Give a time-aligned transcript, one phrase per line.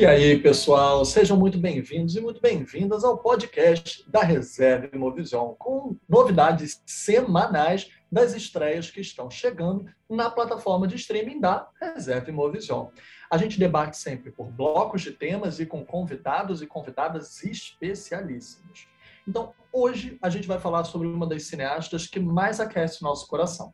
[0.00, 5.94] E aí, pessoal, sejam muito bem-vindos e muito bem-vindas ao podcast da Reserva Imovision, com
[6.08, 12.86] novidades semanais das estreias que estão chegando na plataforma de streaming da Reserva Imovision.
[13.30, 18.88] A gente debate sempre por blocos de temas e com convidados e convidadas especialíssimos.
[19.26, 23.72] Então, hoje a gente vai falar sobre uma das cineastas que mais aquece nosso coração.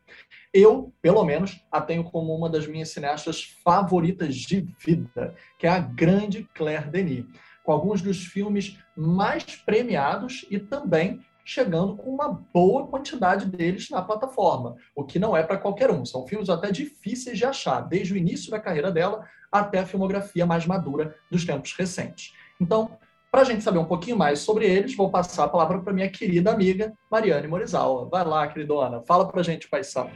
[0.53, 5.69] Eu, pelo menos, a tenho como uma das minhas cineastas favoritas de vida, que é
[5.69, 7.25] a grande Claire Denis,
[7.63, 14.01] com alguns dos filmes mais premiados e também chegando com uma boa quantidade deles na
[14.01, 16.05] plataforma, o que não é para qualquer um.
[16.05, 20.45] São filmes até difíceis de achar, desde o início da carreira dela até a filmografia
[20.45, 22.33] mais madura dos tempos recentes.
[22.59, 22.97] Então,
[23.37, 26.09] para a gente saber um pouquinho mais sobre eles, vou passar a palavra para minha
[26.09, 28.09] querida amiga Mariane Morizawa.
[28.09, 30.09] Vai lá, queridona, fala para a gente quais são.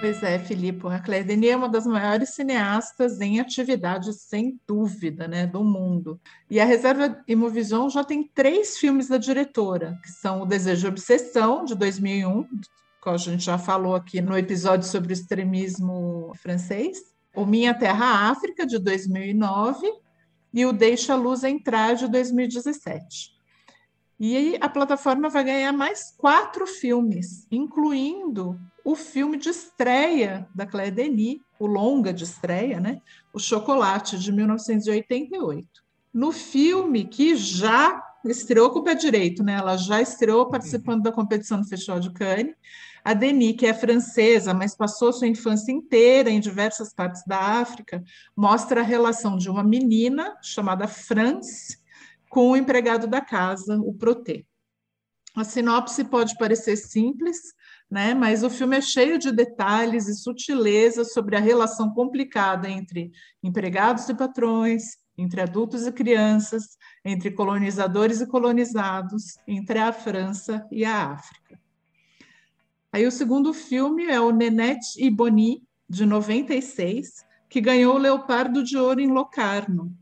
[0.00, 5.28] Pois é, Filipe, a Claire Denis é uma das maiores cineastas em atividade, sem dúvida,
[5.28, 6.18] né, do mundo.
[6.48, 10.88] E a Reserva Imovision já tem três filmes da diretora, que são O Desejo e
[10.88, 16.96] Obsessão, de 2001, que a gente já falou aqui no episódio sobre o extremismo francês,
[17.36, 19.86] O Minha Terra África, de 2009,
[20.54, 23.38] e O Deixa a Luz Entrar, de 2017.
[24.18, 30.94] E a plataforma vai ganhar mais quatro filmes, incluindo o filme de estreia da Claire
[30.94, 33.00] Denis, o longa de estreia, né?
[33.32, 35.68] O Chocolate, de 1988.
[36.12, 39.54] No filme que já estreou com o pé direito, né?
[39.54, 42.54] Ela já estreou participando da competição do Festival de Cannes.
[43.02, 48.02] A Denis, que é francesa, mas passou sua infância inteira em diversas partes da África,
[48.36, 51.78] mostra a relação de uma menina chamada France
[52.28, 54.44] com o empregado da casa, o Protê.
[55.34, 57.54] A sinopse pode parecer simples,
[57.90, 63.10] né, mas o filme é cheio de detalhes e sutilezas sobre a relação complicada entre
[63.42, 70.84] empregados e patrões, entre adultos e crianças, entre colonizadores e colonizados, entre a França e
[70.84, 71.60] a África.
[72.92, 78.62] Aí o segundo filme é o Nenete e Boni, de 96, que ganhou o Leopardo
[78.62, 79.92] de Ouro em Locarno,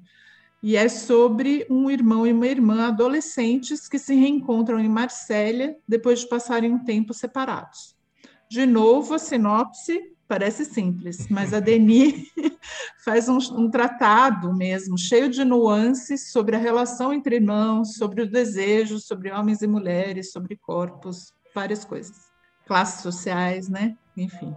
[0.62, 6.20] e é sobre um irmão e uma irmã adolescentes que se reencontram em Marsella depois
[6.20, 7.96] de passarem um tempo separados.
[8.50, 12.30] De novo, a sinopse parece simples, mas a Denis
[13.04, 18.30] faz um, um, tratado mesmo, cheio de nuances sobre a relação entre irmãos, sobre o
[18.30, 22.28] desejo, sobre homens e mulheres, sobre corpos, várias coisas.
[22.66, 23.96] Classes sociais, né?
[24.16, 24.54] Enfim.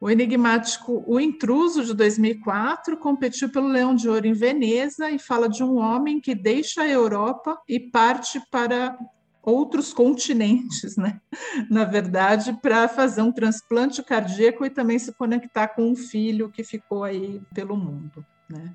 [0.00, 5.46] O enigmático O Intruso, de 2004, competiu pelo Leão de Ouro em Veneza e fala
[5.46, 8.98] de um homem que deixa a Europa e parte para
[9.42, 11.20] outros continentes, né?
[11.70, 16.64] Na verdade, para fazer um transplante cardíaco e também se conectar com um filho que
[16.64, 18.74] ficou aí pelo mundo, né?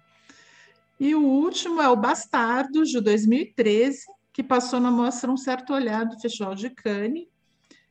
[1.00, 6.06] E o último é o Bastardos, de 2013, que passou na mostra Um Certo Olhar
[6.06, 7.26] do Festival de Cannes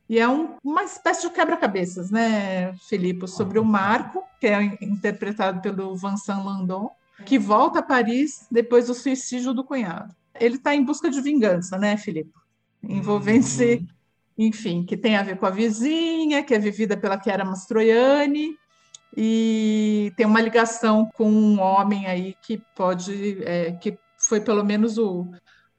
[0.07, 5.61] e é um, uma espécie de quebra-cabeças, né, Filipe, sobre o Marco, que é interpretado
[5.61, 6.91] pelo Vincent Landon,
[7.25, 10.13] que volta a Paris depois do suicídio do cunhado.
[10.39, 12.33] Ele está em busca de vingança, né, Filipe?
[12.83, 13.87] Envolvendo-se, uhum.
[14.37, 18.55] enfim, que tem a ver com a vizinha, que é vivida pela Chiara Mastroianni,
[19.17, 24.97] e tem uma ligação com um homem aí que pode, é, que foi pelo menos
[24.97, 25.25] o,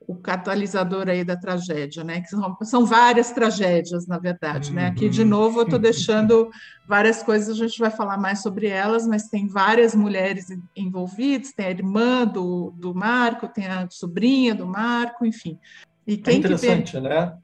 [0.07, 2.21] o catalisador aí da tragédia, né?
[2.21, 4.87] Que são, são várias tragédias, na verdade, né?
[4.87, 5.29] Aqui, de uhum.
[5.29, 6.49] novo, eu estou deixando
[6.87, 10.47] várias coisas, a gente vai falar mais sobre elas, mas tem várias mulheres
[10.77, 15.59] envolvidas, tem a irmã do, do Marco, tem a sobrinha do Marco, enfim.
[16.07, 17.01] E é quem é interessante, que...
[17.01, 17.37] né?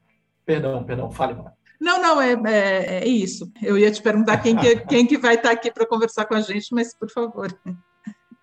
[0.46, 1.52] Perdão, perdão, fale mais.
[1.80, 3.50] Não, não, é, é, é, isso.
[3.60, 6.40] Eu ia te perguntar quem que, quem que vai estar aqui para conversar com a
[6.40, 7.52] gente, mas por favor.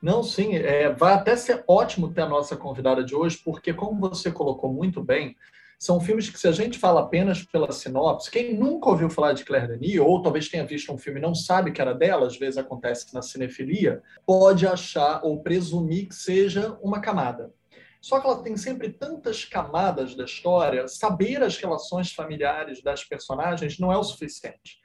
[0.02, 4.00] Não, sim, é, vai até ser ótimo ter a nossa convidada de hoje, porque, como
[4.00, 5.36] você colocou muito bem,
[5.78, 9.44] são filmes que, se a gente fala apenas pela sinopse, quem nunca ouviu falar de
[9.44, 12.38] Claire Denis, ou talvez tenha visto um filme e não sabe que era dela, às
[12.38, 17.54] vezes acontece na cinefilia, pode achar ou presumir que seja uma camada.
[18.02, 23.78] Só que ela tem sempre tantas camadas da história, saber as relações familiares das personagens
[23.78, 24.80] não é o suficiente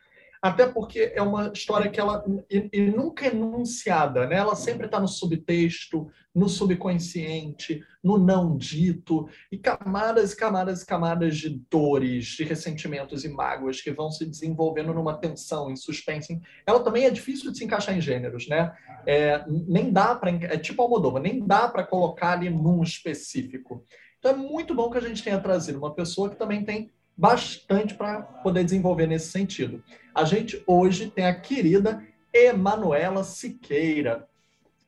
[0.45, 4.37] até porque é uma história que ela e, e nunca é enunciada, né?
[4.37, 10.87] Ela sempre está no subtexto, no subconsciente, no não dito, e camadas e camadas e
[10.87, 16.39] camadas de dores, de ressentimentos e mágoas que vão se desenvolvendo numa tensão, em suspense.
[16.67, 18.71] Ela também é difícil de se encaixar em gêneros, né?
[19.07, 23.83] É, nem dá para é tipo Almodóvar, nem dá para colocar ali num específico.
[24.19, 27.95] Então é muito bom que a gente tenha trazido uma pessoa que também tem bastante
[27.95, 29.83] para poder desenvolver nesse sentido.
[30.15, 34.27] A gente hoje tem a querida Emanuela Siqueira,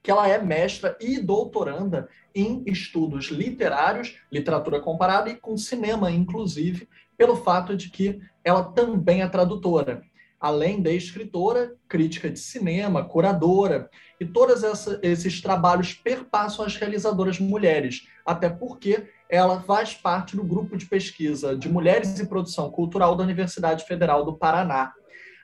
[0.02, 6.88] que ela é mestra e doutoranda em estudos literários, literatura comparada e com cinema, inclusive,
[7.16, 10.02] pelo fato de que ela também é tradutora.
[10.38, 13.88] Além de escritora, crítica de cinema, curadora,
[14.20, 14.62] e todos
[15.02, 21.56] esses trabalhos perpassam as realizadoras mulheres, até porque ela faz parte do grupo de pesquisa
[21.56, 24.92] de mulheres e produção cultural da Universidade Federal do Paraná.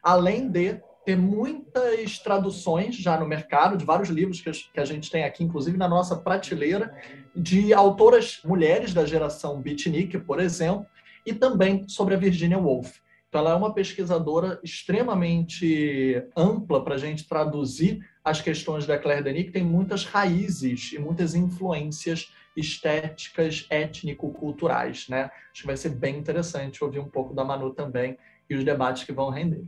[0.03, 5.25] Além de ter muitas traduções já no mercado, de vários livros que a gente tem
[5.25, 6.95] aqui, inclusive na nossa prateleira,
[7.35, 10.87] de autoras mulheres da geração beatnik, por exemplo,
[11.27, 13.01] e também sobre a Virginia Woolf.
[13.29, 19.25] Então, ela é uma pesquisadora extremamente ampla para a gente traduzir as questões da Claire
[19.25, 25.09] Denis, que tem muitas raízes e muitas influências estéticas, étnico-culturais.
[25.09, 25.31] Né?
[25.53, 28.19] Acho que vai ser bem interessante ouvir um pouco da Manu também
[28.49, 29.65] e os debates que vão render.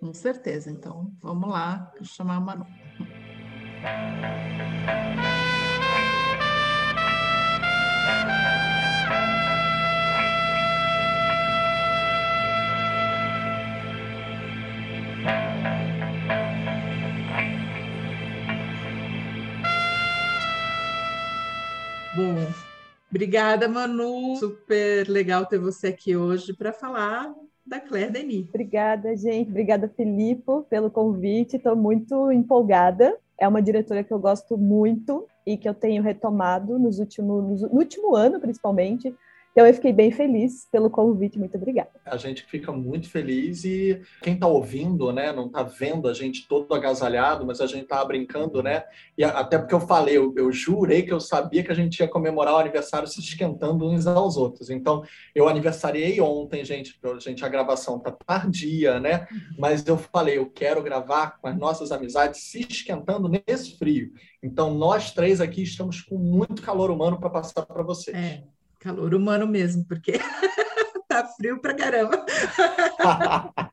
[0.00, 0.70] Com certeza.
[0.70, 2.66] Então, vamos lá chamar a Manu.
[22.14, 22.46] Bom,
[23.10, 24.36] obrigada, Manu.
[24.36, 27.32] Super legal ter você aqui hoje para falar
[27.64, 28.48] da Claire Denis.
[28.50, 29.48] Obrigada, gente.
[29.48, 31.56] Obrigada, Filipe, pelo convite.
[31.56, 33.16] Estou muito empolgada.
[33.40, 37.78] É uma diretora que eu gosto muito e que eu tenho retomado nos últimos, no
[37.78, 39.14] último ano, principalmente.
[39.52, 41.90] Então eu fiquei bem feliz pelo convite, muito obrigada.
[42.06, 46.48] A gente fica muito feliz e quem está ouvindo, né, não está vendo a gente
[46.48, 48.82] todo agasalhado, mas a gente está brincando, né?
[49.16, 52.08] E até porque eu falei, eu, eu, jurei que eu sabia que a gente ia
[52.08, 54.70] comemorar o aniversário se esquentando uns aos outros.
[54.70, 55.04] Então
[55.34, 59.26] eu aniversariei ontem, gente, gente a gravação tá tardia, né?
[59.58, 64.12] Mas eu falei, eu quero gravar com as nossas amizades se esquentando nesse frio.
[64.42, 68.16] Então nós três aqui estamos com muito calor humano para passar para vocês.
[68.16, 68.51] É
[68.82, 70.12] calor humano mesmo, porque
[71.08, 72.26] tá frio pra caramba.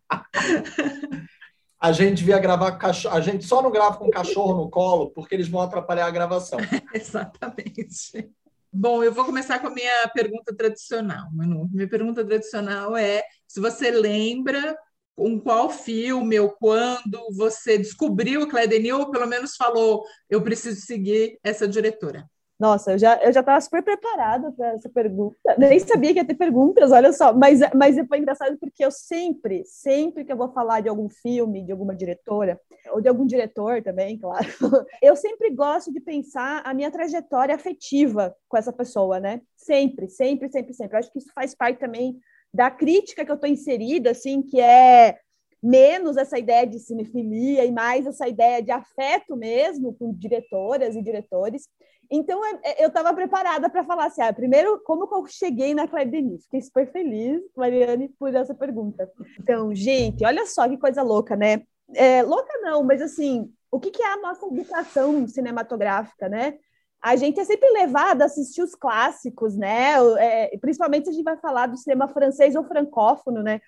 [1.81, 3.15] a gente devia gravar cachorro.
[3.15, 6.59] A gente só não grava com cachorro no colo, porque eles vão atrapalhar a gravação.
[6.93, 8.29] Exatamente.
[8.71, 11.67] Bom, eu vou começar com a minha pergunta tradicional, Manu.
[11.71, 14.77] Minha pergunta tradicional é se você lembra
[15.15, 20.41] com qual filme ou quando você descobriu a Claire Denis, ou pelo menos falou, eu
[20.43, 22.29] preciso seguir essa diretora.
[22.59, 25.37] Nossa, eu já eu já estava super preparada para essa pergunta.
[25.57, 27.33] Nem sabia que ia ter perguntas, olha só.
[27.33, 31.63] Mas, mas foi engraçado porque eu sempre, sempre que eu vou falar de algum filme,
[31.63, 32.59] de alguma diretora,
[32.91, 34.45] ou de algum diretor também, claro,
[35.01, 39.41] eu sempre gosto de pensar a minha trajetória afetiva com essa pessoa, né?
[39.55, 40.95] Sempre, sempre, sempre, sempre.
[40.95, 42.19] Eu acho que isso faz parte também
[42.53, 45.17] da crítica que eu estou inserida, assim, que é
[45.61, 51.01] menos essa ideia de cinefilia e mais essa ideia de afeto mesmo com diretoras e
[51.01, 51.67] diretores.
[52.11, 55.75] Então, é, é, eu estava preparada para falar assim, ah, primeiro, como que eu cheguei
[55.75, 56.43] na Claire Denis?
[56.45, 59.09] Fiquei super feliz, Mariane, por essa pergunta.
[59.39, 61.61] Então, gente, olha só que coisa louca, né?
[61.93, 66.57] É, louca não, mas assim, o que, que é a nossa educação cinematográfica, né?
[67.01, 69.93] A gente é sempre levado a assistir os clássicos, né?
[70.17, 73.61] É, principalmente se a gente vai falar do cinema francês ou francófono, né?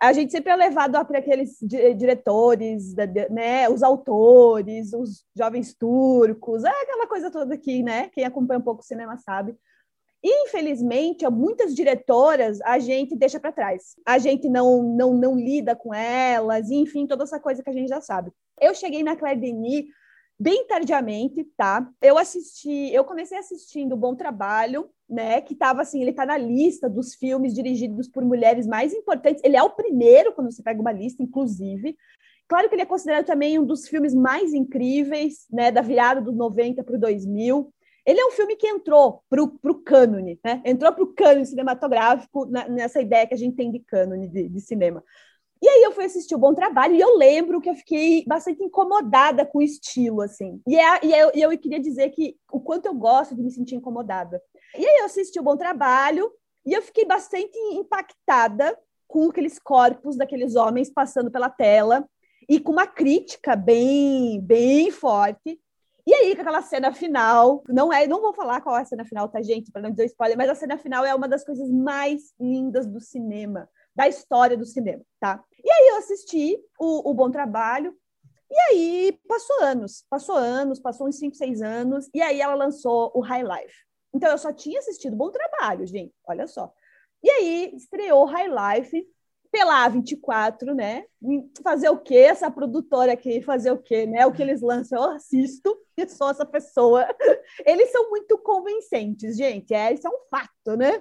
[0.00, 2.94] A gente sempre é levado para aqueles diretores,
[3.30, 8.08] né, os autores, os jovens turcos, é aquela coisa toda aqui, né?
[8.12, 9.56] Quem acompanha um pouco o cinema sabe.
[10.22, 13.94] Infelizmente, muitas diretoras a gente deixa para trás.
[14.06, 17.88] A gente não, não, não lida com elas, enfim, toda essa coisa que a gente
[17.88, 18.32] já sabe.
[18.58, 19.84] Eu cheguei na Claire Denis
[20.38, 21.88] bem tardiamente, tá?
[22.00, 25.40] Eu assisti, eu comecei assistindo Bom Trabalho, né?
[25.40, 29.42] Que estava assim, ele está na lista dos filmes dirigidos por mulheres mais importantes.
[29.44, 31.96] Ele é o primeiro quando você pega uma lista, inclusive.
[32.46, 35.70] Claro que ele é considerado também um dos filmes mais incríveis, né?
[35.70, 37.72] Da virada do 90 para o 2000.
[38.06, 40.60] Ele é um filme que entrou para o cânone, né?
[40.64, 44.48] Entrou para o cânone cinematográfico, na, nessa ideia que a gente tem de cânone de,
[44.48, 45.02] de cinema.
[45.62, 48.62] E aí eu fui assistir o Bom Trabalho e eu lembro que eu fiquei bastante
[48.62, 50.60] incomodada com o estilo, assim.
[50.66, 53.50] E, é, e, eu, e eu queria dizer que o quanto eu gosto de me
[53.50, 54.42] sentir incomodada.
[54.76, 56.30] E aí eu assisti o Bom Trabalho
[56.66, 62.08] e eu fiquei bastante impactada com aqueles corpos daqueles homens passando pela tela
[62.48, 65.60] e com uma crítica bem, bem forte.
[66.06, 69.06] E aí, com aquela cena final, não é, não vou falar qual é a cena
[69.06, 71.70] final, tá, gente, para não dizer spoiler, mas a cena final é uma das coisas
[71.70, 75.42] mais lindas do cinema, da história do cinema, tá?
[75.62, 77.96] E aí eu assisti o, o Bom Trabalho,
[78.50, 83.10] e aí passou anos, passou anos, passou uns 5, 6 anos, e aí ela lançou
[83.14, 83.74] o High Life.
[84.14, 86.72] Então eu só tinha assistido Bom Trabalho, gente, olha só.
[87.22, 89.06] E aí estreou High Life
[89.50, 91.04] pela A24, né?
[91.62, 92.16] Fazer o quê?
[92.16, 94.26] Essa produtora aqui, fazer o quê, né?
[94.26, 97.06] O que eles lançam, eu assisto e sou essa pessoa.
[97.64, 99.72] Eles são muito convincentes, gente.
[99.72, 101.00] É, isso é um fato, né?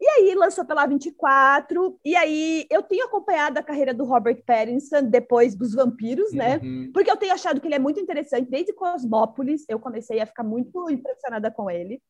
[0.00, 5.02] E aí lançou pela 24, e aí eu tenho acompanhado a carreira do Robert Pattinson
[5.02, 6.58] depois dos Vampiros, né?
[6.62, 6.90] Uhum.
[6.92, 10.42] Porque eu tenho achado que ele é muito interessante desde Cosmópolis, eu comecei a ficar
[10.42, 12.00] muito impressionada com ele.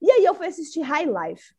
[0.00, 1.52] E aí eu fui assistir High Life.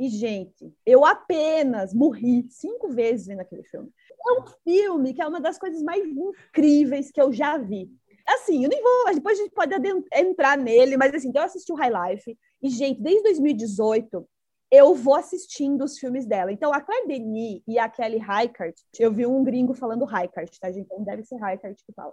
[0.00, 3.90] E, gente, eu apenas morri cinco vezes vendo aquele filme.
[4.26, 7.88] É um filme que é uma das coisas mais incríveis que eu já vi.
[8.26, 9.14] Assim, eu nem vou.
[9.14, 9.74] Depois a gente pode
[10.12, 12.38] entrar nele, mas assim, então eu assisti o High Life.
[12.62, 14.28] E, gente, desde 2018,
[14.70, 16.52] eu vou assistindo os filmes dela.
[16.52, 20.70] Então, a Claire Denis e a Kelly Reichardt, eu vi um gringo falando Reichardt, tá,
[20.70, 20.84] gente?
[20.84, 22.12] Então, deve ser Reichardt que fala.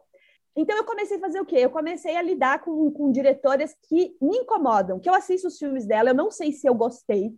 [0.56, 1.58] Então, eu comecei a fazer o quê?
[1.58, 5.86] Eu comecei a lidar com, com diretoras que me incomodam, que eu assisto os filmes
[5.86, 7.34] dela, eu não sei se eu gostei,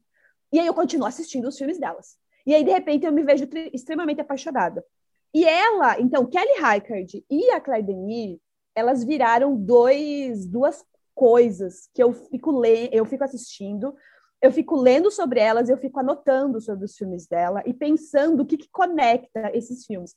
[0.53, 2.15] e aí eu continuo assistindo os filmes delas.
[2.45, 4.85] E aí, de repente, eu me vejo extremamente apaixonada.
[5.33, 8.39] E ela, então, Kelly Reichardt e a Claire Denis,
[8.75, 13.95] elas viraram dois, duas coisas que eu fico lendo, eu fico assistindo,
[14.41, 18.45] eu fico lendo sobre elas, eu fico anotando sobre os filmes dela e pensando o
[18.45, 20.13] que, que conecta esses filmes.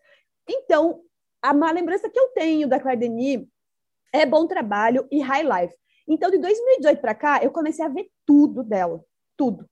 [0.49, 1.01] Então,
[1.43, 3.47] a uma lembrança que eu tenho da Claire Denis
[4.13, 5.75] é Bom Trabalho e High Life.
[6.07, 9.03] Então, de 2018 para cá, eu comecei a ver tudo dela,
[9.37, 9.69] tudo.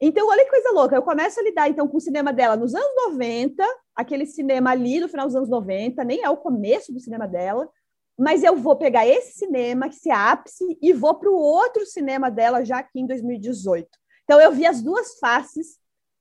[0.00, 0.96] Então, olha que coisa louca.
[0.96, 4.98] Eu começo a lidar, então, com o cinema dela nos anos 90, aquele cinema ali
[4.98, 7.68] no final dos anos 90, nem é o começo do cinema dela,
[8.18, 12.30] mas eu vou pegar esse cinema, que se ápice, e vou para o outro cinema
[12.30, 13.88] dela já aqui em 2018.
[14.24, 15.78] Então, eu vi as duas faces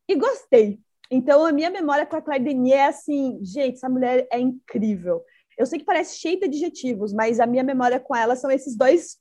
[0.08, 0.80] e gostei.
[1.10, 5.24] Então, a minha memória com a Claire Denis é assim, gente, essa mulher é incrível.
[5.58, 8.76] Eu sei que parece cheia de adjetivos, mas a minha memória com ela são esses
[8.76, 9.18] dois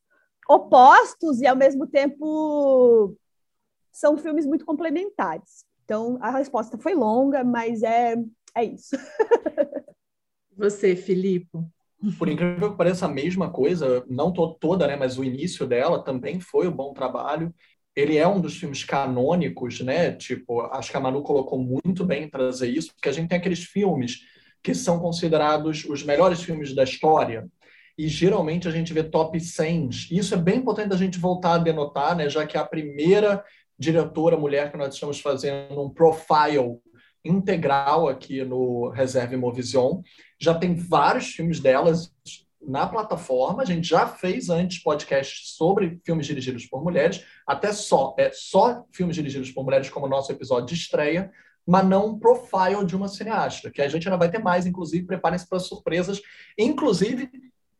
[0.48, 3.14] opostos e, ao mesmo tempo,
[3.92, 5.64] são filmes muito complementares.
[5.84, 8.16] Então, a resposta foi longa, mas é,
[8.56, 8.96] é isso.
[10.56, 11.58] Você, Filipe?
[12.18, 16.40] Por incrível que pareça, a mesma coisa, não toda, né, mas o início dela também
[16.40, 17.54] foi um bom trabalho.
[17.94, 20.12] Ele é um dos filmes canônicos, né?
[20.12, 23.38] Tipo, acho que a Manu colocou muito bem em trazer isso, porque a gente tem
[23.38, 24.20] aqueles filmes
[24.62, 27.46] que são considerados os melhores filmes da história,
[27.98, 29.90] e geralmente a gente vê top 100.
[30.10, 32.28] Isso é bem importante a gente voltar a denotar, né?
[32.28, 33.44] Já que é a primeira
[33.78, 36.78] diretora mulher que nós estamos fazendo um profile
[37.24, 40.02] integral aqui no Reserve Movision.
[40.38, 42.12] Já tem vários filmes delas
[42.60, 43.62] na plataforma.
[43.62, 48.84] A gente já fez antes podcasts sobre filmes dirigidos por mulheres, até só é só
[48.92, 51.30] filmes dirigidos por mulheres como o nosso episódio de estreia,
[51.66, 55.06] mas não um profile de uma cineasta, que a gente ainda vai ter mais, inclusive,
[55.06, 56.20] preparem-se para surpresas,
[56.58, 57.30] inclusive,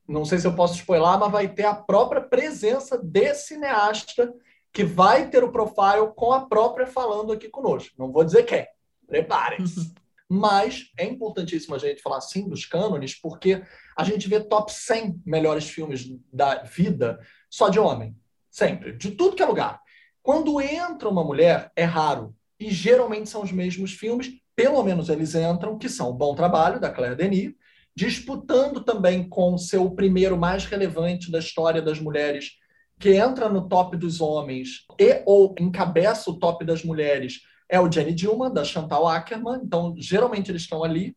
[0.06, 4.32] não sei se eu posso spoiler, mas vai ter a própria presença de cineasta
[4.72, 7.94] que vai ter o profile com a própria falando aqui conosco.
[7.98, 8.66] Não vou dizer quem,
[9.06, 9.94] preparem-se.
[10.28, 13.62] Mas é importantíssimo a gente falar assim dos cânones, porque
[13.94, 18.16] a gente vê top 100 melhores filmes da vida só de homem.
[18.50, 18.96] Sempre.
[18.96, 19.82] De tudo que é lugar.
[20.22, 22.34] Quando entra uma mulher, é raro.
[22.58, 26.80] E geralmente são os mesmos filmes, pelo menos eles entram, que são o Bom Trabalho,
[26.80, 27.52] da Claire Denis,
[27.94, 32.52] disputando também com o seu primeiro mais relevante da história das mulheres,
[32.98, 37.40] que entra no top dos homens e ou encabeça o top das mulheres
[37.72, 39.62] é o Jenny Dilma, da Chantal Ackerman.
[39.64, 41.16] Então, geralmente eles estão ali.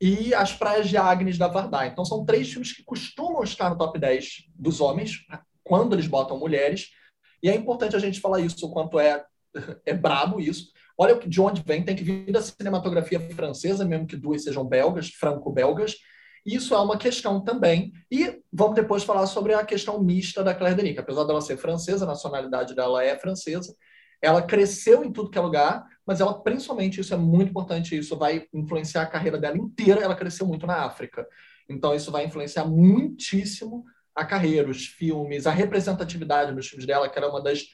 [0.00, 1.86] E As Praias de Agnes, da Vardai.
[1.86, 5.24] Então, são três filmes que costumam estar no top 10 dos homens,
[5.62, 6.88] quando eles botam mulheres.
[7.40, 9.24] E é importante a gente falar isso, o quanto é,
[9.86, 10.72] é brabo isso.
[10.98, 15.10] Olha de onde vem, tem que vir da cinematografia francesa, mesmo que duas sejam belgas,
[15.10, 15.94] franco-belgas,
[16.44, 17.92] isso é uma questão também.
[18.10, 21.56] E vamos depois falar sobre a questão mista da Claire Denis, que apesar dela ser
[21.56, 23.74] francesa, a nacionalidade dela é francesa,
[24.24, 28.16] ela cresceu em tudo que é lugar, mas ela, principalmente, isso é muito importante, isso
[28.16, 31.26] vai influenciar a carreira dela inteira, ela cresceu muito na África.
[31.68, 37.18] Então, isso vai influenciar muitíssimo a carreira, os filmes, a representatividade nos filmes dela, que
[37.18, 37.64] era uma das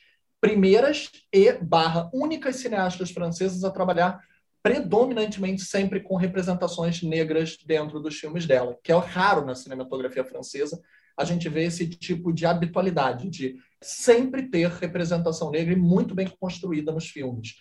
[0.40, 4.20] primeiras e barra únicas cineastas francesas a trabalhar
[4.62, 10.80] predominantemente sempre com representações negras dentro dos filmes dela, que é raro na cinematografia francesa
[11.20, 16.28] a gente vê esse tipo de habitualidade de sempre ter representação negra e muito bem
[16.38, 17.56] construída nos filmes,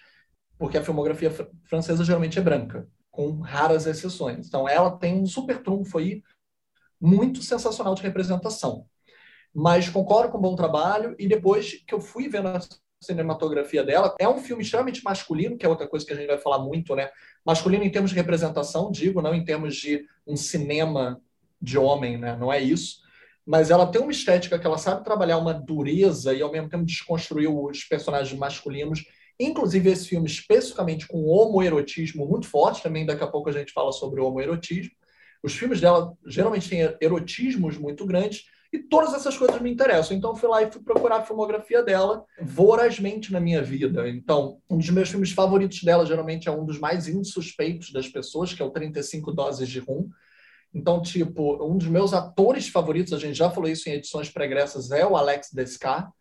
[0.57, 4.47] porque a filmografia fr francesa geralmente é branca, com raras exceções.
[4.47, 6.21] Então ela tem um super trunfo aí
[6.99, 8.85] muito sensacional de representação.
[9.53, 12.59] Mas concordo com o bom trabalho e depois que eu fui vendo a
[13.01, 14.15] cinematografia dela.
[14.19, 16.95] É um filme extremamente masculino, que é outra coisa que a gente vai falar muito,
[16.95, 17.09] né?
[17.45, 21.21] Masculino em termos de representação, digo, não em termos de um cinema
[21.61, 22.35] de homem, né?
[22.35, 23.01] Não é isso.
[23.49, 26.85] Mas ela tem uma estética que ela sabe trabalhar uma dureza e ao mesmo tempo
[26.85, 29.03] desconstruir os personagens masculinos
[29.39, 33.91] inclusive esse filme especificamente com homoerotismo muito forte, também daqui a pouco a gente fala
[33.91, 34.91] sobre o homoerotismo.
[35.41, 40.15] Os filmes dela geralmente têm erotismos muito grandes, e todas essas coisas me interessam.
[40.15, 44.07] Então, fui lá e fui procurar a filmografia dela vorazmente na minha vida.
[44.07, 48.53] Então, um dos meus filmes favoritos dela, geralmente, é um dos mais insuspeitos das pessoas,
[48.53, 50.09] que é o 35 Doses de Rum.
[50.73, 54.91] Então, tipo, um dos meus atores favoritos, a gente já falou isso em edições pregressas,
[54.91, 56.11] é o Alex Descar.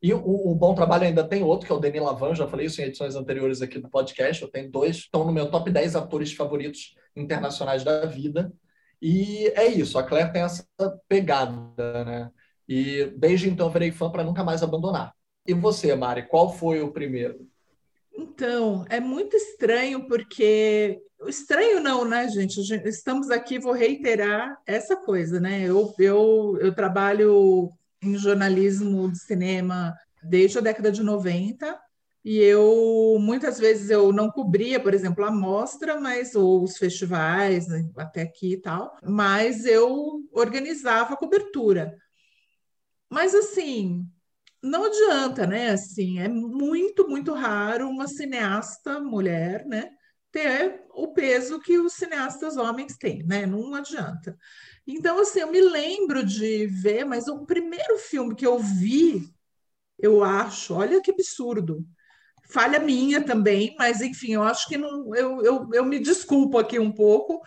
[0.00, 2.66] E o, o, Bom Trabalho ainda tem outro, que é o Denis Lavan, já falei
[2.66, 4.40] isso em edições anteriores aqui do podcast.
[4.40, 8.52] Eu tenho dois, estão no meu top 10 atores favoritos internacionais da vida.
[9.02, 10.64] E é isso, a Claire tem essa
[11.08, 12.30] pegada, né?
[12.68, 15.12] E desde então virei fã para nunca mais abandonar.
[15.46, 17.48] E você, Mari, qual foi o primeiro?
[18.12, 21.00] Então, é muito estranho, porque.
[21.26, 22.60] Estranho não, né, gente?
[22.86, 25.62] Estamos aqui, vou reiterar essa coisa, né?
[25.62, 27.70] Eu, eu, eu trabalho
[28.00, 31.78] em jornalismo de cinema desde a década de 90
[32.24, 37.66] e eu muitas vezes eu não cobria, por exemplo, a mostra, mas ou os festivais,
[37.68, 41.96] né, até aqui e tal, mas eu organizava a cobertura.
[43.10, 44.04] Mas assim,
[44.62, 45.70] não adianta, né?
[45.70, 49.90] Assim, é muito, muito raro uma cineasta mulher, né,
[50.30, 53.46] ter o peso que os cineastas homens têm, né?
[53.46, 54.36] Não adianta.
[54.86, 59.28] Então, assim, eu me lembro de ver, mas o primeiro filme que eu vi,
[59.98, 61.84] eu acho, olha que absurdo,
[62.50, 66.78] falha minha também, mas enfim, eu acho que não, eu, eu, eu me desculpo aqui
[66.78, 67.42] um pouco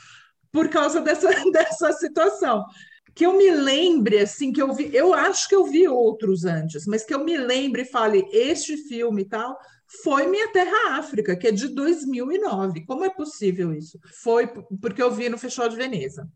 [0.51, 2.65] por causa dessa, dessa situação.
[3.13, 6.85] Que eu me lembre, assim, que eu vi, eu acho que eu vi outros antes,
[6.85, 9.57] mas que eu me lembre e fale, este filme e tal,
[10.03, 12.85] foi Minha Terra África, que é de 2009.
[12.85, 13.99] Como é possível isso?
[14.23, 14.47] Foi
[14.81, 16.29] porque eu vi no Festival de Veneza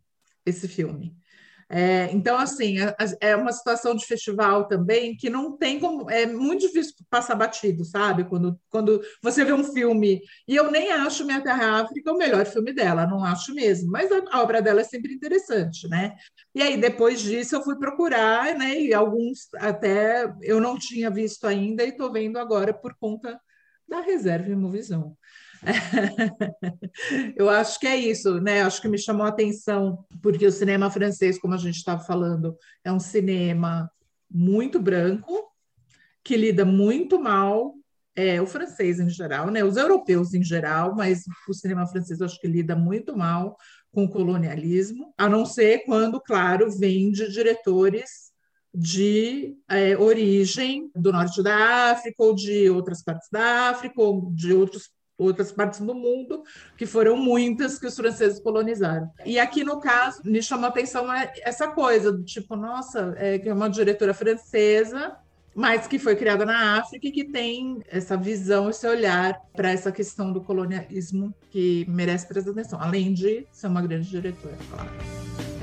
[0.45, 1.15] esse filme.
[1.67, 6.09] É, então, assim, é, é, uma situação de festival também que não tem como.
[6.11, 8.23] É muito difícil passar batido, sabe?
[8.25, 10.21] Quando, quando você vê um filme.
[10.47, 13.89] E eu nem acho Minha Terra África o melhor filme dela, não acho mesmo.
[13.91, 16.15] Mas a, obra dela é sempre interessante, né?
[16.53, 18.79] E aí, depois disso, eu fui procurar, né?
[18.79, 23.39] E alguns até eu não tinha visto ainda e estou vendo agora por conta
[23.87, 25.17] da reserva Imovisão.
[27.35, 28.61] Eu acho que é isso, né?
[28.61, 32.57] Acho que me chamou a atenção, porque o cinema francês, como a gente estava falando,
[32.83, 33.89] é um cinema
[34.29, 35.51] muito branco,
[36.23, 37.73] que lida muito mal,
[38.15, 39.63] é, o francês em geral, né?
[39.63, 43.57] Os europeus em geral, mas o cinema francês eu acho que lida muito mal
[43.91, 48.25] com o colonialismo, a não ser quando, claro, vem de diretores
[48.73, 54.53] de é, origem do norte da África ou de outras partes da África ou de
[54.53, 56.43] outros outras partes do mundo,
[56.77, 59.09] que foram muitas que os franceses colonizaram.
[59.25, 61.07] E aqui, no caso, me chamou a atenção
[61.41, 65.15] essa coisa, do tipo, nossa, é, é uma diretora francesa,
[65.55, 69.89] mas que foi criada na África e que tem essa visão, esse olhar para essa
[69.89, 75.54] questão do colonialismo que merece prestar atenção, além de ser uma grande diretora, claro.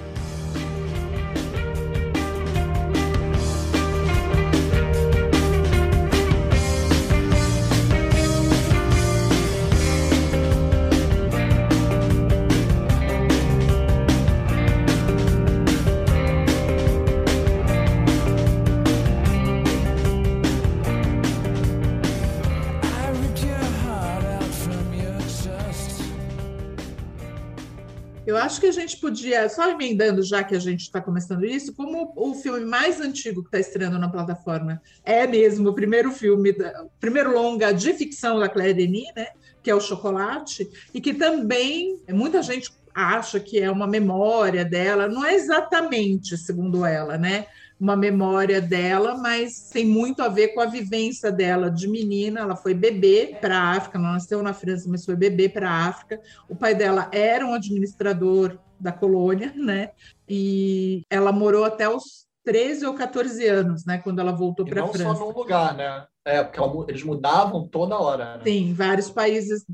[28.43, 32.13] Acho que a gente podia, só emendando, já que a gente está começando isso, como
[32.17, 36.91] o filme mais antigo que está estreando na plataforma é mesmo o primeiro filme, o
[37.01, 39.29] primeiro longa de ficção da Claire Denis, né?
[39.63, 45.09] Que é o Chocolate, e que também muita gente acha que é uma memória dela,
[45.09, 47.47] não é exatamente, segundo ela, né?
[47.83, 52.39] Uma memória dela, mas tem muito a ver com a vivência dela de menina.
[52.39, 55.89] Ela foi bebê para a África, não nasceu na França, mas foi bebê para a
[55.89, 56.21] África.
[56.49, 59.91] O pai dela era um administrador da colônia, né?
[60.29, 63.99] E ela morou até os 13 ou 14 anos, né?
[63.99, 65.03] Quando ela voltou para a França.
[65.03, 66.07] Não só num lugar, né?
[66.25, 68.37] É, porque eles mudavam toda hora.
[68.37, 68.45] Né?
[68.45, 69.67] Sim, vários países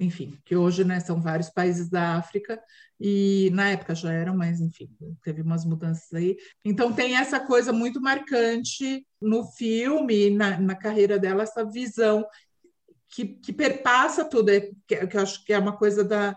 [0.00, 2.60] enfim, que hoje né, são vários países da África,
[3.00, 4.88] e na época já eram, mas enfim,
[5.22, 6.36] teve umas mudanças aí.
[6.64, 12.24] Então tem essa coisa muito marcante no filme, na, na carreira dela, essa visão
[13.08, 16.36] que, que perpassa tudo, é, que, que eu acho que é uma coisa da,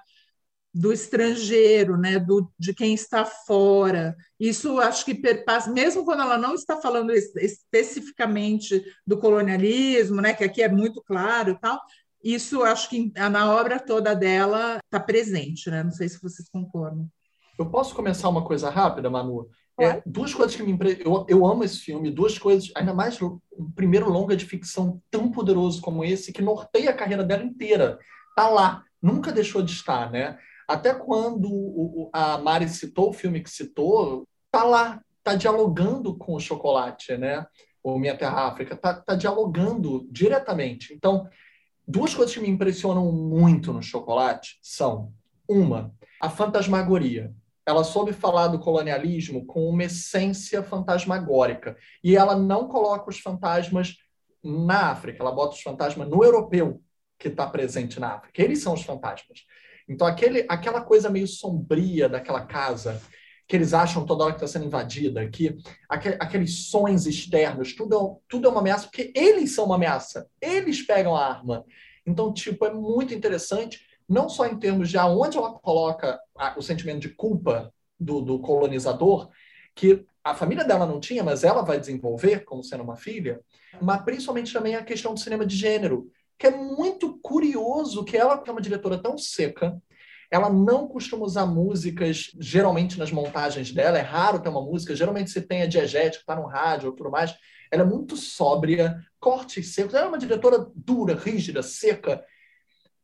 [0.73, 4.15] do estrangeiro, né, do, de quem está fora.
[4.39, 10.43] Isso acho que perpassa, mesmo quando ela não está falando especificamente do colonialismo, né, que
[10.43, 11.79] aqui é muito claro e tal,
[12.23, 15.83] isso acho que na obra toda dela está presente, né?
[15.83, 17.07] Não sei se vocês concordam.
[17.57, 19.49] Eu posso começar uma coisa rápida, Manu?
[19.79, 21.01] É, duas coisas que me impre...
[21.05, 23.41] eu, eu amo esse filme, duas coisas, ainda mais o
[23.75, 27.97] primeiro longa de ficção tão poderoso como esse, que norteia a carreira dela inteira.
[28.35, 30.37] Tá lá, nunca deixou de estar, né?
[30.67, 36.35] Até quando o, a Mari citou o filme que citou, tá lá, tá dialogando com
[36.35, 37.45] o chocolate, né?
[37.81, 40.93] O Minha Terra África, tá, tá dialogando diretamente.
[40.93, 41.25] Então,
[41.89, 45.11] duas coisas que me impressionam muito no chocolate são,
[45.47, 47.33] uma, a fantasmagoria
[47.69, 51.77] ela soube falar do colonialismo com uma essência fantasmagórica.
[52.03, 53.95] E ela não coloca os fantasmas
[54.43, 56.81] na África, ela bota os fantasmas no europeu
[57.19, 58.41] que está presente na África.
[58.41, 59.45] Eles são os fantasmas.
[59.87, 62.99] Então, aquele, aquela coisa meio sombria daquela casa,
[63.49, 65.57] que eles acham toda hora que está sendo invadida, que
[65.89, 70.29] aquel, aqueles sons externos, tudo é, tudo é uma ameaça, porque eles são uma ameaça.
[70.39, 71.65] Eles pegam a arma.
[72.05, 76.61] Então, tipo, é muito interessante não só em termos de aonde ela coloca a, o
[76.61, 79.29] sentimento de culpa do, do, colonizador,
[79.73, 83.41] que a família dela não tinha, mas ela vai desenvolver como sendo uma filha,
[83.81, 88.37] mas principalmente também a questão do cinema de gênero, que é muito curioso que ela,
[88.37, 89.81] que é uma diretora tão seca,
[90.31, 95.31] ela não costuma usar músicas, geralmente nas montagens dela, é raro ter uma música, geralmente
[95.31, 97.35] se tem a diegética, está no rádio ou tudo mais.
[97.71, 102.23] Ela é muito sóbria, cortes secos, ela é uma diretora dura, rígida, seca,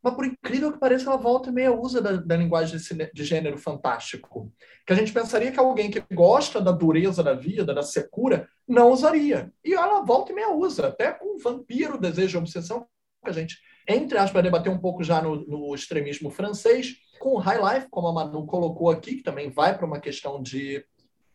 [0.06, 2.78] mas por incrível que pareça, ela volta e meia usa da, da linguagem
[3.12, 4.54] de, gênero fantástico.
[4.86, 8.92] Que a gente pensaria que alguém que gosta da dureza da vida, da secura, não
[8.92, 9.52] usaria.
[9.64, 12.86] E ela volta e meia usa, até com vampiro, desejo obsessão,
[13.24, 13.58] que a gente,
[13.90, 18.14] entre aspas, debater um pouco já no, no extremismo francês, com High Life, como a
[18.14, 20.86] Manu colocou aqui, que também vai para uma questão de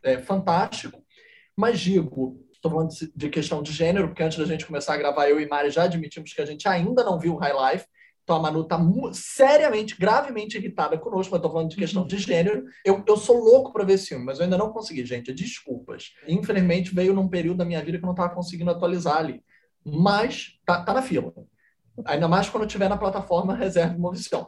[0.03, 1.03] é, fantástico.
[1.57, 5.29] Mas digo, estou falando de questão de gênero, porque antes da gente começar a gravar,
[5.29, 7.87] eu e Mari já admitimos que a gente ainda não viu High Life,
[8.23, 8.79] então a Manu está
[9.13, 12.65] seriamente, gravemente irritada conosco, mas estou falando de questão de gênero.
[12.85, 15.33] Eu, eu sou louco para ver esse filme, mas eu ainda não consegui, gente.
[15.33, 16.13] Desculpas.
[16.29, 19.43] Infelizmente veio num período da minha vida que eu não estava conseguindo atualizar ali.
[19.85, 21.35] Mas tá, tá na fila.
[22.07, 24.47] Ainda mais quando estiver na plataforma Reserva Movição.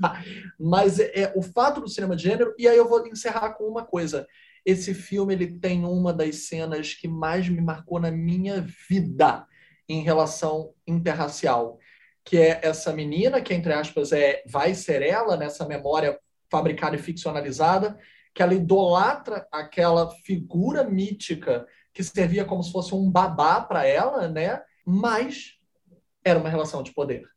[0.58, 3.64] mas é, é, o fato do cinema de gênero, e aí eu vou encerrar com
[3.64, 4.26] uma coisa.
[4.64, 9.46] Esse filme ele tem uma das cenas que mais me marcou na minha vida
[9.88, 11.78] em relação interracial
[12.24, 16.18] que é essa menina, que entre aspas é vai ser ela nessa memória
[16.50, 17.98] fabricada e ficcionalizada,
[18.34, 24.26] que ela idolatra aquela figura mítica que servia como se fosse um babá para ela,
[24.26, 24.60] né?
[24.84, 25.53] Mas
[26.24, 27.28] era uma relação de poder.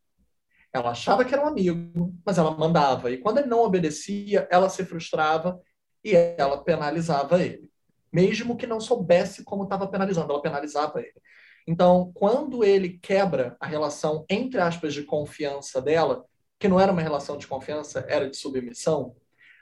[0.73, 3.12] Ela achava que era um amigo, mas ela mandava.
[3.12, 5.60] E quando ele não obedecia, ela se frustrava
[6.04, 7.69] e ela penalizava ele.
[8.12, 11.21] Mesmo que não soubesse como estava penalizando, ela penalizava ele.
[11.67, 16.26] Então, quando ele quebra a relação, entre aspas, de confiança dela,
[16.58, 19.15] que não era uma relação de confiança, era de submissão,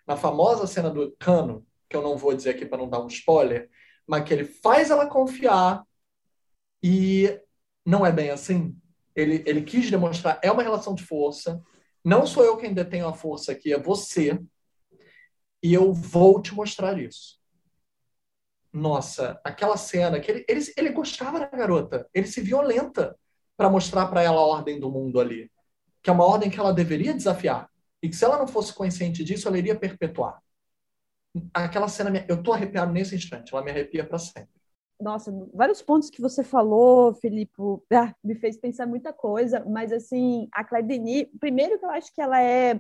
[0.06, 3.08] na famosa cena do cano, que eu não vou dizer aqui para não dar um
[3.08, 3.70] spoiler,
[4.08, 5.84] mas que ele faz ela confiar
[6.82, 7.40] e
[7.84, 8.78] não é bem assim.
[9.16, 11.62] Ele, ele quis demonstrar, é uma relação de força,
[12.04, 14.40] não sou eu quem detenho a força aqui, é você,
[15.64, 17.40] e eu vou te mostrar isso.
[18.72, 23.18] Nossa, aquela cena que ele, ele, ele gostava da garota, ele se violenta
[23.56, 25.50] para mostrar para ela a ordem do mundo ali,
[26.04, 27.70] que é uma ordem que ela deveria desafiar.
[28.04, 30.40] E que se ela não fosse consciente disso, ela iria perpetuar.
[31.54, 34.50] Aquela cena, eu tô arrepiado nesse instante, ela me arrepia para sempre.
[35.00, 37.54] Nossa, vários pontos que você falou, Felipe,
[37.94, 42.14] ah, me fez pensar muita coisa, mas assim, a Claire Denis, primeiro que eu acho
[42.14, 42.80] que ela é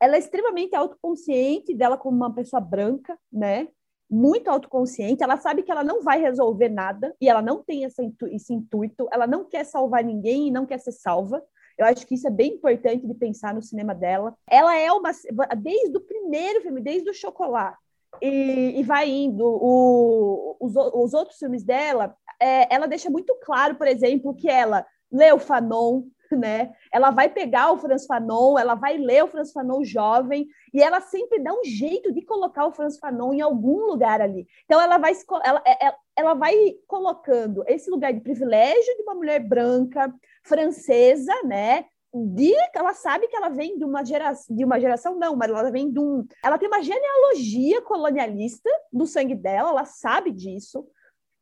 [0.00, 3.68] ela é extremamente autoconsciente dela como uma pessoa branca, né?
[4.10, 8.52] muito autoconsciente, ela sabe que ela não vai resolver nada e ela não tem esse
[8.52, 11.42] intuito, ela não quer salvar ninguém e não quer ser salva.
[11.76, 14.36] Eu acho que isso é bem importante de pensar no cinema dela.
[14.48, 15.10] Ela é uma.
[15.56, 17.76] Desde o primeiro filme, desde o Chocolate,
[18.20, 19.44] e, e vai indo.
[19.44, 24.86] O, os, os outros filmes dela, é, ela deixa muito claro, por exemplo, que ela
[25.10, 26.72] leu Fanon, né?
[26.92, 31.00] Ela vai pegar o Franz Fanon, ela vai ler o Franz Fanon jovem, e ela
[31.00, 34.46] sempre dá um jeito de colocar o Franz Fanon em algum lugar ali.
[34.64, 36.54] Então ela vai, ela, ela, é, é, ela vai
[36.86, 41.84] colocando esse lugar de privilégio de uma mulher branca, francesa, né?
[42.16, 45.70] De, ela sabe que ela vem de uma geração, de uma geração não, mas ela
[45.70, 50.86] vem de um, ela tem uma genealogia colonialista do sangue dela, ela sabe disso.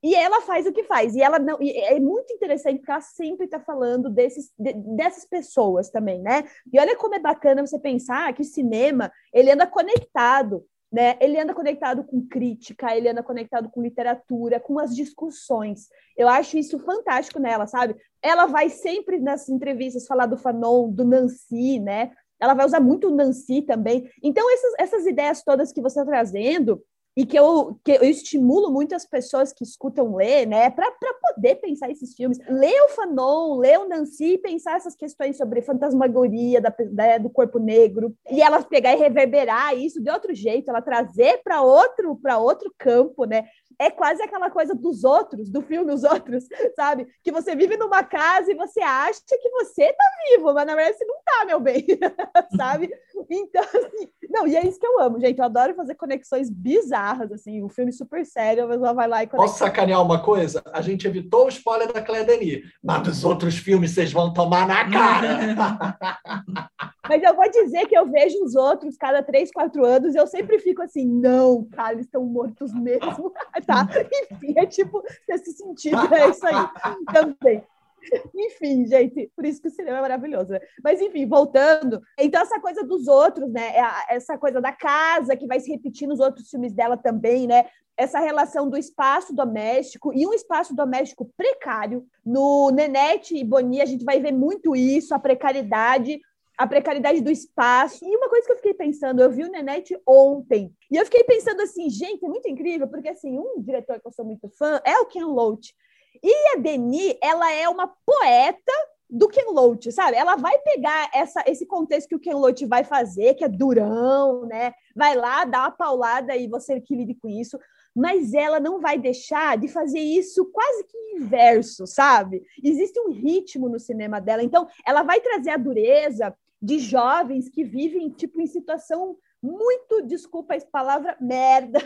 [0.03, 1.15] E ela faz o que faz.
[1.15, 1.59] E ela não.
[1.61, 6.43] E é muito interessante porque ela sempre está falando desses, de, dessas pessoas também, né?
[6.73, 11.17] E olha como é bacana você pensar que o cinema ele anda conectado, né?
[11.21, 15.89] Ele anda conectado com crítica, ele anda conectado com literatura, com as discussões.
[16.17, 17.97] Eu acho isso fantástico nela, sabe?
[18.21, 22.13] Ela vai sempre nas entrevistas falar do Fanon, do Nancy, né?
[22.39, 24.11] Ela vai usar muito o Nancy também.
[24.23, 26.83] Então, essas, essas ideias todas que você está trazendo
[27.17, 30.91] e que eu, que eu estimulo muito as pessoas que escutam ler, né, para
[31.35, 32.39] poder pensar esses filmes.
[32.49, 37.29] Ler o Fanon, ler o Nancy e pensar essas questões sobre fantasmagoria da, da, do
[37.29, 42.19] corpo negro, e ela pegar e reverberar isso de outro jeito, ela trazer para outro,
[42.39, 43.45] outro campo, né?
[43.79, 46.45] É quase aquela coisa dos outros, do filme Os Outros,
[46.77, 47.07] sabe?
[47.23, 50.99] Que você vive numa casa e você acha que você tá vivo, mas na verdade
[50.99, 51.85] você não tá, meu bem,
[52.57, 52.91] sabe?
[53.29, 55.39] Então, assim, não, e é isso que eu amo, gente.
[55.39, 57.02] Eu adoro fazer conexões bizarras,
[57.35, 59.37] assim, um filme super sério, a pessoa vai lá e conecta.
[59.37, 60.63] Posso sacanear uma coisa?
[60.73, 64.67] A gente evitou o spoiler da Claire Denis, mas dos outros filmes vocês vão tomar
[64.67, 65.39] na cara.
[67.09, 70.27] mas eu vou dizer que eu vejo os outros cada três, quatro anos e eu
[70.27, 73.33] sempre fico assim, não, cara, eles estão mortos mesmo,
[73.67, 73.89] tá?
[74.31, 76.69] Enfim, é tipo, nesse sentido, é isso aí.
[77.13, 77.63] Também.
[78.35, 80.51] Enfim, gente, por isso que o cinema é maravilhoso.
[80.51, 80.61] Né?
[80.83, 82.01] Mas, enfim, voltando.
[82.19, 83.77] Então, essa coisa dos outros, né?
[83.77, 87.67] É essa coisa da casa que vai se repetir nos outros filmes dela também, né?
[87.97, 92.05] Essa relação do espaço doméstico e um espaço doméstico precário.
[92.25, 96.21] No Nenete e Boni, a gente vai ver muito isso, a precariedade
[96.57, 98.05] a precariedade do espaço.
[98.05, 101.25] E uma coisa que eu fiquei pensando, eu vi o Nenete ontem, e eu fiquei
[101.25, 104.81] pensando assim, gente, é muito incrível, porque assim, um diretor que eu sou muito fã
[104.85, 105.75] é o Ken Loach.
[106.23, 108.73] E a Denis, ela é uma poeta
[109.09, 110.17] do Ken Loach, sabe?
[110.17, 114.47] Ela vai pegar essa, esse contexto que o Ken Loach vai fazer, que é durão,
[114.47, 114.73] né?
[114.97, 117.59] Vai lá, dá uma paulada e você que lide com isso,
[117.95, 122.43] mas ela não vai deixar de fazer isso quase que inverso, sabe?
[122.65, 127.65] Existe um ritmo no cinema dela, então ela vai trazer a dureza de jovens que
[127.65, 131.81] vivem tipo em situação muito, desculpa a palavra, merda,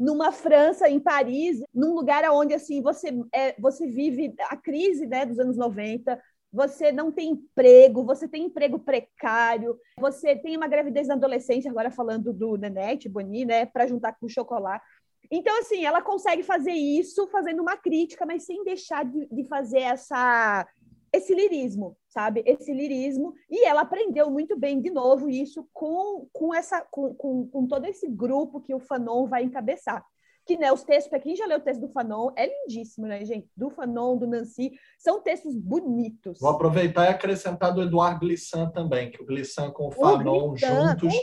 [0.00, 5.26] numa França, em Paris, num lugar onde assim você, é, você vive a crise né,
[5.26, 6.18] dos anos 90,
[6.50, 11.90] você não tem emprego, você tem emprego precário, você tem uma gravidez na adolescência, agora
[11.90, 14.82] falando do Nenete, Boni, né, para juntar com o chocolate.
[15.30, 19.80] Então, assim, ela consegue fazer isso fazendo uma crítica, mas sem deixar de, de fazer
[19.80, 20.66] essa
[21.12, 22.42] esse lirismo, sabe?
[22.44, 23.32] Esse lirismo.
[23.48, 27.86] E ela aprendeu muito bem, de novo, isso com, com, essa, com, com, com todo
[27.86, 30.04] esse grupo que o Fanon vai encabeçar.
[30.44, 33.24] Que né, os textos, para quem já leu o texto do Fanon, é lindíssimo, né,
[33.24, 33.48] gente?
[33.56, 36.40] Do Fanon, do Nancy, são textos bonitos.
[36.40, 41.14] Vou aproveitar e acrescentar do Eduardo Glissant também, que o Glissant com o Fanon juntos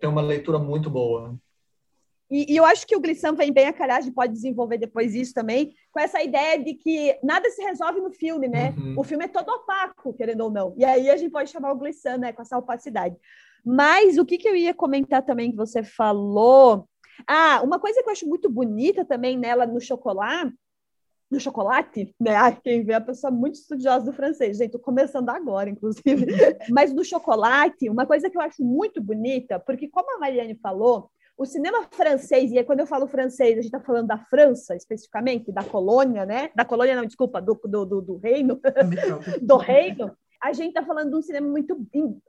[0.00, 1.38] tem uma leitura muito boa.
[2.30, 5.34] E, e, eu acho que o Glissant vem bem a caragem, pode desenvolver depois isso
[5.34, 8.72] também, com essa ideia de que nada se resolve no filme, né?
[8.78, 8.94] Uhum.
[8.96, 10.72] O filme é todo opaco, querendo ou não.
[10.76, 13.16] E aí a gente pode chamar o Glissant, né, com essa opacidade.
[13.64, 16.86] Mas o que, que eu ia comentar também que você falou...
[17.26, 20.54] Ah, uma coisa que eu acho muito bonita também nela no chocolate,
[21.30, 22.34] no chocolate, né?
[22.34, 26.26] Ai, quem vê é a pessoa muito estudiosa do francês, gente, tô começando agora, inclusive.
[26.70, 31.10] Mas no chocolate, uma coisa que eu acho muito bonita, porque como a Mariane falou,
[31.40, 34.76] o cinema francês, e aí quando eu falo francês, a gente está falando da França,
[34.76, 36.50] especificamente, da colônia, né?
[36.54, 38.60] Da colônia, não, desculpa, do, do, do, do reino,
[39.40, 40.14] do reino.
[40.42, 41.80] A gente está falando de um cinema muito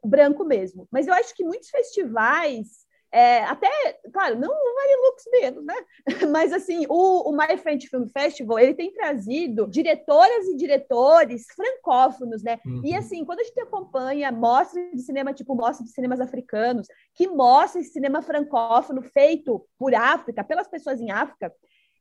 [0.01, 0.87] branco mesmo.
[0.89, 3.69] Mas eu acho que muitos festivais é, até,
[4.13, 5.75] claro, não o Marilux menos, né?
[6.31, 12.41] Mas, assim, o, o My French Film Festival, ele tem trazido diretoras e diretores francófonos,
[12.41, 12.59] né?
[12.65, 12.81] Uhum.
[12.85, 17.27] E, assim, quando a gente acompanha mostras de cinema, tipo mostra de cinemas africanos, que
[17.27, 21.53] mostra esse cinema francófono feito por África, pelas pessoas em África,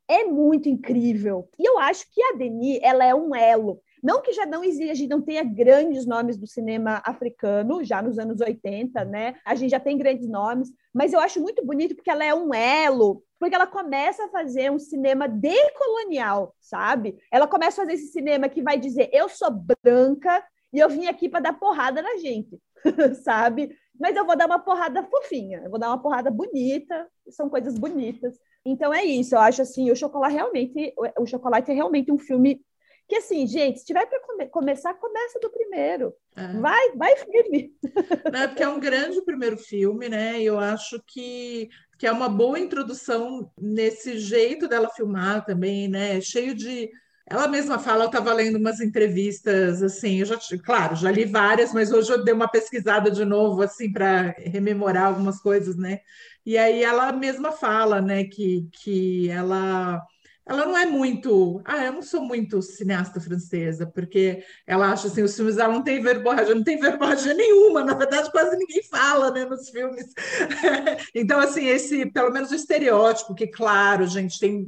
[0.08, 1.48] é muito incrível.
[1.58, 4.92] E eu acho que a Denis, ela é um elo não que já não exista,
[4.92, 9.36] a gente não tenha grandes nomes do cinema africano, já nos anos 80, né?
[9.44, 12.54] A gente já tem grandes nomes, mas eu acho muito bonito porque ela é um
[12.54, 17.18] elo, porque ela começa a fazer um cinema decolonial, sabe?
[17.30, 19.50] Ela começa a fazer esse cinema que vai dizer: eu sou
[19.82, 22.60] branca e eu vim aqui para dar porrada na gente,
[23.22, 23.76] sabe?
[23.98, 27.78] Mas eu vou dar uma porrada fofinha, eu vou dar uma porrada bonita, são coisas
[27.78, 28.38] bonitas.
[28.64, 32.62] Então é isso, eu acho assim, o chocolate realmente, o chocolate é realmente um filme
[33.10, 36.14] que assim, gente, se tiver para come começar, começa do primeiro.
[36.36, 36.52] É.
[36.60, 37.74] Vai, vai firme.
[38.32, 40.40] É porque é um grande primeiro filme, né?
[40.40, 41.68] Eu acho que,
[41.98, 46.20] que é uma boa introdução nesse jeito dela filmar também, né?
[46.20, 46.88] Cheio de.
[47.26, 51.72] Ela mesma fala, eu estava lendo umas entrevistas, assim, eu já, claro, já li várias,
[51.72, 56.00] mas hoje eu dei uma pesquisada de novo, assim, para rememorar algumas coisas, né?
[56.46, 60.00] E aí ela mesma fala, né, que, que ela
[60.46, 61.60] ela não é muito.
[61.64, 65.82] Ah, eu não sou muito cineasta francesa, porque ela acha assim: os filmes ela não
[65.82, 70.06] tem verborragia, não tem verborragia nenhuma, na verdade, quase ninguém fala né, nos filmes.
[71.14, 74.66] então, assim, esse, pelo menos o estereótipo, que, claro, gente, tem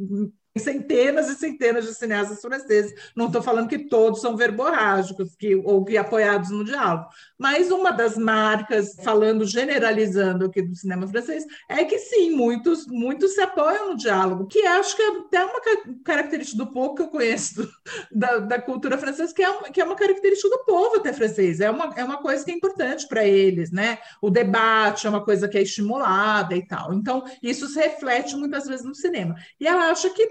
[0.61, 2.95] centenas e centenas de cineastas franceses.
[3.17, 7.07] Não estou falando que todos são verborrágicos que, ou que apoiados no diálogo.
[7.39, 13.35] Mas uma das marcas, falando, generalizando aqui do cinema francês, é que sim, muitos, muitos
[13.35, 15.61] se apoiam no diálogo, que acho que é até uma
[16.05, 17.69] característica do pouco que eu conheço
[18.11, 21.61] da, da cultura francesa, que é, uma, que é uma característica do povo até francês.
[21.61, 23.99] É uma, é uma coisa que é importante para eles, né?
[24.21, 26.93] O debate é uma coisa que é estimulada e tal.
[26.93, 29.35] Então, isso se reflete muitas vezes no cinema.
[29.59, 30.27] E ela acha que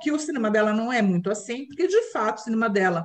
[0.00, 3.04] que o cinema dela não é muito assim, porque de fato o cinema dela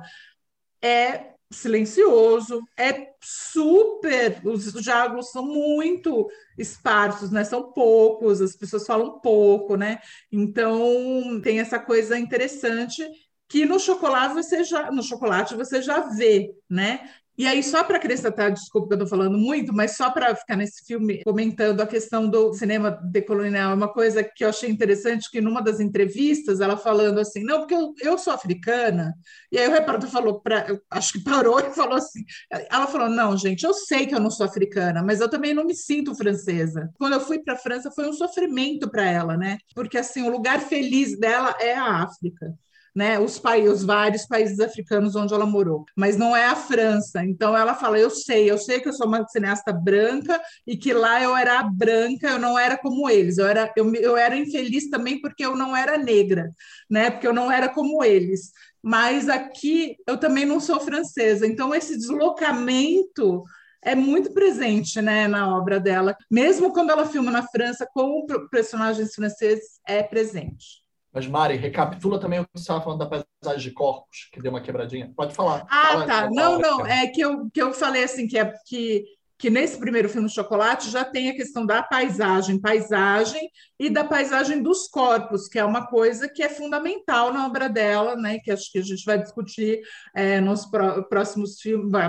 [0.82, 7.42] é silencioso, é super, os diálogos são muito esparsos, né?
[7.42, 9.98] São poucos, as pessoas falam pouco, né?
[10.30, 13.02] Então tem essa coisa interessante
[13.48, 17.10] que no chocolate você já no chocolate você já vê, né?
[17.40, 20.56] E aí, só para acrescentar, desculpa que eu estou falando muito, mas só para ficar
[20.56, 25.30] nesse filme comentando a questão do cinema decolonial, é uma coisa que eu achei interessante,
[25.30, 29.14] que numa das entrevistas, ela falando assim, não, porque eu, eu sou africana,
[29.50, 32.22] e aí o repórter falou, pra, acho que parou e falou assim,
[32.70, 35.64] ela falou, não, gente, eu sei que eu não sou africana, mas eu também não
[35.64, 36.90] me sinto francesa.
[36.98, 39.56] Quando eu fui para a França, foi um sofrimento para ela, né?
[39.74, 42.54] Porque, assim, o lugar feliz dela é a África
[42.94, 47.24] né, os, os vários países africanos onde ela morou, mas não é a França.
[47.24, 50.92] Então ela fala: eu sei, eu sei que eu sou uma cineasta branca e que
[50.92, 54.88] lá eu era branca, eu não era como eles, eu era, eu, eu era infeliz
[54.90, 56.50] também porque eu não era negra,
[56.88, 58.52] né, porque eu não era como eles.
[58.82, 63.44] Mas aqui eu também não sou francesa, então esse deslocamento
[63.82, 66.16] é muito presente né, na obra dela.
[66.30, 70.82] Mesmo quando ela filma na França com personagens franceses, é presente.
[71.12, 74.52] Mas, Mari, recapitula também o que você estava falando da paisagem de corpos, que deu
[74.52, 75.12] uma quebradinha.
[75.16, 75.66] Pode falar.
[75.68, 76.30] Ah, Fala, tá.
[76.30, 76.86] Não, não.
[76.86, 79.04] É que eu, que eu falei assim, que, é, que,
[79.36, 84.62] que nesse primeiro filme Chocolate já tem a questão da paisagem, paisagem e da paisagem
[84.62, 88.38] dos corpos, que é uma coisa que é fundamental na obra dela, né?
[88.38, 89.80] Que acho que a gente vai discutir
[90.14, 90.64] é, nos
[91.08, 91.92] próximos filmes.
[91.92, 92.08] A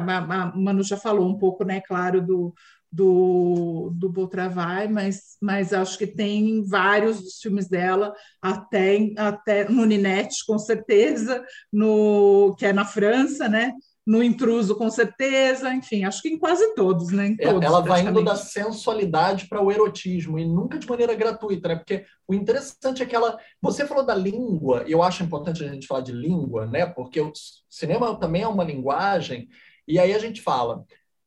[0.56, 2.54] Manu já falou um pouco, né, claro, do,
[2.92, 9.86] do, do Botravai, mas, mas acho que tem vários dos filmes dela, até, até no
[9.86, 13.72] Ninette, com certeza, no que é na França, né?
[14.06, 17.36] No Intruso, com certeza, enfim, acho que em quase todos, né?
[17.40, 21.70] É, todos, ela vai indo da sensualidade para o erotismo, e nunca de maneira gratuita,
[21.70, 21.76] né?
[21.76, 23.38] Porque o interessante é que ela.
[23.62, 26.88] Você falou da língua, e eu acho importante a gente falar de língua, né?
[26.88, 27.32] Porque o
[27.70, 29.48] cinema também é uma linguagem,
[29.88, 30.84] e aí a gente fala,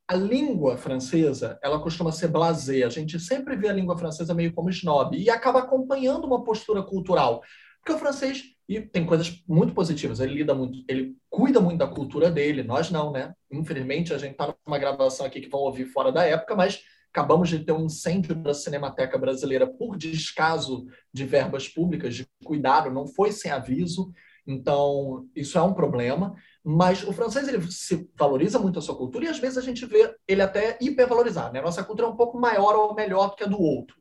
[0.07, 2.83] a língua francesa, ela costuma ser blasé.
[2.83, 6.83] A gente sempre vê a língua francesa meio como snob e acaba acompanhando uma postura
[6.83, 7.41] cultural.
[7.79, 10.19] Porque o francês e tem coisas muito positivas.
[10.19, 12.63] Ele lida muito, ele cuida muito da cultura dele.
[12.63, 13.33] Nós não, né?
[13.51, 17.47] Infelizmente a gente está numa gravação aqui que vão ouvir fora da época, mas acabamos
[17.47, 23.07] de ter um incêndio da Cinemateca Brasileira por descaso de verbas públicas, de cuidado, não
[23.07, 24.11] foi sem aviso.
[24.47, 26.35] Então, isso é um problema.
[26.63, 29.85] Mas o francês ele se valoriza muito a sua cultura e às vezes a gente
[29.85, 31.51] vê ele até hipervalorizar.
[31.53, 31.61] Né?
[31.61, 33.95] Nossa cultura é um pouco maior ou melhor do que a do outro.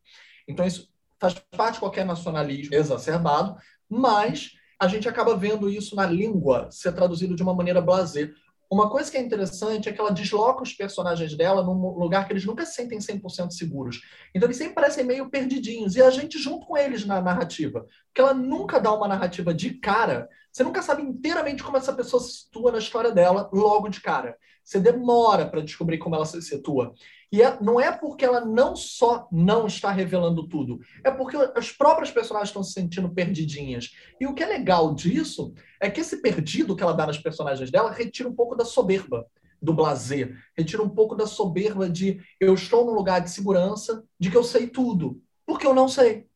[0.49, 0.89] Então isso
[1.21, 3.57] faz parte de qualquer nacionalismo exacerbado,
[3.89, 8.31] mas a gente acaba vendo isso na língua ser traduzido de uma maneira blasé.
[8.75, 12.33] Uma coisa que é interessante é que ela desloca os personagens dela num lugar que
[12.33, 14.01] eles nunca se sentem 100% seguros.
[14.35, 17.87] Então eles sempre parecem meio perdidinhos e a gente junto com eles na narrativa.
[18.09, 22.23] Porque ela nunca dá uma narrativa de cara você nunca sabe inteiramente como essa pessoa
[22.23, 24.39] se situa na história dela logo de cara.
[24.63, 26.95] Você demora para descobrir como ela se situa.
[27.35, 31.73] E é, não é porque ela não só não está revelando tudo, é porque as
[31.73, 33.91] próprias personagens estão se sentindo perdidinhas.
[34.21, 37.73] E o que é legal disso é que esse perdido que ela dá nas personagens
[37.73, 39.27] dela retira um pouco da soberba
[39.61, 44.31] do blazer, retira um pouco da soberba de eu estou num lugar de segurança, de
[44.31, 46.29] que eu sei tudo, porque eu não sei.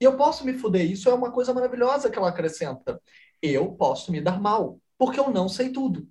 [0.00, 0.90] E eu posso me fuder.
[0.90, 3.00] Isso é uma coisa maravilhosa que ela acrescenta
[3.40, 6.08] eu posso me dar mal, porque eu não sei tudo.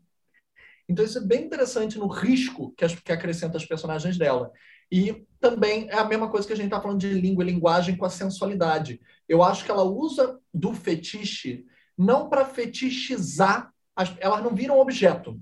[0.87, 4.51] Então, isso é bem interessante no risco que, as, que acrescenta as personagens dela.
[4.91, 7.95] E também é a mesma coisa que a gente está falando de língua e linguagem
[7.95, 9.01] com a sensualidade.
[9.27, 11.65] Eu acho que ela usa do fetiche
[11.97, 15.39] não para fetichizar, as, elas não viram objeto,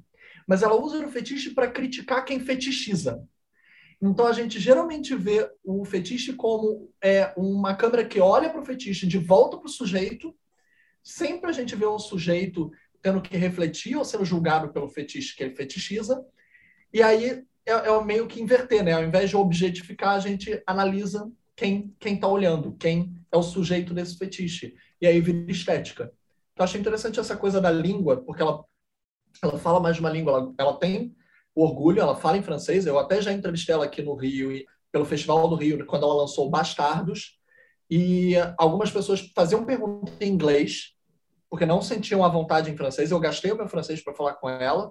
[0.47, 3.23] mas ela usa o fetiche para criticar quem fetichiza.
[4.01, 8.65] Então a gente geralmente vê o fetiche como é, uma câmera que olha para o
[8.65, 10.35] fetiche de volta para o sujeito
[11.03, 12.71] sempre a gente vê um sujeito
[13.01, 16.23] tendo que refletir ou sendo julgado pelo fetiche que ele fetichiza.
[16.93, 18.93] E aí é, é meio que inverter, né?
[18.93, 23.93] Ao invés de objetificar, a gente analisa quem quem está olhando, quem é o sujeito
[23.93, 24.75] desse fetiche.
[24.99, 26.11] E aí vira estética.
[26.53, 28.63] Então, achei interessante essa coisa da língua, porque ela,
[29.41, 31.15] ela fala mais de uma língua, ela, ela tem
[31.55, 32.85] orgulho, ela fala em francês.
[32.85, 34.51] Eu até já entrevistei ela aqui no Rio,
[34.91, 37.39] pelo Festival do Rio, quando ela lançou Bastardos,
[37.89, 40.93] e algumas pessoas faziam pergunta em inglês,
[41.51, 43.11] porque não sentiam a vontade em francês.
[43.11, 44.89] Eu gastei o meu francês para falar com ela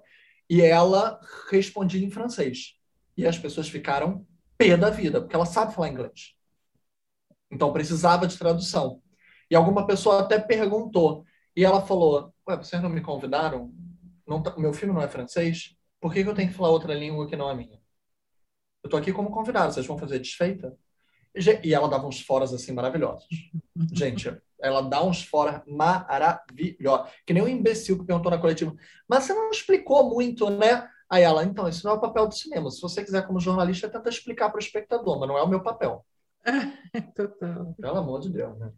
[0.49, 1.19] e ela
[1.51, 2.75] respondia em francês.
[3.17, 4.27] E as pessoas ficaram
[4.59, 6.35] pé da vida, porque ela sabe falar inglês.
[7.51, 9.03] Então precisava de tradução.
[9.51, 11.25] E alguma pessoa até perguntou,
[11.57, 13.73] e ela falou: Ué, vocês não me convidaram?
[14.27, 15.75] Não tá, meu filme não é francês?
[15.99, 17.81] Por que, que eu tenho que falar outra língua que não é minha?
[18.83, 20.77] Eu estou aqui como convidado, vocês vão fazer desfeita?
[21.65, 23.27] E ela dava uns foras assim maravilhosos.
[23.95, 24.31] Gente,
[24.63, 27.11] ela dá uns fora maravilhosos.
[27.27, 28.75] Que nem um imbecil que perguntou na coletiva.
[29.09, 30.89] Mas você não explicou muito, né?
[31.09, 32.71] Aí ela, então, isso não é o papel do cinema.
[32.71, 35.61] Se você quiser, como jornalista, tenta explicar para o espectador, mas não é o meu
[35.61, 36.05] papel.
[37.15, 37.75] Total.
[37.81, 38.71] Pelo amor de Deus, né?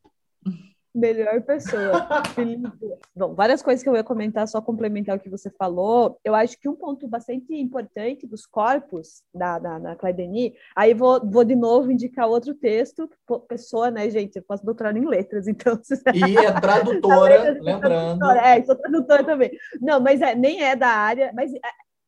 [0.95, 2.07] Melhor pessoa.
[2.35, 2.93] Felipe.
[3.17, 6.19] Bom, várias coisas que eu ia comentar, só complementar o que você falou.
[6.23, 9.97] Eu acho que um ponto bastante importante dos corpos da, da, da
[10.77, 13.09] aí vou, vou de novo indicar outro texto,
[13.49, 14.37] pessoa, né, gente?
[14.37, 15.81] Eu posso doutorar em letras, então.
[16.15, 18.31] E é tradutora, lembrando.
[18.31, 19.51] É, sou tradutora também.
[19.81, 21.61] Não, mas é, nem é da área, mas é,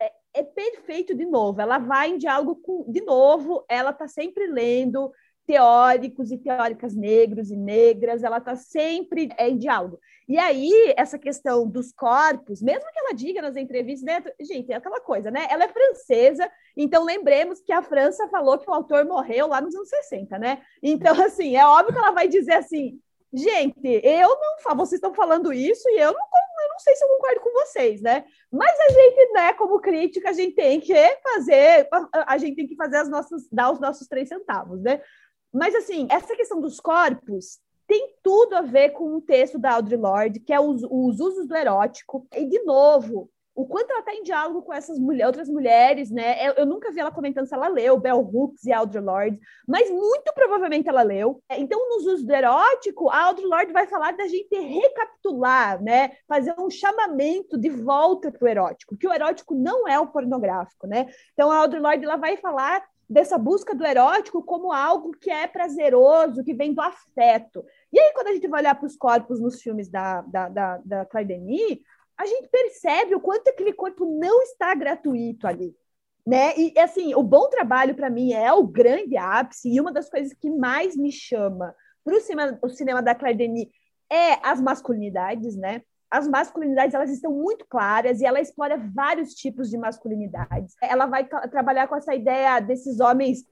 [0.02, 1.60] é, é perfeito de novo.
[1.60, 5.10] Ela vai em diálogo com, de novo, ela está sempre lendo
[5.46, 9.98] teóricos e teóricas negros e negras, ela está sempre é, em diálogo.
[10.26, 14.76] E aí, essa questão dos corpos, mesmo que ela diga nas entrevistas, né, gente, é
[14.76, 15.46] aquela coisa, né?
[15.50, 19.74] Ela é francesa, então lembremos que a França falou que o autor morreu lá nos
[19.74, 20.62] anos 60, né?
[20.82, 22.98] Então, assim, é óbvio que ela vai dizer assim,
[23.32, 27.08] gente, eu não vocês estão falando isso e eu não, eu não sei se eu
[27.08, 28.24] concordo com vocês, né?
[28.50, 32.76] Mas a gente, né, como crítica, a gente tem que fazer, a gente tem que
[32.76, 35.00] fazer as nossas, dar os nossos três centavos, né?
[35.54, 39.96] Mas, assim, essa questão dos corpos tem tudo a ver com o texto da Audre
[39.96, 42.26] Lorde, que é os, os usos do erótico.
[42.34, 46.44] E, de novo, o quanto ela está em diálogo com essas mulher, outras mulheres, né?
[46.48, 49.88] Eu, eu, nunca vi ela comentando se ela leu Bell Hooks e Audre Lorde, mas
[49.88, 51.40] muito provavelmente ela leu.
[51.50, 56.10] Então, nos usos do erótico, a Audre Lorde vai falar da gente recapitular, né?
[56.26, 60.88] Fazer um chamamento de volta para o erótico, que o erótico não é o pornográfico,
[60.88, 61.06] né?
[61.32, 65.46] Então, a Audre Lorde ela vai falar dessa busca do erótico como algo que é
[65.46, 67.64] prazeroso, que vem do afeto.
[67.92, 70.78] E aí, quando a gente vai olhar para os corpos nos filmes da, da, da,
[70.84, 71.78] da Claire Denis,
[72.16, 75.76] a gente percebe o quanto aquele corpo não está gratuito ali.
[76.26, 76.56] Né?
[76.56, 80.32] E assim, o bom trabalho para mim é o grande ápice, e uma das coisas
[80.32, 83.68] que mais me chama para o cinema, o cinema da Claire Denis
[84.10, 85.82] é as masculinidades, né?
[86.14, 90.76] As masculinidades elas estão muito claras e ela explora vários tipos de masculinidades.
[90.80, 93.44] Ela vai trabalhar com essa ideia desses homens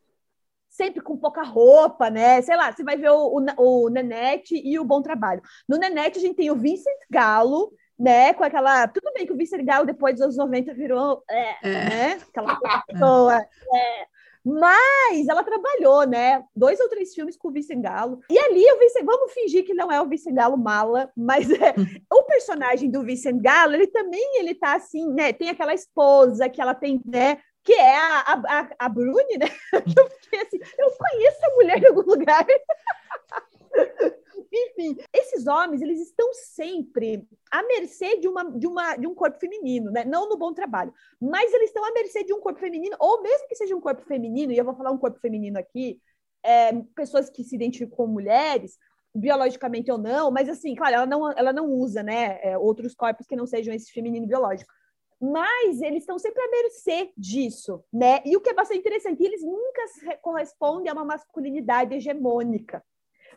[0.68, 2.40] sempre com pouca roupa, né?
[2.40, 5.42] Sei lá, você vai ver o, o, o Nenete e o Bom Trabalho.
[5.68, 8.32] No Nenete a gente tem o Vincent Galo, né?
[8.32, 8.86] Com aquela.
[8.86, 11.22] Tudo bem que o Vincent Galo depois dos anos 90 virou.
[11.28, 11.88] É, é.
[11.88, 12.20] Né?
[12.28, 12.56] Aquela
[12.86, 13.38] pessoa.
[13.74, 14.06] É.
[14.44, 16.44] Mas ela trabalhou, né?
[16.54, 18.20] Dois ou três filmes com o Vincent Galo.
[18.28, 21.74] E ali o Vincent, vamos fingir que não é o Vincent Galo mala, mas é
[21.78, 21.86] hum.
[22.12, 25.32] o personagem do Vincent Galo, ele também ele tá assim, né?
[25.32, 27.38] Tem aquela esposa que ela tem, né?
[27.62, 29.46] Que é a, a, a Bruni, né?
[29.96, 32.44] Eu fiquei assim, eu conheço a mulher em algum lugar.
[34.52, 39.38] Enfim, esses homens, eles estão sempre à mercê de, uma, de, uma, de um corpo
[39.40, 40.04] feminino, né?
[40.04, 43.48] Não no bom trabalho, mas eles estão à mercê de um corpo feminino, ou mesmo
[43.48, 45.98] que seja um corpo feminino, e eu vou falar um corpo feminino aqui,
[46.44, 48.76] é, pessoas que se identificam como mulheres,
[49.14, 53.26] biologicamente ou não, mas assim, claro, ela não, ela não usa, né, é, outros corpos
[53.26, 54.72] que não sejam esse feminino biológico.
[55.20, 58.20] Mas eles estão sempre à mercê disso, né?
[58.24, 59.82] E o que é bastante interessante, eles nunca
[60.20, 62.84] correspondem a uma masculinidade hegemônica.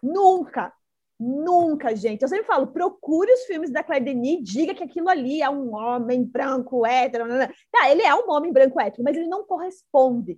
[0.02, 0.74] Nunca.
[1.20, 2.22] Nunca, gente.
[2.22, 5.74] Eu sempre falo, procure os filmes da Claire Denis, diga que aquilo ali é um
[5.74, 7.28] homem branco, hétero.
[7.28, 7.48] Não, não.
[7.72, 10.38] Tá, ele é um homem branco hétero, mas ele não corresponde.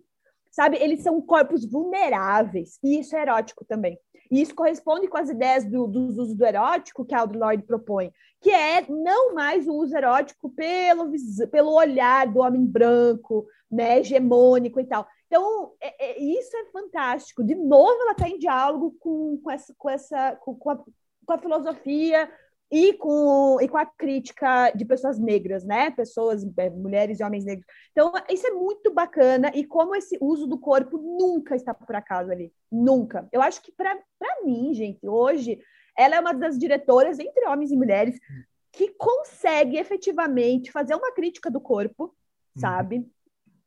[0.51, 0.78] Sabe?
[0.78, 2.80] Eles são corpos vulneráveis.
[2.84, 3.99] E isso é erótico também.
[4.30, 8.11] E isso corresponde com as ideias do, dos usos do erótico que Audre Lorde propõe,
[8.41, 11.11] que é não mais o uso erótico pelo,
[11.49, 17.43] pelo olhar do homem branco, né, hegemônico e tal, então, é, é, isso é fantástico.
[17.43, 21.34] De novo, ela está em diálogo com, com, essa, com, essa, com, com, a, com
[21.34, 22.32] a filosofia
[22.71, 25.91] e com, e com a crítica de pessoas negras, né?
[25.91, 27.67] Pessoas, é, mulheres e homens negros.
[27.91, 32.32] Então, isso é muito bacana e como esse uso do corpo nunca está por acaso
[32.32, 32.53] ali.
[32.71, 33.28] Nunca.
[33.32, 33.99] Eu acho que, para
[34.45, 35.59] mim, gente, hoje,
[35.97, 38.17] ela é uma das diretoras, entre homens e mulheres,
[38.71, 42.61] que consegue efetivamente fazer uma crítica do corpo, uhum.
[42.61, 43.11] sabe?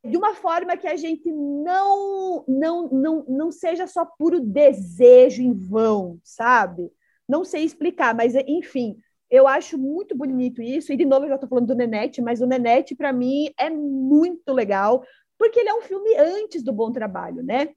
[0.04, 5.52] De uma forma que a gente não, não, não, não seja só puro desejo em
[5.52, 6.90] vão, sabe?
[7.28, 8.96] Não sei explicar, mas enfim,
[9.30, 10.92] eu acho muito bonito isso.
[10.92, 13.68] E de novo, eu já estou falando do Nenete, mas o Nenete, para mim, é
[13.68, 15.04] muito legal,
[15.38, 17.68] porque ele é um filme antes do Bom Trabalho, né?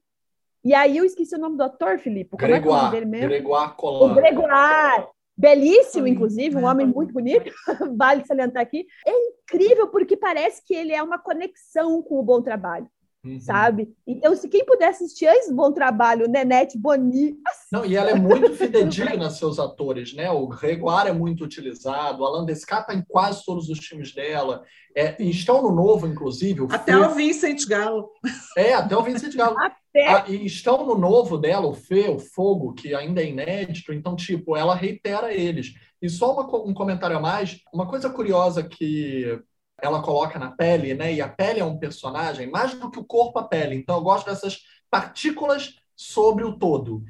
[0.64, 2.32] E aí eu esqueci o nome do ator, Felipe.
[2.32, 3.28] Como Gregoire, é, é o nome dele mesmo?
[3.28, 4.12] Gregoire Collin.
[4.12, 5.08] O Gregoire.
[5.36, 7.52] Belíssimo, inclusive, um homem muito bonito,
[7.98, 8.86] vale salientar aqui.
[9.06, 12.88] É incrível porque parece que ele é uma conexão com o bom trabalho.
[13.26, 13.40] Uhum.
[13.40, 13.96] Sabe?
[14.06, 17.38] Então, se quem puder assistir antes do bom trabalho, Nenete Boni.
[17.72, 20.30] Não, e ela é muito fidedigna seus atores, né?
[20.30, 24.64] O Gregoire é muito utilizado, o Alan Descat está em quase todos os filmes dela.
[24.96, 26.62] É, estão no novo, inclusive.
[26.62, 27.00] O até Fê...
[27.00, 28.10] o Vincent Gallo.
[28.58, 29.56] É, até o Vincent Gallo.
[29.96, 34.16] Ah, e estão no novo dela, o Fê, o Fogo, que ainda é inédito, então,
[34.16, 35.76] tipo, ela reitera eles.
[36.02, 39.40] E só uma, um comentário a mais, uma coisa curiosa que
[39.84, 41.14] ela coloca na pele, né?
[41.14, 43.76] E a pele é um personagem, mais do que o corpo, a pele.
[43.76, 44.60] Então, eu gosto dessas
[44.90, 47.04] partículas sobre o todo.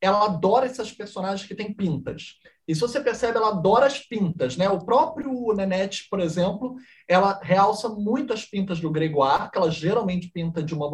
[0.00, 2.34] Ela adora esses personagens que têm pintas.
[2.66, 4.68] E se você percebe, ela adora as pintas, né?
[4.68, 6.76] O próprio Nenete, por exemplo,
[7.08, 10.88] ela realça muito as pintas do Gregoire, que ela geralmente pinta de uma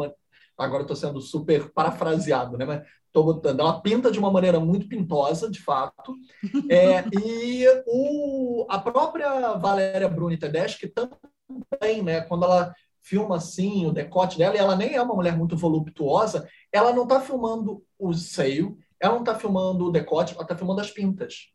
[0.59, 2.65] agora estou sendo super parafraseado, né?
[2.65, 3.59] Mas estou botando.
[3.61, 6.15] Ela pinta de uma maneira muito pintosa, de fato.
[6.69, 12.21] É, e o, a própria Valéria Bruni Tedeschi também, né?
[12.21, 16.47] Quando ela filma assim o decote dela, e ela nem é uma mulher muito voluptuosa,
[16.71, 20.81] ela não está filmando o seio, ela não está filmando o decote, ela está filmando
[20.81, 21.51] as pintas.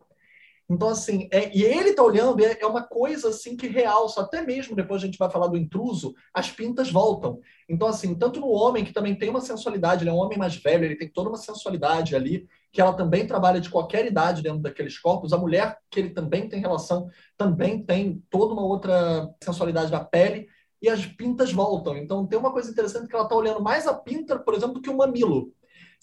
[0.68, 4.40] Então, assim, é, e ele tá olhando, é, é, uma coisa assim que realça, até
[4.40, 7.38] mesmo depois a gente vai falar do intruso, as pintas voltam.
[7.68, 10.56] Então, assim, tanto no homem, que também tem uma sensualidade, ele é um homem mais
[10.56, 14.60] velho, ele tem toda uma sensualidade ali, que ela também trabalha de qualquer idade dentro
[14.60, 15.32] daqueles corpos.
[15.32, 20.48] A mulher, que ele também tem relação, também tem toda uma outra sensualidade da pele,
[20.80, 21.96] e as pintas voltam.
[21.96, 24.82] Então, tem uma coisa interessante que ela tá olhando mais a pinta, por exemplo, do
[24.82, 25.52] que o mamilo.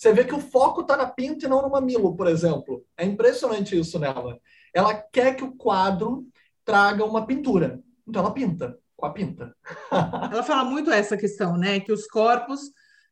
[0.01, 2.83] Você vê que o foco está na pinta e não no mamilo, por exemplo.
[2.97, 4.39] É impressionante isso nela.
[4.73, 6.25] Ela quer que o quadro
[6.65, 7.79] traga uma pintura.
[8.07, 9.55] Então ela pinta com a pinta.
[9.91, 11.79] ela fala muito essa questão, né?
[11.79, 12.61] Que os corpos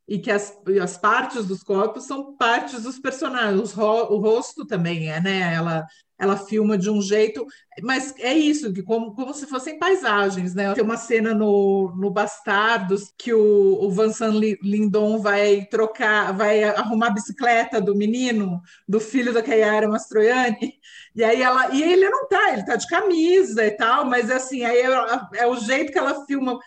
[0.09, 3.77] e que as, as partes dos corpos são partes dos personagens.
[3.77, 5.53] o rosto também é, né?
[5.53, 5.85] Ela
[6.19, 7.47] ela filma de um jeito,
[7.81, 10.73] mas é isso, que como, como se fossem paisagens, né?
[10.73, 17.07] Tem uma cena no, no Bastardos que o, o Vincent Lindon vai trocar, vai arrumar
[17.07, 20.73] a bicicleta do menino, do filho da Kayara Mastroianni,
[21.15, 24.65] e aí ela, e ele não tá, ele tá de camisa e tal, mas assim,
[24.65, 26.59] aí é, é o jeito que ela filma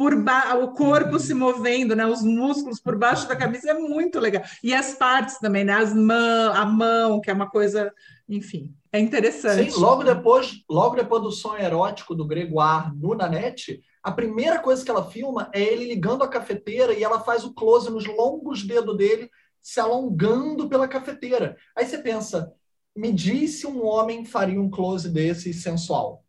[0.00, 2.06] por o corpo se movendo, né?
[2.06, 4.42] Os músculos por baixo da camisa é muito legal.
[4.64, 5.74] E as partes também, né?
[5.74, 7.92] As mão, a mão, que é uma coisa,
[8.26, 8.74] enfim.
[8.90, 9.70] É interessante.
[9.70, 14.82] Sim, logo depois, logo depois do sonho erótico do Gregoire no Nanette, a primeira coisa
[14.82, 18.62] que ela filma é ele ligando a cafeteira e ela faz o close nos longos
[18.62, 19.30] dedos dele
[19.60, 21.58] se alongando pela cafeteira.
[21.76, 22.50] Aí você pensa,
[22.96, 26.24] me diz se um homem faria um close desse sensual.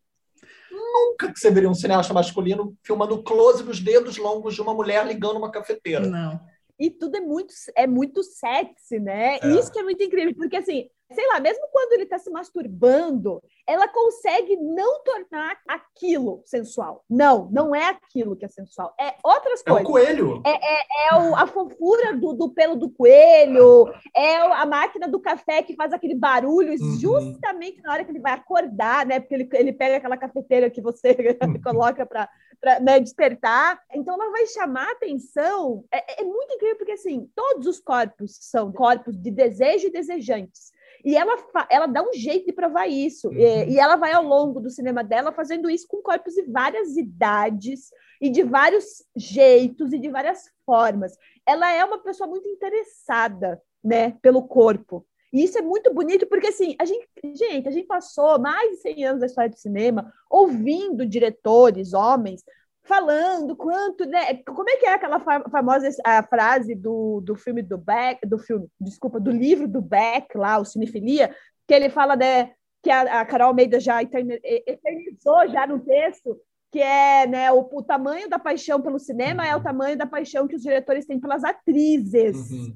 [0.92, 5.06] Nunca que você veria um cineasta masculino filmando close nos dedos longos de uma mulher
[5.06, 6.06] ligando uma cafeteira.
[6.06, 6.38] Não.
[6.78, 9.38] E tudo é muito, é muito sexy, né?
[9.38, 9.48] É.
[9.58, 13.42] Isso que é muito incrível, porque assim, sei lá, mesmo quando ele está se masturbando,
[13.66, 17.04] ela consegue não tornar aquilo sensual.
[17.08, 18.94] Não, não é aquilo que é sensual.
[19.00, 19.82] É outras coisas.
[19.82, 20.42] É o coelho.
[20.44, 25.20] É, é, é o, a fofura do, do, pelo do coelho, é a máquina do
[25.20, 26.98] café que faz aquele barulho uhum.
[26.98, 29.20] justamente na hora que ele vai acordar, né?
[29.20, 31.14] Porque ele, ele pega aquela cafeteira que você
[31.62, 32.28] coloca para
[32.80, 33.80] né, despertar.
[33.92, 35.84] Então ela vai chamar atenção.
[35.92, 40.72] É, é muito incrível porque assim, todos os corpos são corpos de desejo e desejantes.
[41.04, 41.36] E ela,
[41.70, 43.28] ela dá um jeito de provar isso.
[43.28, 43.34] Uhum.
[43.34, 46.96] E, e, ela vai ao longo do cinema dela fazendo isso com corpos de várias
[46.96, 47.90] idades
[48.20, 51.16] e de vários jeitos e de várias formas.
[51.46, 55.04] Ela é uma pessoa muito interessada, né, pelo corpo.
[55.32, 58.76] E isso é muito bonito porque assim, a gente, gente, a gente passou mais de
[58.76, 62.44] 100 anos da história do cinema ouvindo diretores, homens,
[62.84, 64.34] falando quanto, né?
[64.44, 68.68] Como é que é aquela famosa a frase do, do filme do Beck, do filme,
[68.80, 71.34] desculpa, do livro do Beck lá, o Cinefilia,
[71.66, 72.52] que ele fala, né,
[72.82, 76.36] que a, a Carol Almeida já eternizou já no texto,
[76.72, 80.48] que é, né, o, o tamanho da paixão pelo cinema é o tamanho da paixão
[80.48, 82.50] que os diretores têm pelas atrizes.
[82.50, 82.74] Uhum.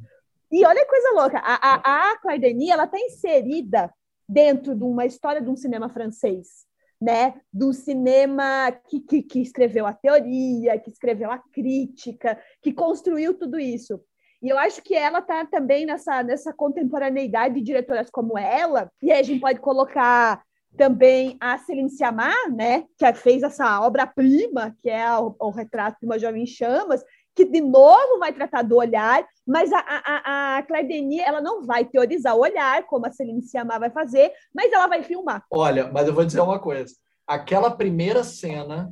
[0.53, 3.93] E olha que coisa louca, a, a, a Claire Denis, ela está inserida
[4.29, 6.66] dentro de uma história de um cinema francês
[7.01, 13.35] né, do cinema que, que, que, escreveu a teoria, que escreveu a crítica, que construiu
[13.35, 14.01] tudo isso.
[14.43, 19.11] E eu acho que ela está também nessa, nessa contemporaneidade de diretoras como ela, e
[19.13, 20.43] aí a gente pode colocar
[20.77, 26.07] também a Celine Sciamma, né, que fez essa obra-prima, que é o, o, retrato de
[26.07, 27.03] uma jovem em chamas,
[27.37, 31.63] que de novo vai tratar do olhar, mas a, a, a Claire Denis, ela não
[31.63, 35.45] vai teorizar o olhar, como a Celine Sciamma vai fazer, mas ela vai filmar.
[35.53, 36.95] Olha, mas eu vou dizer uma coisa.
[37.27, 38.91] Aquela primeira cena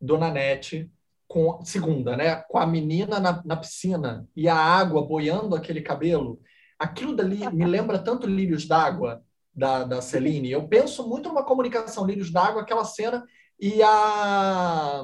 [0.00, 0.88] do Nanette,
[1.26, 2.36] com segunda, né?
[2.48, 6.40] Com a menina na, na piscina e a água boiando aquele cabelo.
[6.78, 9.20] Aquilo dali me lembra tanto Lírios d'Água
[9.52, 10.50] da, da Celine.
[10.50, 13.24] Eu penso muito numa comunicação Lírios d'Água, aquela cena
[13.60, 15.02] e a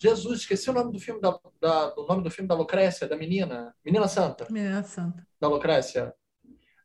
[0.00, 3.16] Jesus, esqueci o nome do filme da, da, do nome do filme da Lucrécia, da
[3.16, 4.46] menina, Menina Santa.
[4.50, 5.26] Menina Santa.
[5.38, 6.14] Da Lucrécia.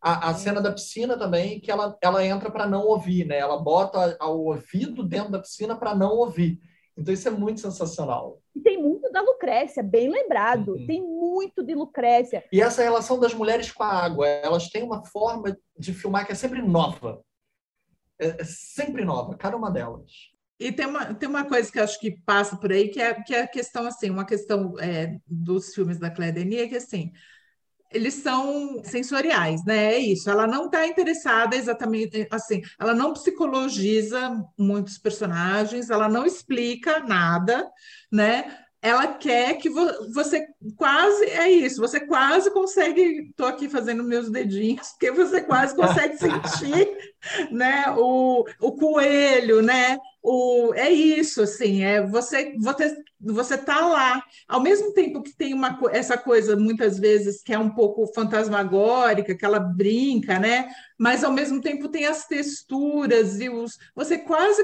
[0.01, 3.38] A, a cena da piscina também, que ela, ela entra para não ouvir, né?
[3.38, 6.59] Ela bota o ouvido dentro da piscina para não ouvir.
[6.97, 8.41] Então isso é muito sensacional.
[8.53, 10.74] E tem muito da Lucrécia, bem lembrado.
[10.74, 10.86] Uhum.
[10.86, 12.43] Tem muito de Lucrécia.
[12.51, 16.34] E essa relação das mulheres com a água, elas têm uma forma de filmar que
[16.34, 17.22] é sempre nova.
[18.20, 20.34] É, é sempre nova, cada uma delas.
[20.60, 23.36] E tem uma, tem uma coisa que acho que passa por aí, que é, que
[23.36, 27.12] é a questão, assim, uma questão é, dos filmes da Claire Denis, que assim,
[27.91, 29.93] eles são sensoriais, né?
[29.95, 30.30] É isso.
[30.30, 37.70] Ela não está interessada exatamente assim, ela não psicologiza muitos personagens, ela não explica nada,
[38.12, 38.64] né?
[38.86, 40.45] Ela quer que você
[40.77, 46.15] quase é isso, você quase consegue, estou aqui fazendo meus dedinhos, porque você quase consegue
[46.17, 46.95] sentir,
[47.51, 54.23] né, o, o coelho, né, o, é isso, assim, é você você você tá lá,
[54.47, 59.36] ao mesmo tempo que tem uma essa coisa muitas vezes que é um pouco fantasmagórica,
[59.36, 64.63] que ela brinca, né, mas ao mesmo tempo tem as texturas e os você quase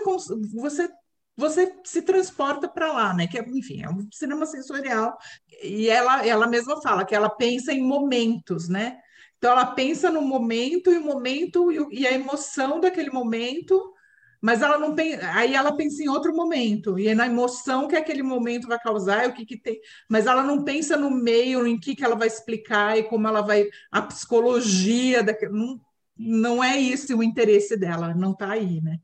[0.54, 0.88] você
[1.36, 3.28] você se transporta para lá, né?
[3.28, 5.18] Que é, enfim, é um cinema sensorial.
[5.64, 8.98] E ela, ela mesma fala que ela pensa em momentos, né?
[9.38, 13.92] Então ela pensa no momento e o momento e, a emoção daquele momento,
[14.40, 17.96] mas ela não pensa, aí ela pensa em outro momento e é na emoção que
[17.96, 21.80] aquele momento vai causar, o que que tem, mas ela não pensa no meio, em
[21.80, 25.82] que que ela vai explicar e como ela vai a psicologia daquele, não,
[26.16, 29.00] não é esse o interesse dela, não está aí, né?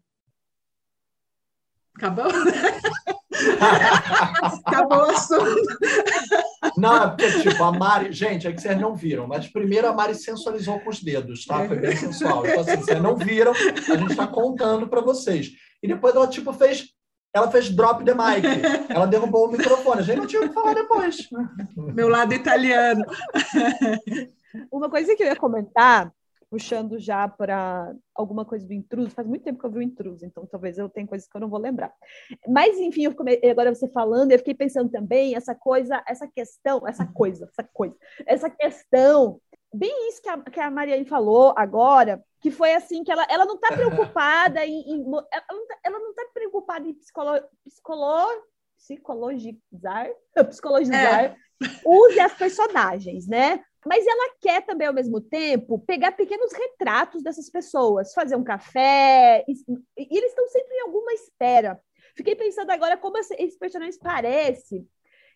[1.97, 2.27] Acabou?
[4.65, 5.55] Acabou o assunto.
[6.77, 8.11] Não, é porque, tipo, a Mari.
[8.11, 11.67] Gente, é que vocês não viram, mas primeiro a Mari sensualizou com os dedos, tá?
[11.67, 12.45] Foi bem sensual.
[12.45, 15.49] Então, assim, vocês não viram, a gente está contando para vocês.
[15.81, 16.95] E depois ela, tipo, fez.
[17.33, 18.45] Ela fez drop the mic.
[18.89, 19.99] Ela derrubou o microfone.
[19.99, 21.27] A gente não tinha o que falar depois.
[21.75, 23.05] Meu lado italiano.
[24.71, 26.11] Uma coisa que eu ia comentar
[26.49, 29.11] puxando já para alguma coisa do intruso.
[29.11, 31.41] Faz muito tempo que eu vi o intruso, então talvez eu tenha coisas que eu
[31.41, 31.93] não vou lembrar.
[32.47, 33.39] Mas, enfim, eu come...
[33.49, 37.95] agora você falando, eu fiquei pensando também essa coisa, essa questão, essa coisa, essa coisa,
[38.25, 39.39] essa questão,
[39.73, 43.45] bem isso que a, que a Mariane falou agora, que foi assim, que ela, ela
[43.45, 45.05] não está preocupada em, em,
[45.83, 48.27] ela não está tá preocupada em psicolo, psicolo,
[48.77, 50.09] psicologizar,
[50.49, 51.35] psicologizar é.
[51.85, 53.63] use as personagens, né?
[53.85, 59.43] Mas ela quer também, ao mesmo tempo, pegar pequenos retratos dessas pessoas, fazer um café.
[59.47, 59.53] E,
[59.97, 61.79] e eles estão sempre em alguma espera.
[62.15, 64.87] Fiquei pensando agora como esses personagens parecem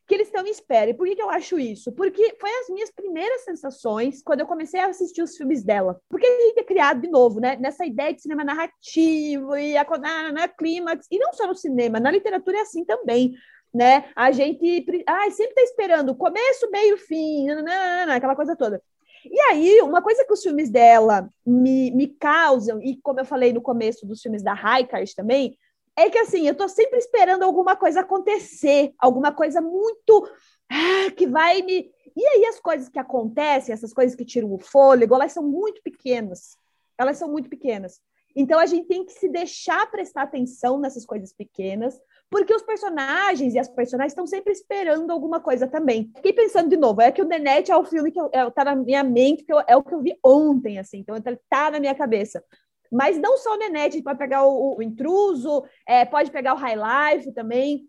[0.07, 0.89] que eles estão em espera.
[0.89, 1.91] E por que, que eu acho isso?
[1.93, 6.01] Porque foi as minhas primeiras sensações quando eu comecei a assistir os filmes dela.
[6.09, 7.55] Porque a gente é criado de novo, né?
[7.55, 11.07] Nessa ideia de cinema narrativo e a, na, na clímax.
[11.09, 13.33] E não só no cinema, na literatura é assim também
[13.73, 14.09] né?
[14.15, 18.81] A gente ah, sempre está esperando começo, meio, fim, nanana, aquela coisa toda.
[19.23, 23.53] E aí, uma coisa que os filmes dela me, me causam, e como eu falei
[23.53, 25.57] no começo dos filmes da Raikart também,
[25.95, 30.27] é que assim, eu estou sempre esperando alguma coisa acontecer, alguma coisa muito
[30.69, 31.91] ah, que vai me.
[32.15, 35.81] E aí, as coisas que acontecem, essas coisas que tiram o fôlego, elas são muito
[35.83, 36.57] pequenas.
[36.97, 38.01] Elas são muito pequenas.
[38.35, 41.99] Então, a gente tem que se deixar prestar atenção nessas coisas pequenas,
[42.31, 46.09] porque os personagens e as personagens estão sempre esperando alguma coisa também.
[46.15, 48.63] Fiquei pensando de novo, é que o Nenete é o filme que eu, é, tá
[48.63, 51.69] na minha mente, que eu, é o que eu vi ontem, assim, então ele tá
[51.69, 52.41] na minha cabeça.
[52.89, 56.77] Mas não só o Nenete, pode pegar o, o Intruso, é, pode pegar o High
[57.17, 57.85] Life também.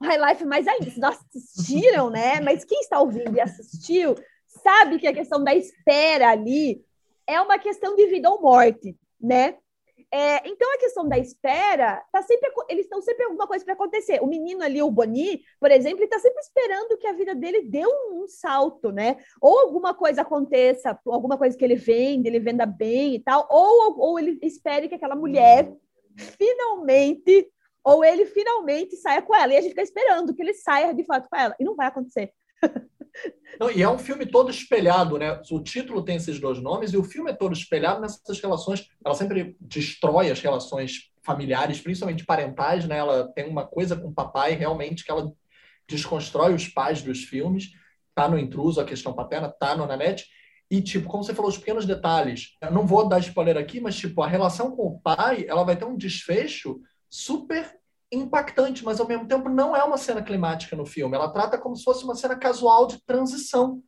[0.00, 2.40] O High Life mais ainda, se não assistiram, né?
[2.40, 4.16] Mas quem está ouvindo e assistiu,
[4.46, 6.84] sabe que a questão da espera ali
[7.24, 9.56] é uma questão de vida ou morte, né?
[10.12, 14.22] É, então, a questão da espera, tá sempre, eles estão sempre alguma coisa para acontecer.
[14.22, 17.62] O menino ali, o Boni, por exemplo, ele está sempre esperando que a vida dele
[17.62, 19.16] dê um, um, salto, né?
[19.40, 23.98] Ou alguma coisa aconteça, alguma coisa que ele vende, ele venda bem e tal, ou,
[23.98, 25.72] ou ele espere que aquela mulher
[26.16, 27.50] finalmente,
[27.84, 29.52] ou ele finalmente saia com ela.
[29.52, 31.54] E a gente fica esperando que ele saia de fato com ela.
[31.58, 32.32] E não vai acontecer.
[33.58, 35.40] Não, e é um filme todo espelhado, né?
[35.50, 38.88] O título tem esses dois nomes e o filme é todo espelhado nessas relações.
[39.04, 42.98] Ela sempre destrói as relações familiares, principalmente parentais, né?
[42.98, 45.32] Ela tem uma coisa com o papai, realmente, que ela
[45.88, 47.72] desconstrói os pais dos filmes.
[48.14, 50.26] Tá no Intruso, a questão paterna, tá no Nanette.
[50.70, 52.56] E, tipo, como você falou, os pequenos detalhes.
[52.60, 55.76] Eu não vou dar spoiler aqui, mas, tipo, a relação com o pai, ela vai
[55.76, 57.78] ter um desfecho super
[58.10, 61.16] impactante, mas ao mesmo tempo não é uma cena climática no filme.
[61.16, 63.82] Ela trata como se fosse uma cena casual de transição.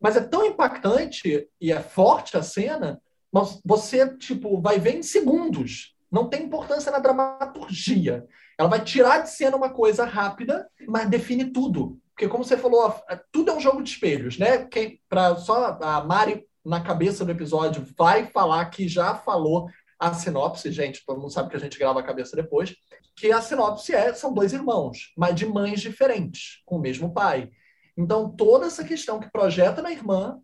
[0.00, 3.00] Mas é tão impactante e é forte a cena,
[3.32, 5.94] mas você tipo vai ver em segundos.
[6.10, 8.26] Não tem importância na dramaturgia.
[8.58, 11.98] Ela vai tirar de cena uma coisa rápida, mas define tudo.
[12.14, 12.94] Porque como você falou,
[13.30, 14.64] tudo é um jogo de espelhos, né?
[14.66, 20.12] Quem para só a Mari na cabeça do episódio vai falar que já falou a
[20.12, 22.74] sinopse, gente, todo mundo sabe que a gente grava a cabeça depois,
[23.16, 27.50] que a sinopse é, são dois irmãos, mas de mães diferentes, com o mesmo pai.
[27.96, 30.38] Então, toda essa questão que projeta na irmã,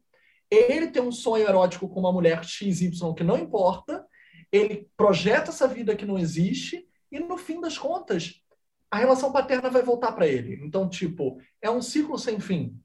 [0.50, 4.04] ele tem um sonho erótico com uma mulher XY que não importa,
[4.50, 8.42] ele projeta essa vida que não existe, e no fim das contas,
[8.90, 10.60] a relação paterna vai voltar para ele.
[10.64, 12.78] Então, tipo, é um ciclo sem fim.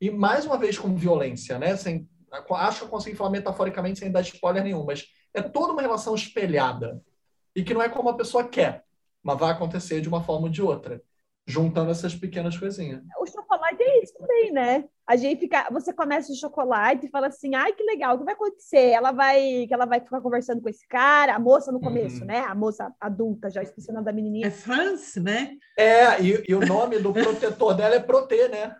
[0.00, 1.76] E mais uma vez com violência, né?
[1.76, 2.08] Sem,
[2.50, 6.14] acho que eu consigo falar metaforicamente sem dar spoiler nenhum, mas é toda uma relação
[6.14, 7.00] espelhada.
[7.54, 8.84] E que não é como a pessoa quer,
[9.22, 11.02] mas vai acontecer de uma forma ou de outra,
[11.46, 13.02] juntando essas pequenas coisinhas.
[13.20, 14.84] O chocolate é isso também, né?
[15.06, 18.24] A gente fica, você começa de chocolate e fala assim, ai que legal, o que
[18.24, 18.90] vai acontecer?
[18.90, 22.26] Ela vai, que ela vai ficar conversando com esse cara, a moça no começo, uhum.
[22.26, 22.40] né?
[22.40, 24.46] A moça adulta, já esqueci o nome da menininha.
[24.46, 25.56] É France, né?
[25.76, 28.76] É, e, e o nome do protetor dela é Proté, né?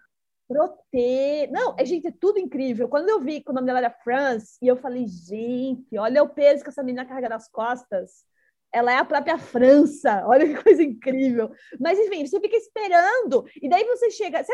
[0.46, 1.50] Proter.
[1.50, 2.88] Não, é, gente, é tudo incrível.
[2.88, 6.28] Quando eu vi que o nome dela era France, e eu falei, gente, olha o
[6.28, 8.26] peso que essa menina carrega nas costas.
[8.72, 11.50] Ela é a própria França, olha que coisa incrível.
[11.80, 14.44] Mas, enfim, você fica esperando, e daí você chega.
[14.44, 14.52] Se,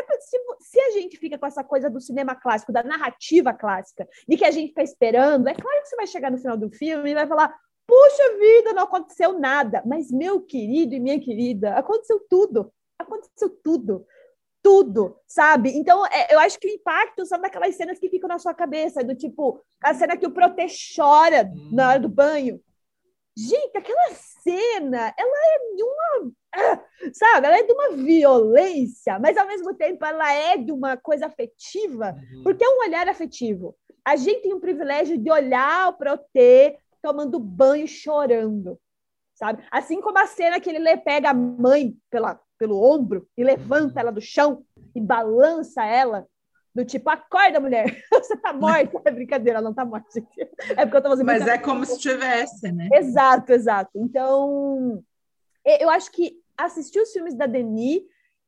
[0.61, 4.45] se a gente fica com essa coisa do cinema clássico, da narrativa clássica, de que
[4.45, 7.13] a gente fica esperando, é claro que você vai chegar no final do filme e
[7.13, 7.53] vai falar:
[7.85, 9.83] puxa vida, não aconteceu nada.
[9.85, 12.71] Mas, meu querido e minha querida, aconteceu tudo.
[12.97, 14.05] Aconteceu tudo
[14.65, 15.77] tudo, sabe?
[15.77, 19.03] Então, é, eu acho que o impacto são daquelas cenas que ficam na sua cabeça,
[19.03, 22.59] do tipo, a cena que o Prote chora na hora do banho.
[23.37, 26.31] Gente, aquela cena, ela é de uma.
[26.55, 26.83] Ah,
[27.13, 31.25] sabe, ela é de uma violência, mas ao mesmo tempo ela é de uma coisa
[31.25, 32.43] afetiva, uhum.
[32.43, 33.75] porque é um olhar afetivo.
[34.05, 38.79] A gente tem o privilégio de olhar o Prote tomando banho chorando,
[39.33, 39.63] sabe?
[39.69, 44.11] Assim como a cena que ele pega a mãe pela pelo ombro e levanta ela
[44.11, 44.63] do chão
[44.95, 46.25] e balança ela
[46.75, 49.01] do tipo, acorda, mulher, você tá morta.
[49.05, 50.07] É brincadeira, ela não tá morta.
[50.75, 52.89] É porque eu tô fazendo Mas é como se tivesse, né?
[52.93, 53.91] Exato, exato.
[53.95, 55.01] Então,
[55.63, 58.01] eu acho que assistir os filmes da Denis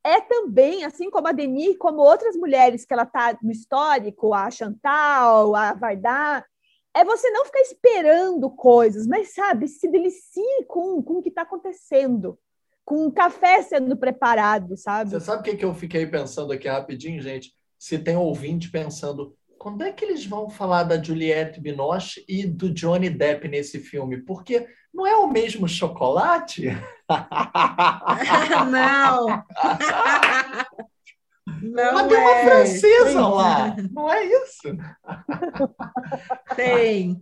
[0.03, 4.51] é também, assim como a Denis, como outras mulheres que ela tá no histórico, a
[4.51, 6.45] Chantal, a Vardar,
[6.93, 11.43] é você não ficar esperando coisas, mas, sabe, se delicie com, com o que está
[11.43, 12.37] acontecendo
[12.83, 15.09] com um café sendo preparado, sabe?
[15.09, 17.53] Você sabe o que, que eu fiquei pensando aqui rapidinho, gente?
[17.77, 22.69] Se tem ouvinte pensando, quando é que eles vão falar da Juliette Binoche e do
[22.69, 24.17] Johnny Depp nesse filme?
[24.17, 26.67] Porque não é o mesmo chocolate?
[28.71, 29.43] não!
[31.61, 32.45] Não Mas tem uma é.
[32.45, 34.77] francesa lá, não é isso?
[36.55, 37.19] Tem.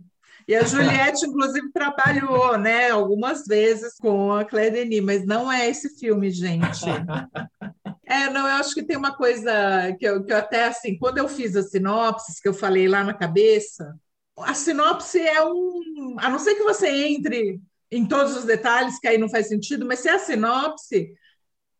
[0.48, 5.68] E a Juliette, inclusive, trabalhou né, algumas vezes com a Claire Denis, mas não é
[5.68, 6.84] esse filme, gente.
[8.06, 9.50] É, não, eu acho que tem uma coisa
[9.98, 13.02] que eu, que eu até, assim, quando eu fiz a sinopse, que eu falei lá
[13.02, 13.94] na cabeça,
[14.38, 16.16] a sinopse é um...
[16.18, 19.84] A não ser que você entre em todos os detalhes, que aí não faz sentido,
[19.84, 21.12] mas se é a sinopse,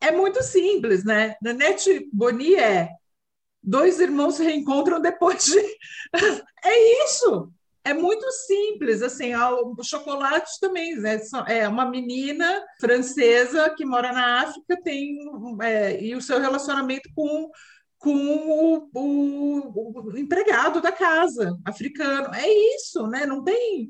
[0.00, 1.36] é muito simples, né?
[1.42, 2.90] Nanette Boni é
[3.62, 5.58] dois irmãos se reencontram depois de...
[6.64, 7.52] é isso!
[7.86, 11.20] É muito simples, assim, o chocolate também, né?
[11.46, 15.16] é uma menina francesa que mora na África, tem
[15.62, 17.48] é, e o seu relacionamento com
[17.98, 22.32] com o, o, o, empregado da casa africano.
[22.34, 23.24] É isso, né?
[23.24, 23.88] Não tem.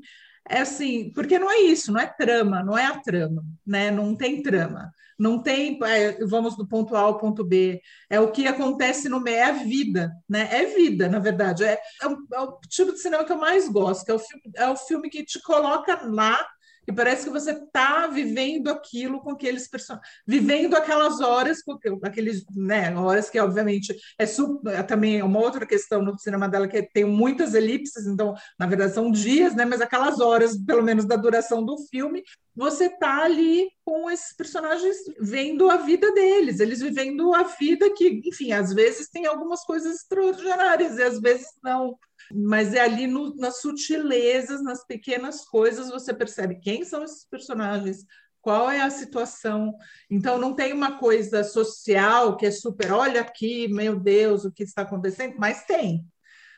[0.49, 3.91] É assim, porque não é isso, não é trama, não é a trama, né?
[3.91, 4.91] Não tem trama.
[5.19, 7.81] Não tem, é, vamos do ponto A ao ponto B.
[8.09, 10.47] É o que acontece no meio, é a vida, né?
[10.51, 11.63] É vida, na verdade.
[11.63, 14.43] É, é, o, é o tipo de cinema que eu mais gosto, é o filme,
[14.55, 16.45] é o filme que te coloca lá
[16.87, 21.59] e parece que você está vivendo aquilo com aqueles personagens, vivendo aquelas horas,
[22.01, 26.67] aqueles, né, horas que obviamente é, super, é também uma outra questão no cinema dela
[26.67, 31.05] que tem muitas elipses, então na verdade são dias, né, mas aquelas horas, pelo menos
[31.05, 32.23] da duração do filme,
[32.55, 38.21] você está ali com esses personagens vendo a vida deles, eles vivendo a vida que,
[38.25, 41.97] enfim, às vezes tem algumas coisas extraordinárias e às vezes não.
[42.33, 48.05] Mas é ali no, nas sutilezas, nas pequenas coisas, você percebe quem são esses personagens,
[48.41, 49.75] qual é a situação.
[50.09, 54.63] Então, não tem uma coisa social que é super, olha aqui, meu Deus, o que
[54.63, 56.05] está acontecendo, mas tem.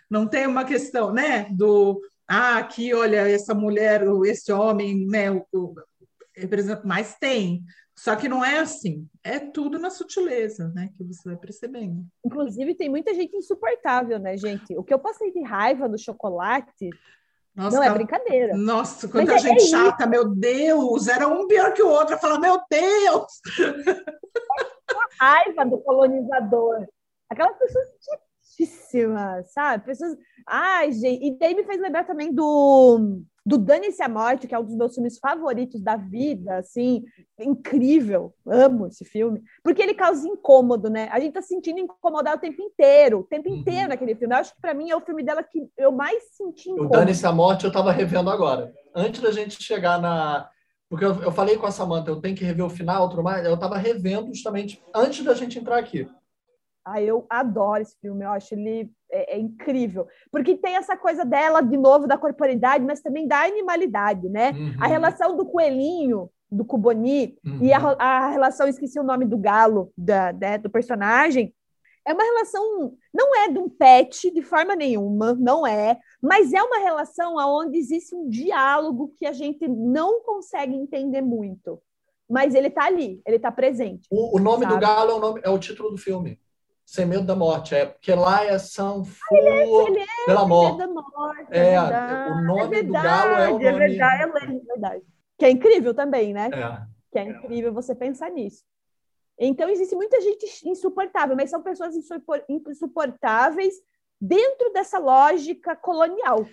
[0.10, 5.46] Não tem uma questão, né, do, ah, aqui, olha, essa mulher, esse homem, né, o,
[5.52, 5.76] o,
[6.84, 7.64] mas tem.
[8.00, 9.06] Só que não é assim.
[9.22, 10.90] É tudo na sutileza, né?
[10.96, 12.06] Que você vai percebendo.
[12.26, 14.74] Inclusive, tem muita gente insuportável, né, gente?
[14.78, 16.90] O que eu passei de raiva no chocolate.
[17.54, 18.56] Nossa, não é brincadeira.
[18.56, 20.10] Nossa, quanta Mas é gente é, chata, isso.
[20.10, 21.10] meu Deus!
[21.10, 22.16] Era um pior que o outro.
[22.16, 23.42] Eu falo, meu Deus!
[25.20, 26.88] A raiva do colonizador.
[27.30, 27.86] Aquelas pessoas
[28.56, 29.84] chatíssimas, sabe?
[29.84, 30.18] Pessoas.
[30.48, 31.26] Ai, gente.
[31.26, 34.76] E daí me fez lembrar também do do Dane-se a Morte, que é um dos
[34.76, 37.04] meus filmes favoritos da vida, assim,
[37.40, 41.10] incrível, amo esse filme, porque ele causa incômodo, né?
[41.12, 43.56] A gente tá sentindo incomodado o tempo inteiro, o tempo uhum.
[43.58, 43.88] inteiro uhum.
[43.90, 44.34] naquele filme.
[44.34, 46.96] Eu acho que para mim é o filme dela que eu mais senti incômodo.
[46.96, 48.74] O Dane-se a Morte eu tava revendo agora.
[48.94, 50.50] Antes da gente chegar na...
[50.90, 53.46] Porque eu, eu falei com a Samantha, eu tenho que rever o final, tudo mais,
[53.46, 56.10] eu tava revendo justamente antes da gente entrar aqui.
[56.92, 60.08] Ah, eu adoro esse filme, eu acho ele é, é, incrível.
[60.32, 64.52] Porque tem essa coisa dela, de novo, da corporidade, mas também da animalidade, né?
[64.52, 64.76] Uhum.
[64.80, 67.60] A relação do coelhinho, do Cuboni, uhum.
[67.62, 71.54] e a, a, relação, esqueci o nome do galo, da, né, do personagem,
[72.06, 76.62] é uma relação, não é de um pet de forma nenhuma, não é, mas é
[76.62, 81.80] uma relação onde existe um diálogo que a gente não consegue entender muito.
[82.28, 84.08] Mas ele está ali, ele está presente.
[84.12, 84.76] O, o nome sabe?
[84.76, 86.40] do galo é o, nome, é o título do filme.
[86.90, 87.76] Sem Medo da Morte.
[87.76, 90.88] É porque lá é São Fu ele é, pela morte.
[90.88, 91.48] morte.
[91.52, 91.80] É, é
[92.32, 93.66] o nome é verdade, do galo é o nome.
[93.66, 95.04] É verdade, é verdade.
[95.38, 96.50] Que é incrível também, né?
[96.52, 96.82] É.
[97.12, 98.64] Que é incrível você pensar nisso.
[99.38, 101.94] Então, existe muita gente insuportável, mas são pessoas
[102.50, 103.76] insuportáveis
[104.20, 106.44] dentro dessa lógica colonial,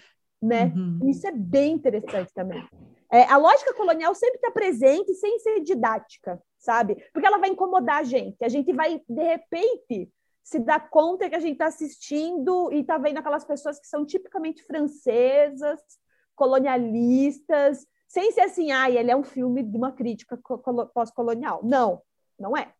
[0.40, 0.70] né?
[0.76, 1.00] Uhum.
[1.08, 2.62] Isso é bem interessante também.
[3.10, 6.94] É, a lógica colonial sempre está presente sem ser didática, sabe?
[7.10, 8.44] Porque ela vai incomodar a gente.
[8.44, 10.10] A gente vai, de repente,
[10.46, 14.06] se dá conta que a gente está assistindo e está vendo aquelas pessoas que são
[14.06, 15.80] tipicamente francesas,
[16.36, 20.38] colonialistas, sem ser assim, ah, ele é um filme de uma crítica
[20.94, 21.62] pós-colonial.
[21.64, 22.00] Não,
[22.38, 22.72] não é.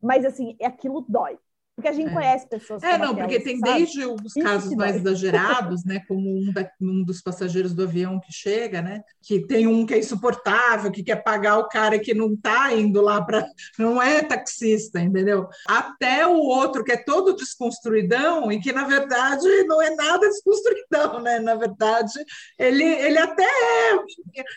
[0.00, 1.38] Mas, assim, aquilo dói.
[1.82, 2.14] Porque a gente é.
[2.14, 2.82] conhece pessoas.
[2.84, 3.72] É, não, porque tem sabe?
[3.72, 6.00] desde os casos mais exagerados, né?
[6.06, 9.02] Como um, da, um dos passageiros do avião que chega, né?
[9.20, 13.00] Que tem um que é insuportável, que quer pagar o cara que não está indo
[13.00, 13.44] lá para.
[13.76, 15.48] não é taxista, entendeu?
[15.66, 21.20] Até o outro que é todo desconstruidão e que, na verdade, não é nada desconstruidão,
[21.20, 21.40] né?
[21.40, 22.12] Na verdade,
[22.56, 23.98] ele, ele até é.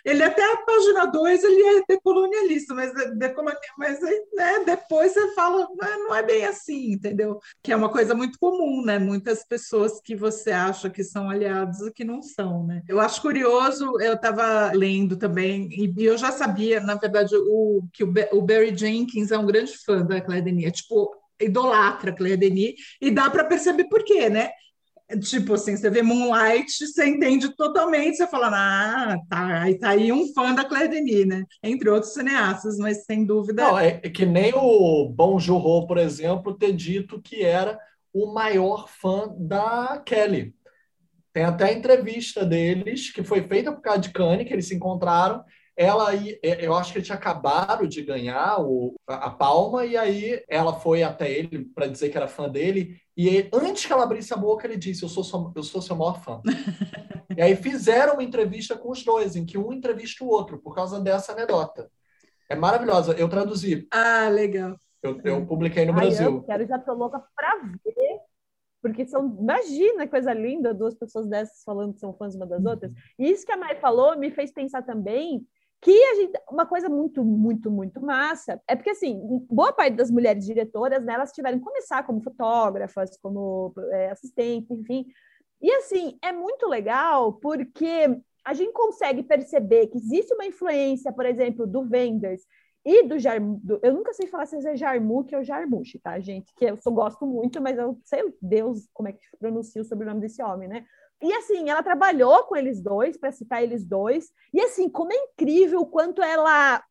[0.05, 5.67] Ele até a página 2 ele é decolonialista, mas, decolonial, mas né, depois você fala,
[6.07, 7.14] não é bem assim, entendeu?
[7.63, 8.99] Que é uma coisa muito comum, né?
[8.99, 12.81] Muitas pessoas que você acha que são aliados e que não são, né?
[12.87, 18.03] Eu acho curioso, eu estava lendo também, e eu já sabia, na verdade, o, que
[18.03, 22.73] o, Barry Jenkins é um grande fã da Claire Denis, é tipo, idolatra Claire Denis,
[23.01, 24.49] e dá para perceber por quê, né?
[25.21, 30.11] Tipo assim, você vê Moonlight, você entende totalmente, você fala, ah, tá, aí tá aí
[30.11, 31.43] um fã da Claire Denis, né?
[31.61, 33.61] Entre outros cineastas, mas sem dúvida.
[33.61, 37.79] Não, é, é que nem o Bon Joon-ho, por exemplo, ter dito que era
[38.11, 40.55] o maior fã da Kelly.
[41.31, 44.73] Tem até a entrevista deles, que foi feita por causa de Cannes, que eles se
[44.73, 45.43] encontraram.
[45.77, 46.11] Ela,
[46.41, 51.29] eu acho que eles acabaram de ganhar o, a palma, e aí ela foi até
[51.29, 54.65] ele para dizer que era fã dele, e ele, antes que ela abrisse a boca,
[54.65, 56.41] ele disse: Eu sou, seu, eu sou seu maior fã.
[57.37, 60.73] e aí fizeram uma entrevista com os dois, em que um entrevista o outro, por
[60.73, 61.89] causa dessa anedota.
[62.49, 63.13] É maravilhosa.
[63.13, 63.87] Eu traduzi.
[63.91, 64.77] Ah, legal.
[65.01, 66.25] Eu, eu publiquei no Ai, Brasil.
[66.25, 68.19] Eu quero, já tô louca para ver.
[68.81, 72.91] Porque são, imagina, coisa linda, duas pessoas dessas falando que são fãs uma das outras.
[73.17, 75.45] E isso que a Mai falou me fez pensar também
[75.81, 79.19] que a gente, uma coisa muito, muito, muito massa é porque, assim,
[79.49, 84.71] boa parte das mulheres diretoras, né, elas tiveram que começar como fotógrafas, como é, assistentes,
[84.71, 85.05] enfim.
[85.61, 91.25] E, assim, é muito legal porque a gente consegue perceber que existe uma influência, por
[91.25, 92.43] exemplo, do Wenders
[92.85, 93.61] e do Jarmusch.
[93.81, 96.53] Eu nunca sei falar se é Jarmusch ou Jarmusch, tá, gente?
[96.55, 100.21] Que eu só gosto muito, mas eu sei Deus como é que pronuncia o sobrenome
[100.21, 100.85] desse homem, né?
[101.25, 104.29] E assim, ela trabalhou com eles dois, para citar eles dois.
[104.53, 106.83] E assim, como é incrível o quanto ela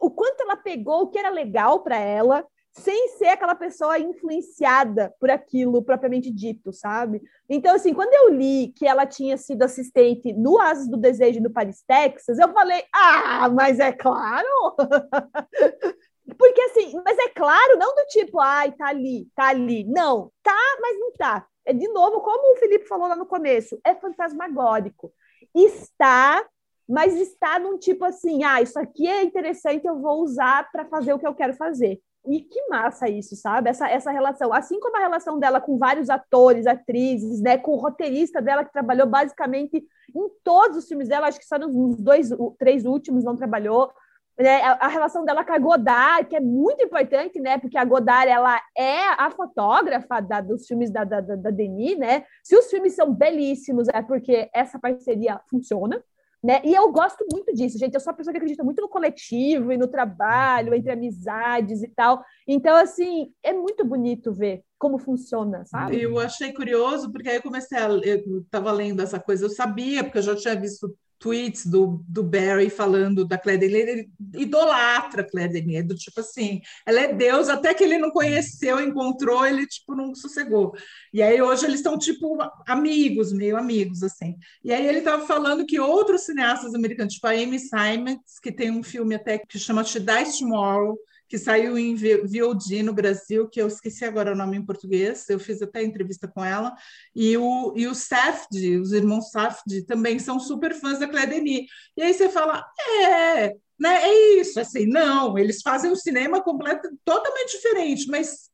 [0.00, 5.14] o quanto ela pegou o que era legal para ela, sem ser aquela pessoa influenciada
[5.20, 7.22] por aquilo propriamente dito, sabe?
[7.48, 11.52] Então, assim, quando eu li que ela tinha sido assistente no Asas do Desejo no
[11.52, 14.48] Paris, Texas, eu falei, ah, mas é claro!
[16.38, 19.84] Porque assim, mas é claro, não do tipo, ai, tá ali, tá ali.
[19.84, 21.46] Não, tá, mas não tá.
[21.64, 25.12] É, de novo, como o Felipe falou lá no começo, é fantasmagórico.
[25.54, 26.44] Está,
[26.88, 31.12] mas está num tipo assim, ah, isso aqui é interessante, eu vou usar para fazer
[31.12, 32.00] o que eu quero fazer.
[32.24, 33.68] E que massa isso, sabe?
[33.68, 34.52] Essa, essa relação.
[34.52, 37.58] Assim como a relação dela com vários atores, atrizes, né?
[37.58, 39.84] Com o roteirista dela, que trabalhou basicamente
[40.14, 43.92] em todos os filmes dela, acho que só nos dois, três últimos não trabalhou.
[44.38, 47.58] Né, a, a, relação dela com a Godard, que é muito importante, né?
[47.58, 52.24] Porque a Godard ela é a fotógrafa da, dos filmes da, da, da Denis, né?
[52.42, 56.02] Se os filmes são belíssimos, é porque essa parceria funciona.
[56.42, 56.60] Né?
[56.64, 57.94] E eu gosto muito disso, gente.
[57.94, 61.88] Eu sou uma pessoa que acredita muito no coletivo e no trabalho, entre amizades e
[61.88, 62.24] tal.
[62.48, 66.02] Então, assim, é muito bonito ver como funciona, sabe?
[66.02, 67.86] Eu achei curioso, porque aí eu comecei a.
[67.86, 70.92] Eu estava lendo essa coisa, eu sabia, porque eu já tinha visto
[71.22, 75.94] tweets do, do Barry falando da Claire Denis, ele idolatra a Claire Denis, é do
[75.94, 80.74] tipo assim, ela é Deus, até que ele não conheceu, encontrou, ele tipo não sossegou.
[81.14, 84.36] E aí hoje eles estão tipo amigos, meio amigos assim.
[84.64, 88.72] E aí ele estava falando que outros cineastas americanos, tipo a Amy Simons, que tem
[88.72, 90.98] um filme até que chama She Dies Tomorrow,
[91.32, 95.40] que saiu em VOD no Brasil, que eu esqueci agora o nome em português, eu
[95.40, 96.76] fiz até entrevista com ela,
[97.16, 101.66] e o, e o Safdie, os irmãos Safdie, também são super fãs da Claire.
[101.96, 102.62] E aí você fala,
[103.00, 103.48] é,
[103.80, 108.50] né, é isso, assim, não, eles fazem um cinema completo, totalmente diferente, mas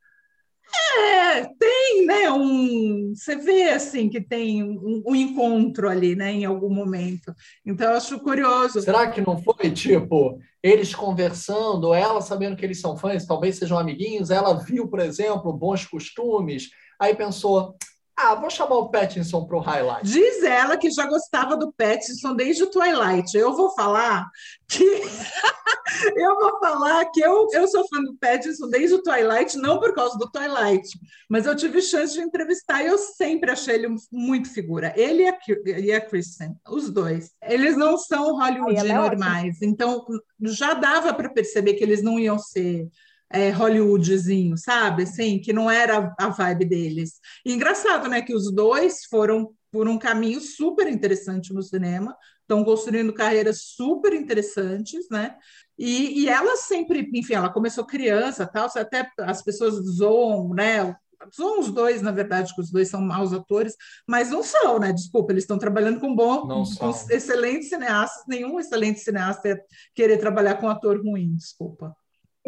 [0.74, 2.30] é, tem, né?
[2.30, 6.32] Um, você vê assim que tem um, um, encontro ali, né?
[6.32, 7.34] Em algum momento.
[7.64, 8.80] Então eu acho curioso.
[8.80, 13.78] Será que não foi tipo eles conversando, ela sabendo que eles são fãs, talvez sejam
[13.78, 17.76] amiguinhos, ela viu, por exemplo, bons costumes, aí pensou,
[18.20, 20.04] ah, vou chamar o Pattinson para o highlight.
[20.04, 23.36] Diz ela que já gostava do Pattinson desde o Twilight.
[23.36, 24.28] Eu vou falar
[24.66, 24.82] que
[26.16, 29.94] eu vou falar que eu, eu sou fã do Pattinson desde o Twilight, não por
[29.94, 30.88] causa do Twilight,
[31.28, 34.92] mas eu tive chance de entrevistar e eu sempre achei ele muito figura.
[34.96, 35.38] Ele e a,
[35.78, 37.30] e a Kristen, os dois.
[37.40, 40.04] Eles não são Hollywood é normais, então
[40.40, 42.88] já dava para perceber que eles não iam ser
[43.30, 45.02] é, Hollywoodzinho, sabe?
[45.02, 47.20] Assim, que não era a vibe deles.
[47.44, 48.22] E engraçado, né?
[48.22, 54.14] Que os dois foram por um caminho super interessante no cinema, estão construindo carreiras super
[54.14, 55.36] interessantes, né?
[55.78, 60.96] E, e ela sempre, enfim, ela começou criança, tal, até as pessoas zoam, né?
[61.32, 63.74] São os dois, na verdade, que os dois são maus atores,
[64.06, 64.92] mas não são, né?
[64.92, 69.60] Desculpa, eles estão trabalhando com bom, não com excelentes cineastas, nenhum excelente cineasta
[69.94, 71.94] querer trabalhar com ator ruim, desculpa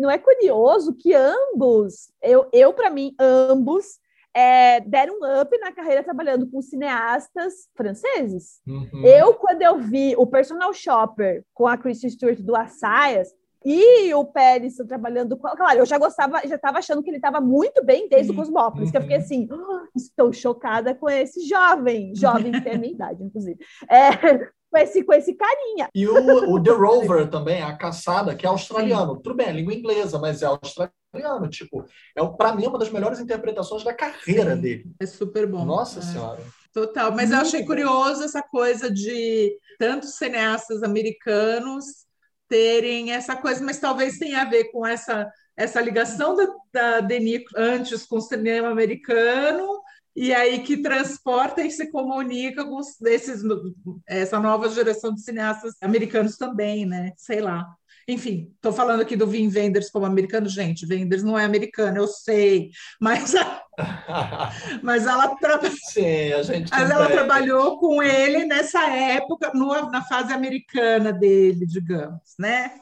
[0.01, 4.01] não é curioso que ambos, eu, eu para mim, ambos
[4.35, 8.61] é, deram um up na carreira trabalhando com cineastas franceses.
[8.67, 9.05] Uhum.
[9.05, 13.29] Eu, quando eu vi o Personal Shopper com a Kristen Stewart do Assayas
[13.65, 15.49] e o Pérez trabalhando com.
[15.49, 18.39] Claro, eu já gostava, já estava achando que ele estava muito bem desde uhum.
[18.39, 18.93] o Cosmópolis, uhum.
[18.93, 19.23] que eu fiquei uhum.
[19.23, 23.59] assim, oh, estou chocada com esse jovem, jovem que tem a minha idade, inclusive.
[23.91, 25.89] É, com esse, com esse carinha.
[25.95, 29.17] E o, o The Rover também, a caçada, que é australiano.
[29.17, 29.23] Sim.
[29.23, 31.49] Tudo bem, é língua inglesa, mas é australiano.
[31.51, 31.85] Tipo,
[32.17, 34.87] é, para mim, uma das melhores interpretações da carreira Sim, dele.
[35.01, 35.65] É super bom.
[35.65, 36.03] Nossa é.
[36.03, 36.41] Senhora.
[36.73, 41.85] Total, mas Muito eu achei curioso essa coisa de tantos cineastas americanos
[42.49, 47.43] terem essa coisa, mas talvez tenha a ver com essa, essa ligação da, da Denis
[47.57, 49.81] antes com o cinema americano
[50.15, 53.43] e aí que transporta e se comunica com esses,
[54.07, 57.13] essa nova geração de cineastas americanos também, né?
[57.17, 57.67] Sei lá.
[58.09, 60.87] Enfim, estou falando aqui do Vin Wenders como americano, gente.
[60.87, 63.35] Wenders não é americano, eu sei, mas
[64.83, 65.61] mas ela tra...
[65.71, 71.67] Sim, a gente mas ela trabalhou com ele nessa época, no, na fase americana dele,
[71.67, 72.73] digamos, né?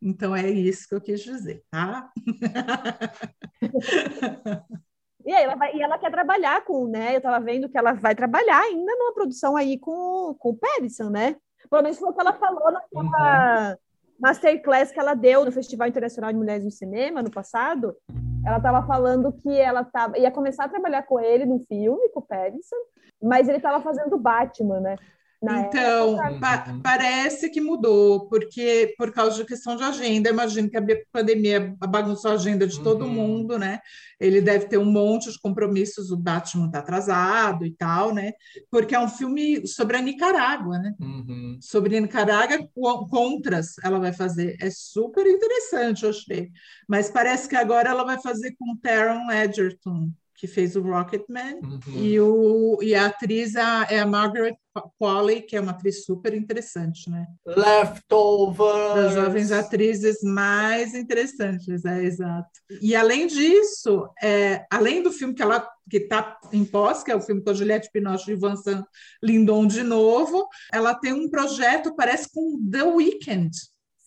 [0.00, 2.10] Então é isso que eu quis dizer, tá?
[5.24, 7.14] E aí ela, vai, e ela quer trabalhar com, né?
[7.14, 11.10] Eu estava vendo que ela vai trabalhar ainda numa produção aí com, com o Pattinson,
[11.10, 11.36] né?
[11.70, 13.76] Pelo menos foi o que ela falou naquela uhum.
[14.18, 17.96] masterclass que ela deu no Festival Internacional de Mulheres no Cinema no passado.
[18.44, 22.20] Ela estava falando que ela tava, ia começar a trabalhar com ele no filme, com
[22.20, 22.76] o Pattinson,
[23.22, 24.96] mas ele estava fazendo Batman, né?
[25.42, 30.84] Então, pa parece que mudou, porque por causa de questão de agenda, imagino que a
[31.12, 33.10] pandemia bagunçou a agenda de todo uhum.
[33.10, 33.80] mundo, né?
[34.20, 38.32] Ele deve ter um monte de compromissos, o Batman está atrasado e tal, né?
[38.70, 40.94] Porque é um filme sobre a Nicarágua, né?
[41.00, 41.58] Uhum.
[41.60, 42.68] Sobre a Nicarágua,
[43.10, 44.56] contras ela vai fazer.
[44.60, 46.52] É super interessante, eu achei.
[46.88, 50.12] Mas parece que agora ela vai fazer com Taron Edgerton,
[50.42, 52.02] que fez o Rocketman, uhum.
[52.02, 54.56] e, o, e a atriz a, é a Margaret
[55.00, 57.28] Qualley, que é uma atriz super interessante, né?
[57.46, 58.94] Leftovers!
[58.96, 62.50] Das jovens atrizes mais interessantes, é exato.
[62.80, 67.14] E além disso, é, além do filme que ela que está em pós, que é
[67.14, 68.84] o filme com a Juliette Binoche e Vincent
[69.22, 73.52] Lindon de novo, ela tem um projeto, parece com The Weeknd,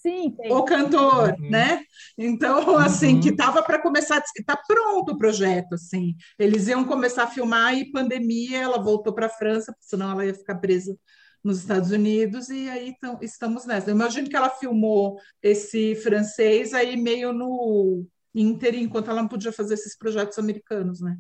[0.05, 0.53] Sim, tem.
[0.53, 1.49] o cantor, uhum.
[1.49, 1.83] né?
[2.15, 3.21] Então, assim, uhum.
[3.21, 6.13] que estava para começar, está pronto o projeto, assim.
[6.37, 10.35] Eles iam começar a filmar e pandemia, ela voltou para a França, senão ela ia
[10.35, 10.95] ficar presa
[11.43, 13.89] nos Estados Unidos e aí então, estamos nessa.
[13.89, 19.51] Eu imagino que ela filmou esse francês aí meio no ínter, enquanto ela não podia
[19.51, 21.17] fazer esses projetos americanos, né?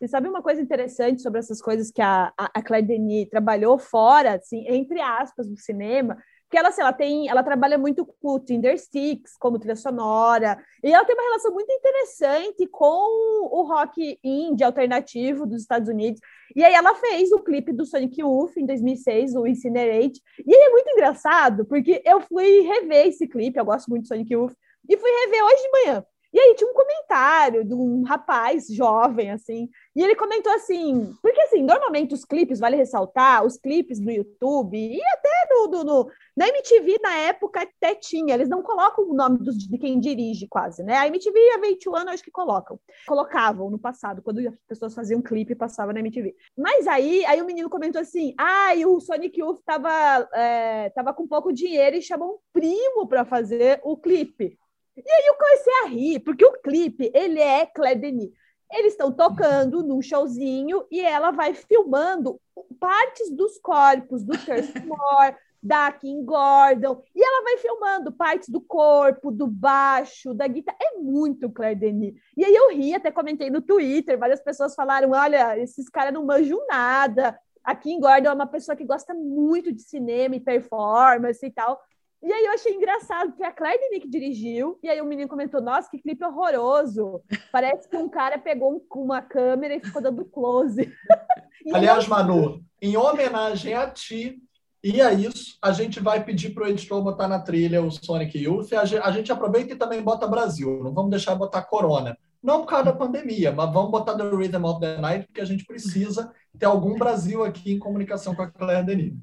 [0.00, 4.34] E sabe uma coisa interessante sobre essas coisas que a, a Claire Denis trabalhou fora,
[4.34, 6.16] assim, entre aspas, do cinema,
[6.50, 10.58] que ela, assim, ela tem, ela trabalha muito com o Tinder Sticks como trilha sonora,
[10.82, 16.20] e ela tem uma relação muito interessante com o rock indie alternativo dos Estados Unidos.
[16.56, 20.20] E aí ela fez o clipe do Sonic Youth em 2006, o Incinerate.
[20.46, 24.32] E é muito engraçado, porque eu fui rever esse clipe, eu gosto muito do Sonic
[24.32, 24.54] Youth,
[24.88, 26.04] e fui rever hoje de manhã.
[26.32, 31.40] E aí tinha um comentário de um rapaz jovem, assim, e ele comentou assim, porque
[31.40, 36.10] assim, normalmente os clipes, vale ressaltar, os clipes no YouTube e até no, no, no
[36.36, 40.46] na MTV na época até tinha, eles não colocam o nome dos, de quem dirige
[40.46, 40.96] quase, né?
[40.96, 42.78] A MTV e a VH1 acho que colocam.
[43.06, 46.36] Colocavam no passado, quando as pessoas faziam clipe passavam na MTV.
[46.56, 51.12] Mas aí, aí o menino comentou assim, ah, e o Sonic Youth tava, é, tava
[51.12, 54.56] com pouco dinheiro e chamou um primo para fazer o clipe.
[55.04, 58.30] E aí eu comecei a rir, porque o clipe, ele é Claire Denis.
[58.70, 62.38] Eles estão tocando num showzinho e ela vai filmando
[62.78, 68.60] partes dos corpos do Thurston Moore, da Kim Gordon, e ela vai filmando partes do
[68.60, 70.78] corpo, do baixo, da guitarra.
[70.80, 72.14] É muito Claire Denis.
[72.36, 76.24] E aí eu ri, até comentei no Twitter, várias pessoas falaram: olha, esses caras não
[76.24, 77.38] manjam nada.
[77.64, 81.80] A Kim Gordon é uma pessoa que gosta muito de cinema e performance e tal.
[82.20, 85.60] E aí eu achei engraçado, que a Claire que dirigiu, e aí o menino comentou,
[85.60, 87.22] nossa, que clipe horroroso.
[87.52, 90.92] Parece que um cara pegou uma câmera e ficou dando close.
[91.72, 92.10] Aliás, eu...
[92.10, 94.42] Manu, em homenagem a ti
[94.82, 98.36] e a isso, a gente vai pedir para o editor botar na trilha o Sonic
[98.36, 98.72] Youth.
[98.72, 102.18] A gente aproveita e também bota Brasil, não vamos deixar botar Corona.
[102.42, 105.44] Não por causa da pandemia, mas vamos botar The Rhythm of the Night, porque a
[105.44, 109.14] gente precisa ter algum Brasil aqui em comunicação com a Claire Denis.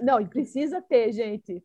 [0.00, 1.62] Não, e precisa ter, gente.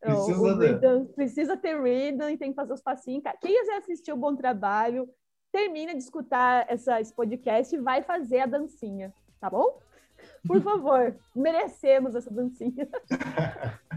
[0.00, 3.22] Precisa, o, o precisa ter Readan e tem que fazer os passinhos.
[3.40, 5.08] Quem quiser assistir o Bom Trabalho,
[5.52, 9.80] termina de escutar essa, esse podcast e vai fazer a dancinha, tá bom?
[10.46, 12.88] Por favor, merecemos essa dancinha.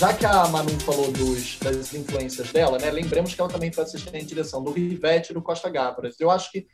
[0.00, 3.84] já que a Manu falou dos, das influências dela, né, lembremos que ela também foi
[3.84, 6.18] assistente de direção do Rivete e do Costa Gabras.
[6.18, 6.66] Eu acho que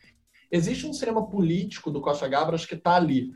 [0.48, 3.32] existe um cinema político do Costa Gabras que está ali.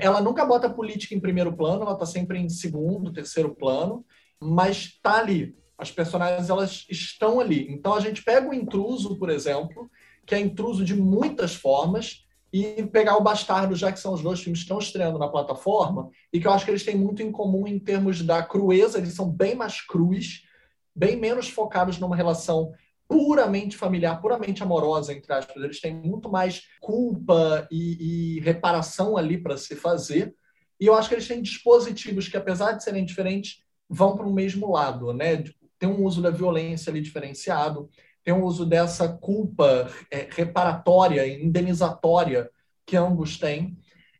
[0.00, 4.04] Ela nunca bota política em primeiro plano, ela está sempre em segundo, terceiro plano,
[4.40, 5.54] mas está ali.
[5.78, 7.64] As personagens elas estão ali.
[7.70, 9.88] Então a gente pega o intruso, por exemplo,
[10.26, 14.40] que é intruso de muitas formas, e pegar o Bastardo, já que são os dois
[14.40, 17.30] filmes que estão estreando na plataforma, e que eu acho que eles têm muito em
[17.30, 20.44] comum em termos da crueza, eles são bem mais crus,
[20.94, 22.72] bem menos focados numa relação
[23.06, 25.62] puramente familiar, puramente amorosa, entre aspas.
[25.62, 30.34] Eles têm muito mais culpa e, e reparação ali para se fazer.
[30.80, 34.32] E eu acho que eles têm dispositivos que, apesar de serem diferentes, vão para o
[34.32, 35.42] mesmo lado, né?
[35.78, 37.88] Tem um uso da violência ali diferenciado
[38.28, 42.50] tem o uso dessa culpa é, reparatória, indenizatória
[42.84, 43.78] que ambos têm,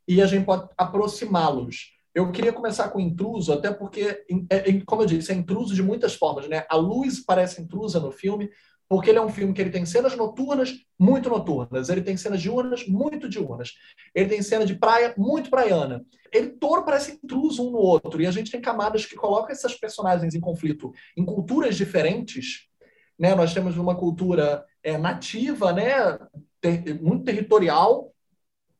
[0.08, 1.92] e a gente pode aproximá-los.
[2.14, 6.14] Eu queria começar com intruso, até porque, é, como eu disse, é intruso de muitas
[6.14, 6.48] formas.
[6.48, 6.64] Né?
[6.70, 8.48] A luz parece intrusa no filme,
[8.88, 11.90] porque ele é um filme que ele tem cenas noturnas, muito noturnas.
[11.90, 13.74] Ele tem cenas diurnas, muito diurnas.
[14.14, 16.02] Ele tem cena de praia, muito praiana.
[16.32, 18.22] Ele todo parece intruso um no outro.
[18.22, 22.67] E a gente tem camadas que colocam essas personagens em conflito em culturas diferentes,
[23.18, 23.34] né?
[23.34, 26.18] Nós temos uma cultura é, nativa, né?
[26.60, 28.12] Ter, muito territorial,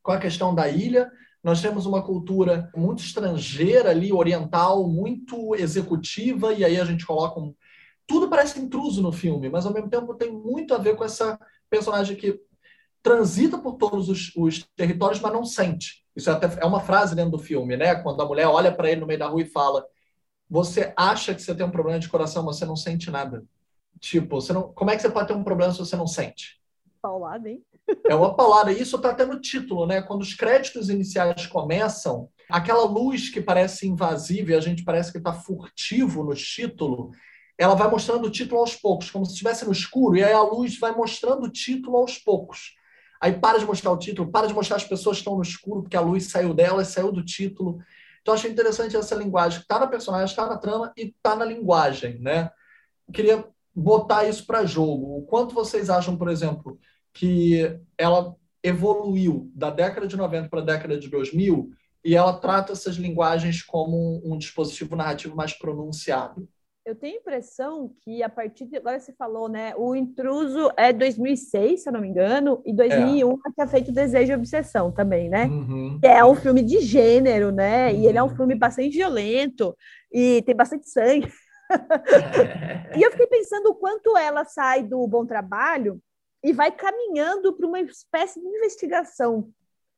[0.02, 1.10] com a questão da ilha.
[1.42, 7.40] Nós temos uma cultura muito estrangeira ali, oriental, muito executiva, e aí a gente coloca
[7.40, 7.54] um.
[8.06, 11.38] Tudo parece intruso no filme, mas ao mesmo tempo tem muito a ver com essa
[11.68, 12.40] personagem que
[13.02, 16.04] transita por todos os, os territórios, mas não sente.
[16.16, 17.94] Isso é, até, é uma frase dentro do filme, né?
[17.96, 19.84] Quando a mulher olha para ele no meio da rua e fala:
[20.48, 23.44] Você acha que você tem um problema de coração, mas você não sente nada.
[24.00, 26.58] Tipo, você não, como é que você pode ter um problema se você não sente?
[27.00, 27.62] Paulada, hein?
[28.06, 28.72] É uma paulada.
[28.72, 30.02] Isso está até no título, né?
[30.02, 35.18] Quando os créditos iniciais começam, aquela luz que parece invasiva e a gente parece que
[35.18, 37.10] está furtivo no título,
[37.56, 40.42] ela vai mostrando o título aos poucos, como se estivesse no escuro, e aí a
[40.42, 42.76] luz vai mostrando o título aos poucos.
[43.20, 45.82] Aí para de mostrar o título, para de mostrar as pessoas que estão no escuro,
[45.82, 47.78] porque a luz saiu dela, saiu do título.
[48.22, 51.44] Então achei interessante essa linguagem, que está na personagem, está na trama e está na
[51.44, 52.50] linguagem, né?
[53.12, 53.44] Queria
[53.78, 55.18] botar isso para jogo.
[55.18, 56.78] O quanto vocês acham, por exemplo,
[57.12, 61.70] que ela evoluiu da década de 90 para a década de 2000
[62.04, 66.48] e ela trata essas linguagens como um, um dispositivo narrativo mais pronunciado.
[66.84, 69.74] Eu tenho a impressão que a partir de agora você falou, né?
[69.76, 73.36] O intruso é 2006, se eu não me engano, e 2001 é.
[73.54, 75.44] que é feito Desejo e Obsessão também, né?
[75.44, 75.98] Uhum.
[76.02, 77.92] É um filme de gênero, né?
[77.92, 77.98] Uhum.
[77.98, 78.36] E ele é um uhum.
[78.36, 79.76] filme bastante violento
[80.10, 81.30] e tem bastante sangue.
[82.96, 86.00] E eu fiquei pensando o quanto ela sai do Bom Trabalho
[86.42, 89.50] e vai caminhando para uma espécie de investigação,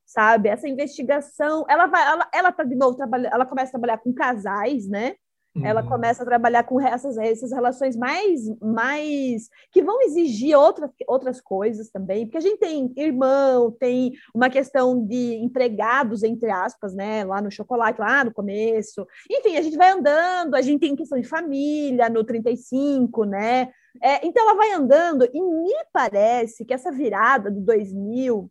[0.04, 0.48] sabe?
[0.48, 4.12] Essa investigação, ela vai, ela, ela tá de novo trabalhando, ela começa a trabalhar com
[4.12, 5.14] casais, né?
[5.54, 5.66] Uhum.
[5.66, 11.40] Ela começa a trabalhar com essas, essas relações mais, mais que vão exigir outras, outras
[11.40, 17.24] coisas também, porque a gente tem irmão, tem uma questão de empregados, entre aspas, né?
[17.24, 19.04] Lá no chocolate, lá no começo.
[19.28, 23.72] Enfim, a gente vai andando, a gente tem questão de família no 35, né?
[24.00, 28.48] É, então ela vai andando, e me parece que essa virada do 2000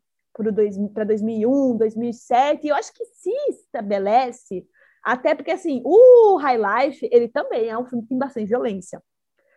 [0.94, 4.66] para 2001, 2007, eu acho que se estabelece
[5.04, 9.02] até porque, assim, o High Life, ele também é um filme que tem bastante violência.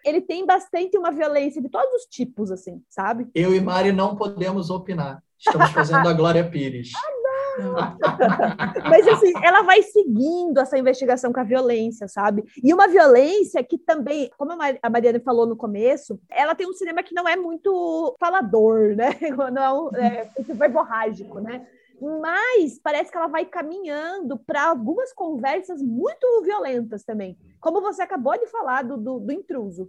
[0.04, 3.28] Ele tem bastante uma violência de todos os tipos, assim, sabe?
[3.34, 5.22] Eu e Mari não podemos opinar.
[5.38, 6.90] Estamos fazendo a Glória Pires.
[8.88, 12.44] Mas assim, ela vai seguindo essa investigação com a violência, sabe?
[12.62, 17.02] E uma violência que também, como a Mariana falou no começo, ela tem um cinema
[17.02, 19.10] que não é muito falador, né?
[19.52, 21.66] Não é, é verborrágico, né?
[22.02, 28.36] Mas parece que ela vai caminhando para algumas conversas muito violentas também, como você acabou
[28.36, 29.88] de falar do, do, do, intruso,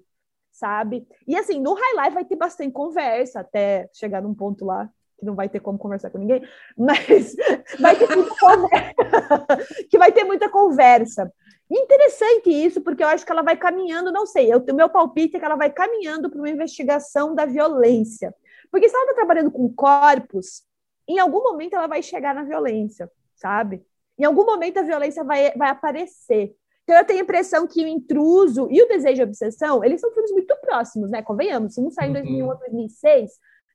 [0.52, 1.08] sabe?
[1.28, 4.88] E assim, no highlight vai ter bastante conversa até chegar num ponto lá
[5.18, 7.36] que não vai ter como conversar com ninguém, mas
[7.80, 8.94] vai ter muita conversa,
[9.90, 11.34] que vai ter muita conversa.
[11.72, 15.40] Interessante isso, porque eu acho que ela vai caminhando, não sei, o meu palpite é
[15.40, 18.36] que ela vai caminhando para uma investigação da violência.
[18.70, 20.64] Porque se ela está trabalhando com corpos,
[21.08, 23.84] em algum momento ela vai chegar na violência, sabe?
[24.18, 26.56] Em algum momento a violência vai, vai aparecer.
[26.84, 30.12] Então eu tenho a impressão que o Intruso e o Desejo e Obsessão, eles são
[30.12, 31.22] filmes muito próximos, né?
[31.22, 33.32] Convenhamos, se um saiu em 2001 ou 2006,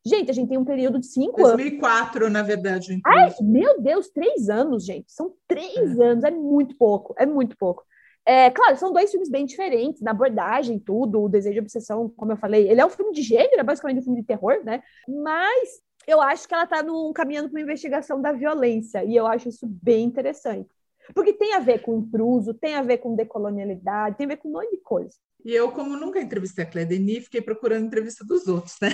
[0.06, 2.30] gente, a gente tem um período de cinco 2004, anos.
[2.30, 3.00] 2004, na verdade.
[3.04, 5.10] Ai, meu Deus, três anos, gente.
[5.10, 6.04] São três é.
[6.04, 7.84] anos, é muito pouco, é muito pouco.
[8.26, 11.22] É, claro, são dois filmes bem diferentes na abordagem, tudo.
[11.22, 14.00] O Desejo e Obsessão, como eu falei, ele é um filme de gênero, é basicamente
[14.00, 14.82] um filme de terror, né?
[15.08, 16.82] Mas eu acho que ela está
[17.14, 20.70] caminhando para uma investigação da violência, e eu acho isso bem interessante.
[21.14, 24.48] Porque tem a ver com intruso, tem a ver com decolonialidade, tem a ver com
[24.48, 25.14] um monte de coisa.
[25.44, 28.90] E eu, como nunca entrevistei a Claire Denis, fiquei procurando entrevista dos outros, né?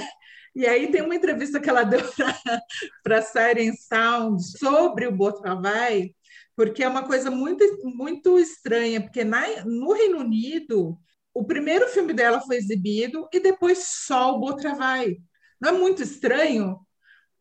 [0.56, 2.00] E aí tem uma entrevista que ela deu
[3.02, 6.10] para a Siren Sound sobre o Botravai,
[6.56, 10.98] porque é uma coisa muito, muito estranha, porque na, no Reino Unido,
[11.32, 15.16] o primeiro filme dela foi exibido e depois só o Botravai.
[15.60, 16.78] Não é muito estranho?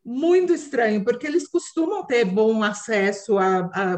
[0.04, 3.36] Muito estranho, porque eles costumam ter bom acesso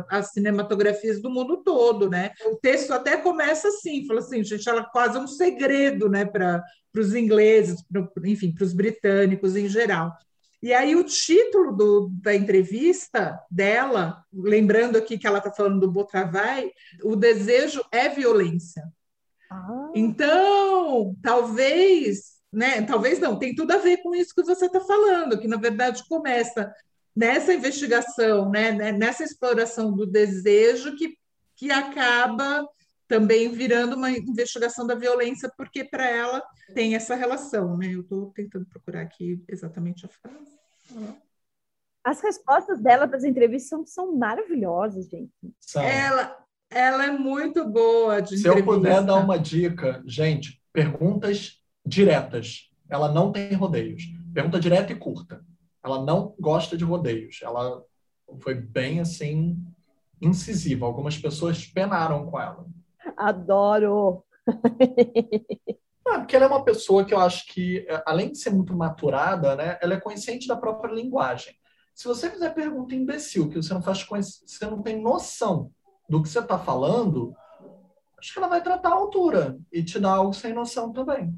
[0.08, 2.32] às cinematografias do mundo todo, né?
[2.46, 6.62] O texto até começa assim, fala assim, gente, ela quase um segredo, né, para
[6.96, 10.12] os ingleses, pro, enfim, para os britânicos em geral.
[10.62, 15.90] E aí o título do, da entrevista dela, lembrando aqui que ela está falando do
[15.90, 16.70] Botravai,
[17.02, 18.82] o desejo é violência.
[19.50, 19.90] Ah.
[19.94, 22.80] Então, talvez né?
[22.80, 26.02] Talvez não, tem tudo a ver com isso que você está falando, que na verdade
[26.08, 26.72] começa
[27.14, 28.72] nessa investigação, né?
[28.72, 28.92] né?
[28.92, 31.18] nessa exploração do desejo que,
[31.54, 32.66] que acaba
[33.06, 36.42] também virando uma investigação da violência, porque para ela
[36.74, 37.94] tem essa relação, né?
[37.94, 40.56] Eu estou tentando procurar aqui exatamente a frase.
[42.02, 45.30] As respostas dela para as entrevistas são, são maravilhosas, gente.
[45.76, 46.36] Ela,
[46.70, 48.70] ela é muito boa de Se entrevista.
[48.70, 52.70] eu puder dar uma dica, gente, perguntas diretas.
[52.88, 54.04] Ela não tem rodeios.
[54.34, 55.44] Pergunta direta e curta.
[55.84, 57.40] Ela não gosta de rodeios.
[57.42, 57.82] Ela
[58.40, 59.56] foi bem assim
[60.20, 60.86] incisiva.
[60.86, 62.66] Algumas pessoas penaram com ela.
[63.16, 64.24] Adoro.
[66.08, 69.56] Ah, porque ela é uma pessoa que eu acho que, além de ser muito maturada,
[69.56, 71.52] né, ela é consciente da própria linguagem.
[71.92, 75.72] Se você fizer pergunta imbecil, que você não faz você não tem noção
[76.08, 77.34] do que você está falando,
[78.20, 81.34] acho que ela vai tratar a altura e te dar algo sem noção também.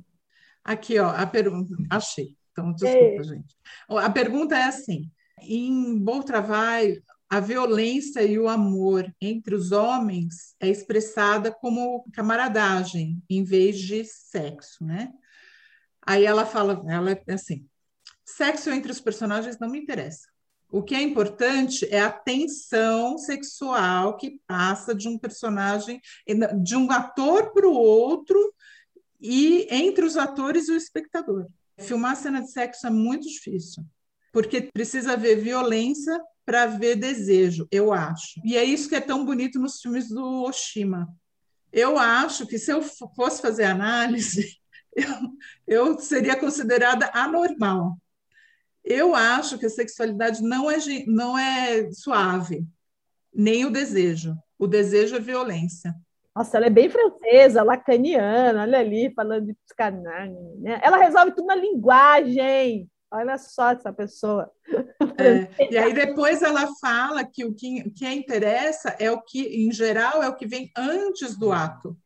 [0.68, 1.74] Aqui, ó, a pergunta.
[1.88, 2.36] Achei.
[2.52, 3.56] Então, desculpa, gente.
[3.88, 10.54] A pergunta é assim: em Bom Trabalho, a violência e o amor entre os homens
[10.60, 15.10] é expressada como camaradagem, em vez de sexo, né?
[16.06, 17.66] Aí ela fala, ela é assim:
[18.22, 20.28] sexo entre os personagens não me interessa.
[20.70, 25.98] O que é importante é a tensão sexual que passa de um personagem,
[26.62, 28.38] de um ator para o outro,
[29.20, 31.46] e entre os atores e o espectador.
[31.78, 33.84] Filmar cena de sexo é muito difícil,
[34.32, 38.40] porque precisa haver violência para ver desejo, eu acho.
[38.44, 41.08] E é isso que é tão bonito nos filmes do Oshima.
[41.72, 44.56] Eu acho que se eu fosse fazer análise,
[44.96, 47.98] eu, eu seria considerada anormal.
[48.82, 52.66] Eu acho que a sexualidade não é, não é suave,
[53.32, 54.34] nem o desejo.
[54.58, 55.94] O desejo é violência.
[56.38, 60.60] Nossa, ela é bem francesa, lacaniana, olha ali, falando de psicanálise.
[60.60, 60.78] Né?
[60.84, 62.88] Ela resolve tudo na linguagem.
[63.10, 64.48] Olha só essa pessoa.
[65.20, 69.72] É, e aí depois ela fala que o que, que interessa é o que, em
[69.72, 71.96] geral, é o que vem antes do ato.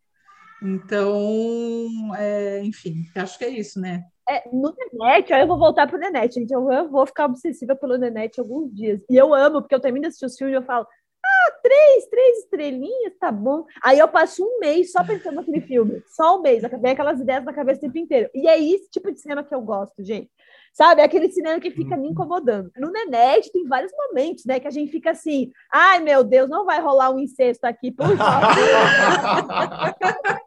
[0.63, 4.03] Então, é, enfim, acho que é isso, né?
[4.27, 6.55] É, no Nenete, eu vou voltar pro Nenete, gente.
[6.55, 9.03] Eu, eu vou ficar obsessiva pelo Nenete alguns dias.
[9.11, 10.87] E eu amo, porque eu termino de assistir os filmes e eu falo,
[11.63, 13.65] três, três estrelinhas, tá bom.
[13.83, 16.03] Aí eu passo um mês só pensando naquele filme.
[16.09, 16.63] Só um mês.
[16.81, 18.31] Vem aquelas ideias na cabeça o tempo inteiro.
[18.35, 20.31] E é esse tipo de cinema que eu gosto, gente.
[20.73, 21.03] Sabe?
[21.03, 22.71] É aquele cinema que fica me incomodando.
[22.77, 24.59] No Nenete tem vários momentos, né?
[24.59, 28.17] Que a gente fica assim, ai meu Deus, não vai rolar um incesto aqui, por
[28.17, 28.57] favor.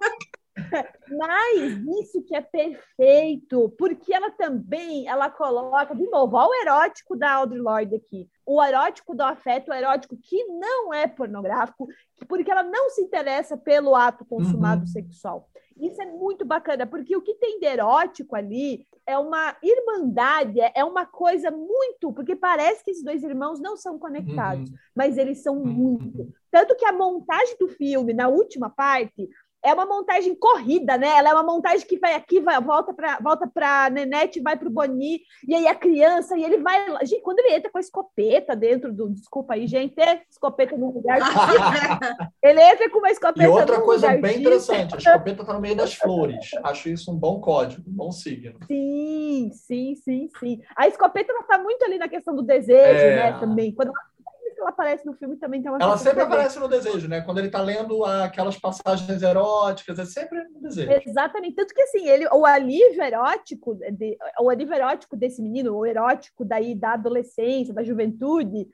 [1.10, 7.16] Mas isso que é perfeito, porque ela também, ela coloca, de novo, olha o erótico
[7.16, 8.30] da Audre Lorde aqui.
[8.46, 11.88] O erótico do afeto, o erótico que não é pornográfico,
[12.28, 14.88] porque ela não se interessa pelo ato consumado uhum.
[14.88, 15.50] sexual.
[15.78, 20.84] Isso é muito bacana, porque o que tem de erótico ali é uma irmandade, é
[20.84, 22.14] uma coisa muito.
[22.14, 24.78] Porque parece que esses dois irmãos não são conectados, uhum.
[24.96, 25.66] mas eles são uhum.
[25.66, 26.34] muito.
[26.50, 29.30] Tanto que a montagem do filme, na última parte,
[29.66, 31.08] é uma montagem corrida, né?
[31.18, 34.68] Ela é uma montagem que vai aqui, vai, volta para volta para Nenete, vai para
[34.68, 36.86] o Boni, e aí a criança, e ele vai.
[37.04, 39.10] Gente, quando ele entra com a escopeta dentro do.
[39.10, 39.96] Desculpa aí, gente,
[40.30, 41.18] escopeta no lugar.
[42.44, 43.44] ele entra com uma escopeta.
[43.44, 46.52] E outra coisa bem interessante: a escopeta está no meio das flores.
[46.64, 48.60] Acho isso um bom código, um bom signo.
[48.68, 50.62] Sim, sim, sim, sim.
[50.76, 53.16] A escopeta está muito ali na questão do desejo, é...
[53.16, 53.40] né?
[53.40, 53.74] Também.
[53.74, 54.15] Quando ela
[54.64, 57.22] aparece no filme também tem uma Ela sempre aparece no desejo, né?
[57.22, 60.92] Quando ele está lendo aquelas passagens eróticas, é sempre no desejo.
[61.06, 61.56] Exatamente.
[61.56, 66.46] Tanto que assim, ele, o alívio erótico, de, o alívio erótico desse menino, o erótico
[66.46, 68.68] daí da adolescência, da juventude,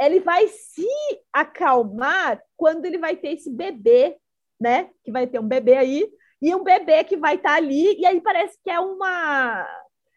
[0.00, 0.88] ele vai se
[1.32, 4.16] acalmar quando ele vai ter esse bebê,
[4.60, 4.90] né?
[5.04, 6.08] Que vai ter um bebê aí,
[6.40, 9.66] e um bebê que vai estar tá ali, e aí parece que é uma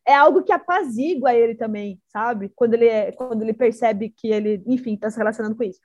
[0.07, 2.51] é algo que apazigua ele também, sabe?
[2.55, 5.80] Quando ele, é, quando ele percebe que ele, enfim, está se relacionando com isso.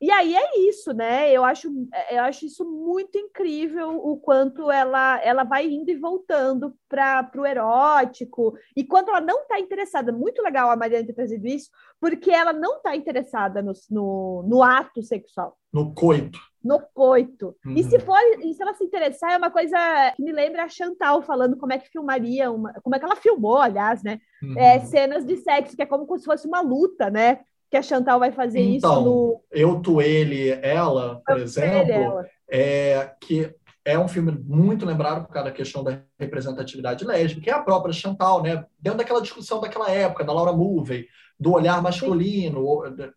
[0.00, 1.30] E aí é isso, né?
[1.30, 1.68] Eu acho,
[2.10, 7.44] eu acho isso muito incrível o quanto ela, ela vai indo e voltando para o
[7.44, 8.56] erótico.
[8.74, 11.68] E quando ela não está interessada, muito legal a Mariana ter trazido isso,
[12.00, 15.56] porque ela não está interessada no, no, no ato sexual.
[15.72, 17.56] No coito no coito.
[17.64, 17.74] Uhum.
[17.74, 18.00] E se uhum.
[18.02, 19.76] for, e se ela se interessar, é uma coisa
[20.14, 23.16] que me lembra a Chantal falando como é que filmaria, uma, como é que ela
[23.16, 24.20] filmou, aliás, né?
[24.42, 24.58] Uhum.
[24.58, 27.40] É, cenas de sexo, que é como se fosse uma luta, né?
[27.70, 29.44] Que a Chantal vai fazer então, isso no.
[29.50, 32.26] Eu, tu, ele, ela, por eu, exemplo, ele, ela.
[32.50, 37.50] é que é um filme muito lembrado por causa da questão da representatividade lésbica, que
[37.50, 38.64] é a própria Chantal, né?
[38.78, 41.06] Dentro daquela discussão daquela época, da Laura Mulvey,
[41.38, 43.10] do olhar masculino, Sim.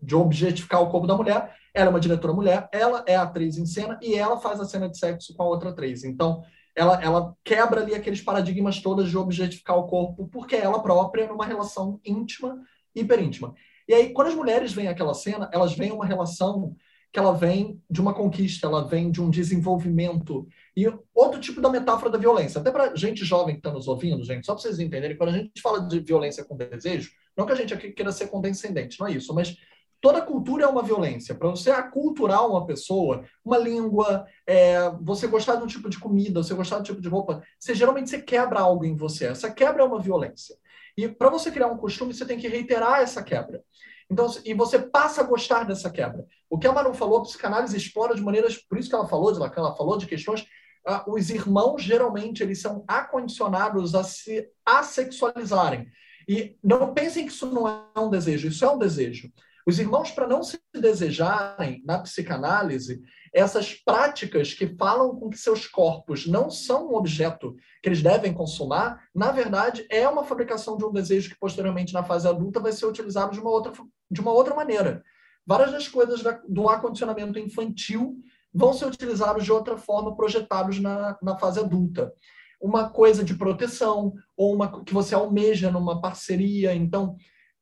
[0.00, 3.66] de objetificar o corpo da mulher ela é uma diretora mulher, ela é atriz em
[3.66, 6.04] cena e ela faz a cena de sexo com a outra atriz.
[6.04, 6.44] Então,
[6.74, 11.26] ela, ela quebra ali aqueles paradigmas todos de objetificar o corpo, porque é ela própria
[11.26, 12.62] numa relação íntima,
[12.94, 13.54] hiperíntima.
[13.88, 16.74] E aí, quando as mulheres veem aquela cena, elas veem uma relação
[17.12, 20.48] que ela vem de uma conquista, ela vem de um desenvolvimento.
[20.76, 20.84] E
[21.14, 22.60] outro tipo da metáfora da violência.
[22.60, 25.38] Até para gente jovem que está nos ouvindo, gente, só para vocês entenderem, quando a
[25.38, 29.06] gente fala de violência com desejo, não que a gente aqui queira ser condescendente, não
[29.06, 29.56] é isso, mas
[30.00, 31.36] toda cultura é uma violência.
[31.36, 36.42] Para você aculturar uma pessoa, uma língua, é, você gostar de um tipo de comida,
[36.42, 39.26] você gostar de um tipo de roupa, você geralmente você quebra algo em você.
[39.26, 40.56] Essa quebra é uma violência.
[40.96, 43.62] E para você criar um costume, você tem que reiterar essa quebra.
[44.10, 46.24] Então, e você passa a gostar dessa quebra.
[46.48, 49.32] O que a Manu falou, a psicanálise explora de maneiras, por isso que ela falou
[49.32, 50.42] de Lacan, ela falou de questões.
[50.86, 55.88] Uh, os irmãos geralmente eles são acondicionados a se assexualizarem.
[56.28, 59.32] E não pensem que isso não é um desejo, isso é um desejo.
[59.66, 63.00] Os irmãos, para não se desejarem na psicanálise,
[63.32, 68.32] essas práticas que falam com que seus corpos não são um objeto que eles devem
[68.32, 72.72] consumar, na verdade, é uma fabricação de um desejo que posteriormente, na fase adulta, vai
[72.72, 73.72] ser utilizado de uma outra,
[74.10, 75.02] de uma outra maneira.
[75.46, 78.18] Várias das coisas do acondicionamento infantil
[78.52, 82.12] vão ser utilizados de outra forma, projetados na, na fase adulta.
[82.60, 86.74] Uma coisa de proteção, ou uma que você almeja numa parceria.
[86.74, 87.16] Então,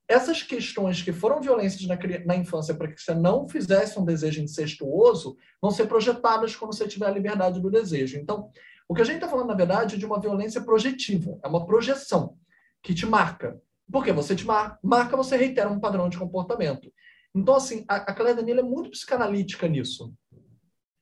[0.09, 4.43] essas questões que foram violências na, na infância para que você não fizesse um desejo
[4.43, 8.19] incestuoso vão ser projetadas quando você tiver a liberdade do desejo.
[8.19, 8.51] Então,
[8.89, 11.65] o que a gente está falando, na verdade, é de uma violência projetiva, é uma
[11.65, 12.37] projeção
[12.83, 13.61] que te marca.
[13.91, 16.93] Porque você te mar marca, você reitera um padrão de comportamento.
[17.35, 20.13] Então, assim, a, a Denis é muito psicanalítica nisso.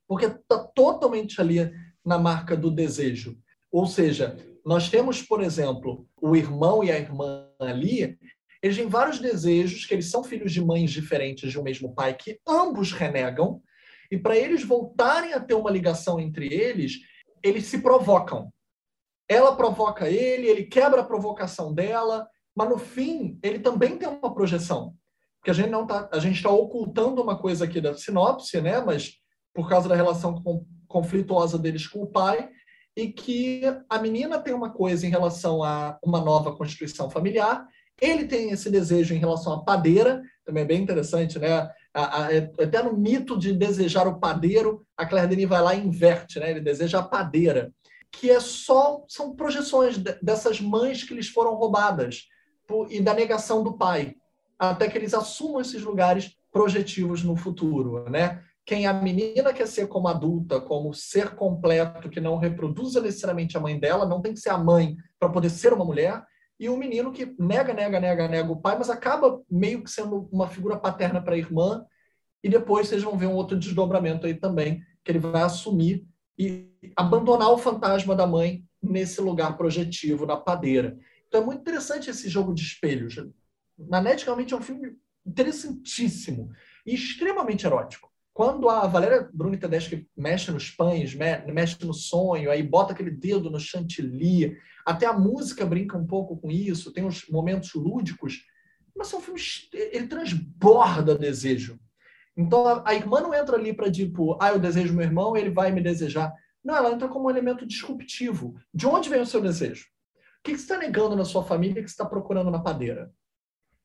[0.06, 1.70] Porque está totalmente ali
[2.04, 3.38] na marca do desejo.
[3.70, 8.18] Ou seja, nós temos, por exemplo, o irmão e a irmã ali,
[8.62, 12.14] eles têm vários desejos, que eles são filhos de mães diferentes de um mesmo pai,
[12.14, 13.62] que ambos renegam,
[14.10, 16.98] e para eles voltarem a ter uma ligação entre eles,
[17.42, 18.52] eles se provocam.
[19.28, 24.34] Ela provoca ele, ele quebra a provocação dela, mas no fim ele também tem uma
[24.34, 24.94] projeção.
[25.38, 28.80] Porque a gente não tá, a gente está ocultando uma coisa aqui da sinopse, né?
[28.80, 29.14] Mas
[29.54, 32.50] por causa da relação com, conflituosa deles com o pai,
[32.96, 37.66] e que a menina tem uma coisa em relação a uma nova constituição familiar,
[38.00, 41.70] ele tem esse desejo em relação à padeira, também é bem interessante, né?
[41.92, 45.74] A, a, é até no mito de desejar o padeiro, a Claire Denis vai lá
[45.74, 46.50] e inverte, né?
[46.50, 47.72] Ele deseja a padeira,
[48.12, 52.26] que é só são projeções dessas mães que lhes foram roubadas
[52.66, 54.14] por, e da negação do pai,
[54.58, 58.42] até que eles assumam esses lugares projetivos no futuro, né?
[58.64, 63.60] Quem a menina quer ser como adulta, como ser completo que não reproduza necessariamente a
[63.60, 66.22] mãe dela, não tem que ser a mãe para poder ser uma mulher,
[66.60, 70.28] e um menino que nega, nega, nega, nega o pai, mas acaba meio que sendo
[70.30, 71.86] uma figura paterna para a irmã,
[72.44, 76.06] e depois vocês vão ver um outro desdobramento aí também, que ele vai assumir
[76.38, 80.98] e abandonar o fantasma da mãe nesse lugar projetivo, na padeira.
[81.26, 83.16] Então é muito interessante esse jogo de espelhos.
[83.78, 86.50] Naneticamente é um filme interessantíssimo
[86.86, 88.10] e extremamente erótico.
[88.34, 93.50] Quando a Valéria Bruni Tedeschi mexe nos pães, mexe no sonho, aí bota aquele dedo
[93.50, 94.56] no chantilly,
[94.90, 98.44] até a música brinca um pouco com isso, tem uns momentos lúdicos,
[98.96, 99.68] mas são filmes.
[99.72, 101.78] Ele transborda desejo.
[102.36, 105.70] Então a, irmã não entra ali para tipo, ah, eu desejo meu irmão, ele vai
[105.70, 106.32] me desejar.
[106.62, 108.54] Não, ela entra como um elemento disruptivo.
[108.72, 109.86] De onde vem o seu desejo?
[110.38, 113.12] O que você está negando na sua família que você está procurando na padeira?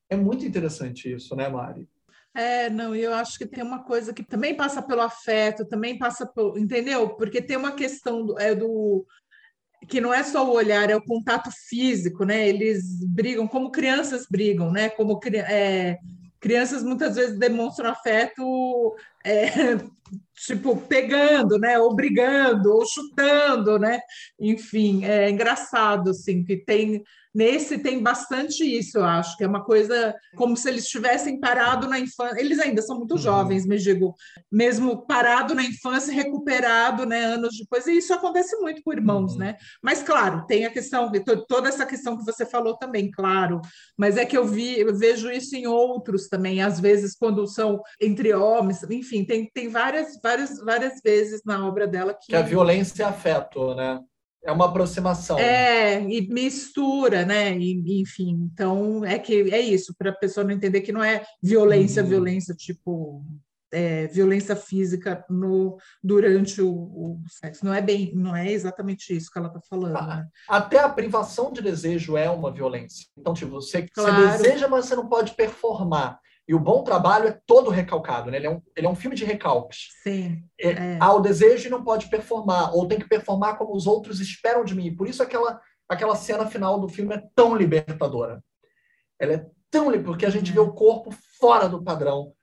[0.09, 1.87] É muito interessante isso, né, Mari?
[2.33, 6.25] É, não, eu acho que tem uma coisa que também passa pelo afeto, também passa
[6.25, 7.15] pelo, entendeu?
[7.15, 9.05] Porque tem uma questão do, é, do
[9.87, 12.47] que não é só o olhar, é o contato físico, né?
[12.47, 14.89] Eles brigam como crianças brigam, né?
[14.89, 15.97] Como é,
[16.39, 19.47] crianças muitas vezes demonstram afeto é,
[20.35, 21.79] tipo pegando, né?
[21.79, 23.99] Ou brigando, ou chutando, né?
[24.39, 27.03] Enfim, é engraçado assim que tem
[27.35, 31.85] Nesse tem bastante isso, eu acho, que é uma coisa como se eles tivessem parado
[31.85, 32.39] na infância.
[32.39, 33.17] Eles ainda são muito uhum.
[33.17, 34.15] jovens, me digo,
[34.49, 37.85] mesmo parado na infância, recuperado, né, anos depois.
[37.87, 39.39] E isso acontece muito com irmãos, uhum.
[39.39, 39.57] né?
[39.83, 41.11] Mas claro, tem a questão,
[41.45, 43.59] toda essa questão que você falou também, claro.
[43.97, 47.81] Mas é que eu vi, eu vejo isso em outros também, às vezes quando são
[47.99, 52.27] entre homens, enfim, tem, tem várias, várias, várias vezes na obra dela que.
[52.27, 53.99] Que a violência é afeto, né?
[54.45, 55.39] É uma aproximação.
[55.39, 57.57] É, e mistura, né?
[57.57, 61.25] E, enfim, então é que é isso, para a pessoa não entender que não é
[61.41, 62.09] violência, uhum.
[62.09, 63.25] violência, tipo
[63.75, 67.65] é, violência física no, durante o, o, sexo.
[67.65, 69.93] Não é bem, não é exatamente isso que ela está falando.
[69.93, 70.27] Né?
[70.47, 73.07] Até a privação de desejo é uma violência.
[73.17, 74.29] Então, tipo, você, claro.
[74.29, 76.19] você deseja, mas você não pode performar.
[76.47, 78.37] E o bom trabalho é todo recalcado, né?
[78.37, 79.89] Ele é um, ele é um filme de recalques.
[80.03, 80.43] Sim.
[80.59, 80.97] É, é.
[80.99, 84.63] Há o desejo e não pode performar, ou tem que performar como os outros esperam
[84.63, 84.95] de mim.
[84.95, 85.59] Por isso aquela,
[85.89, 88.43] aquela cena final do filme é tão libertadora.
[89.19, 92.33] Ela é tão porque a gente vê o corpo fora do padrão,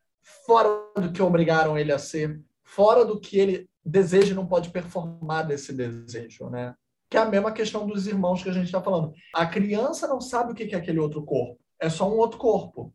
[0.47, 4.71] fora do que obrigaram ele a ser, fora do que ele deseja e não pode
[4.71, 6.75] performar desse desejo, né?
[7.09, 9.13] Que é a mesma questão dos irmãos que a gente está falando.
[9.35, 11.59] A criança não sabe o que é aquele outro corpo.
[11.81, 12.93] É só um outro corpo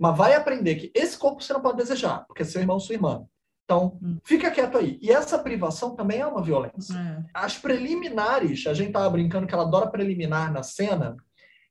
[0.00, 2.80] mas vai aprender que esse corpo você não pode desejar, porque é seu irmão ou
[2.80, 3.26] sua irmã.
[3.64, 4.16] Então, hum.
[4.24, 4.98] fica quieto aí.
[5.02, 6.94] E essa privação também é uma violência.
[6.94, 7.24] É.
[7.34, 11.18] As preliminares, a gente estava brincando que ela adora preliminar na cena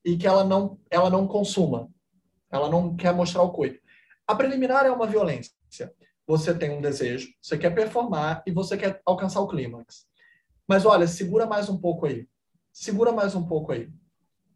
[0.04, 1.90] e que ela não, ela não consuma.
[2.48, 3.80] Ela não quer mostrar o coito.
[4.28, 5.52] A preliminar é uma violência.
[6.24, 10.06] Você tem um desejo, você quer performar e você quer alcançar o clímax.
[10.68, 12.28] Mas olha, segura mais um pouco aí.
[12.72, 13.90] Segura mais um pouco aí.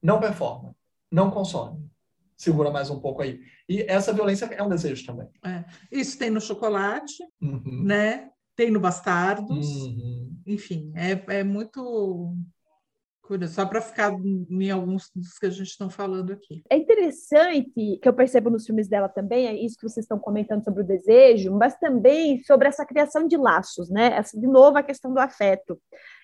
[0.01, 0.77] Não performa.
[1.11, 1.93] Não consome
[2.37, 3.41] segura mais um pouco aí.
[3.69, 5.29] E essa violência é um desejo também.
[5.45, 5.65] É.
[5.91, 7.83] Isso tem no chocolate, uhum.
[7.85, 8.31] né?
[8.57, 9.69] Tem no Bastardos.
[9.69, 10.37] Uhum.
[10.47, 12.37] Enfim, é, é muito
[13.25, 16.63] curioso, só para ficar em alguns dos que a gente está falando aqui.
[16.71, 20.63] É interessante que eu percebo nos filmes dela também, é isso que vocês estão comentando
[20.63, 24.15] sobre o desejo, mas também sobre essa criação de laços, né?
[24.15, 25.81] Essa, de novo, a questão do afeto.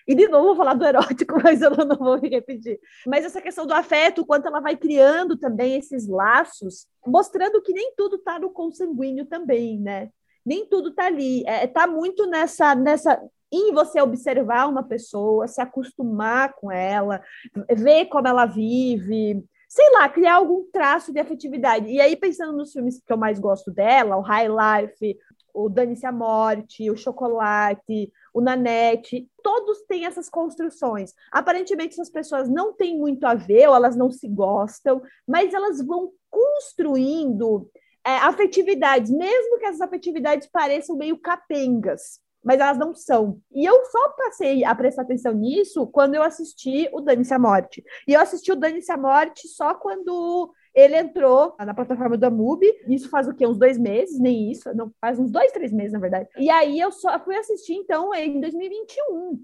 [0.07, 2.79] E de novo vou falar do erótico, mas eu não vou me repetir.
[3.05, 7.93] Mas essa questão do afeto, quanto ela vai criando também esses laços, mostrando que nem
[7.95, 10.09] tudo está no consanguíneo também, né?
[10.45, 11.43] Nem tudo está ali.
[11.45, 13.21] É, tá muito nessa, nessa
[13.51, 17.21] em você observar uma pessoa, se acostumar com ela,
[17.69, 21.87] ver como ela vive, sei lá, criar algum traço de afetividade.
[21.87, 25.17] E aí, pensando nos filmes que eu mais gosto dela, o High Life,
[25.53, 31.13] o Dane-se a Morte, o Chocolate, o Nanette, todos têm essas construções.
[31.31, 35.85] Aparentemente, essas pessoas não têm muito a ver, ou elas não se gostam, mas elas
[35.85, 37.69] vão construindo
[38.05, 43.39] é, afetividades, mesmo que essas afetividades pareçam meio capengas mas elas não são.
[43.51, 47.83] E eu só passei a prestar atenção nisso quando eu assisti o Dane-se a Morte.
[48.07, 52.67] E eu assisti o Dane-se a Morte só quando ele entrou na plataforma da MUBI,
[52.87, 53.45] isso faz o quê?
[53.45, 56.29] Uns dois meses, nem isso, não, faz uns dois, três meses, na verdade.
[56.37, 59.43] E aí eu só fui assistir, então, em 2021.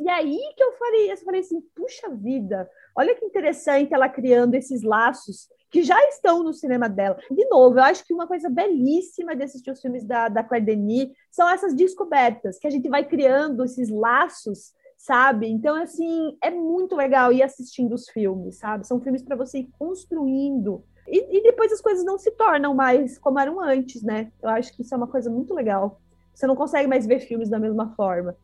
[0.00, 4.54] E aí que eu falei, eu falei assim, puxa vida, olha que interessante ela criando
[4.54, 7.18] esses laços que já estão no cinema dela.
[7.30, 10.66] De novo, eu acho que uma coisa belíssima de assistir os filmes da, da Claire
[10.66, 14.72] Denis são essas descobertas, que a gente vai criando esses laços,
[15.04, 15.46] sabe?
[15.46, 18.86] Então, assim, é muito legal ir assistindo os filmes, sabe?
[18.86, 20.82] São filmes para você ir construindo.
[21.06, 24.32] E, e depois as coisas não se tornam mais como eram antes, né?
[24.42, 26.00] Eu acho que isso é uma coisa muito legal.
[26.34, 28.34] Você não consegue mais ver filmes da mesma forma.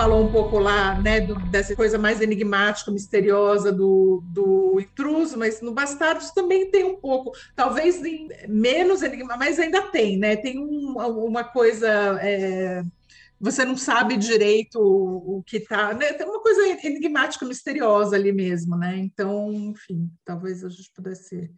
[0.00, 5.60] Falou um pouco lá, né, do, dessa coisa mais enigmática, misteriosa do, do intruso, mas
[5.60, 8.00] no Bastardos também tem um pouco, talvez
[8.48, 10.36] menos enigma, mas ainda tem, né?
[10.36, 12.18] Tem um, uma coisa.
[12.22, 12.82] É,
[13.38, 15.92] você não sabe direito o, o que está.
[15.92, 16.14] Né?
[16.14, 18.96] Tem uma coisa enigmática, misteriosa ali mesmo, né?
[18.96, 21.50] Então, enfim, talvez a gente pudesse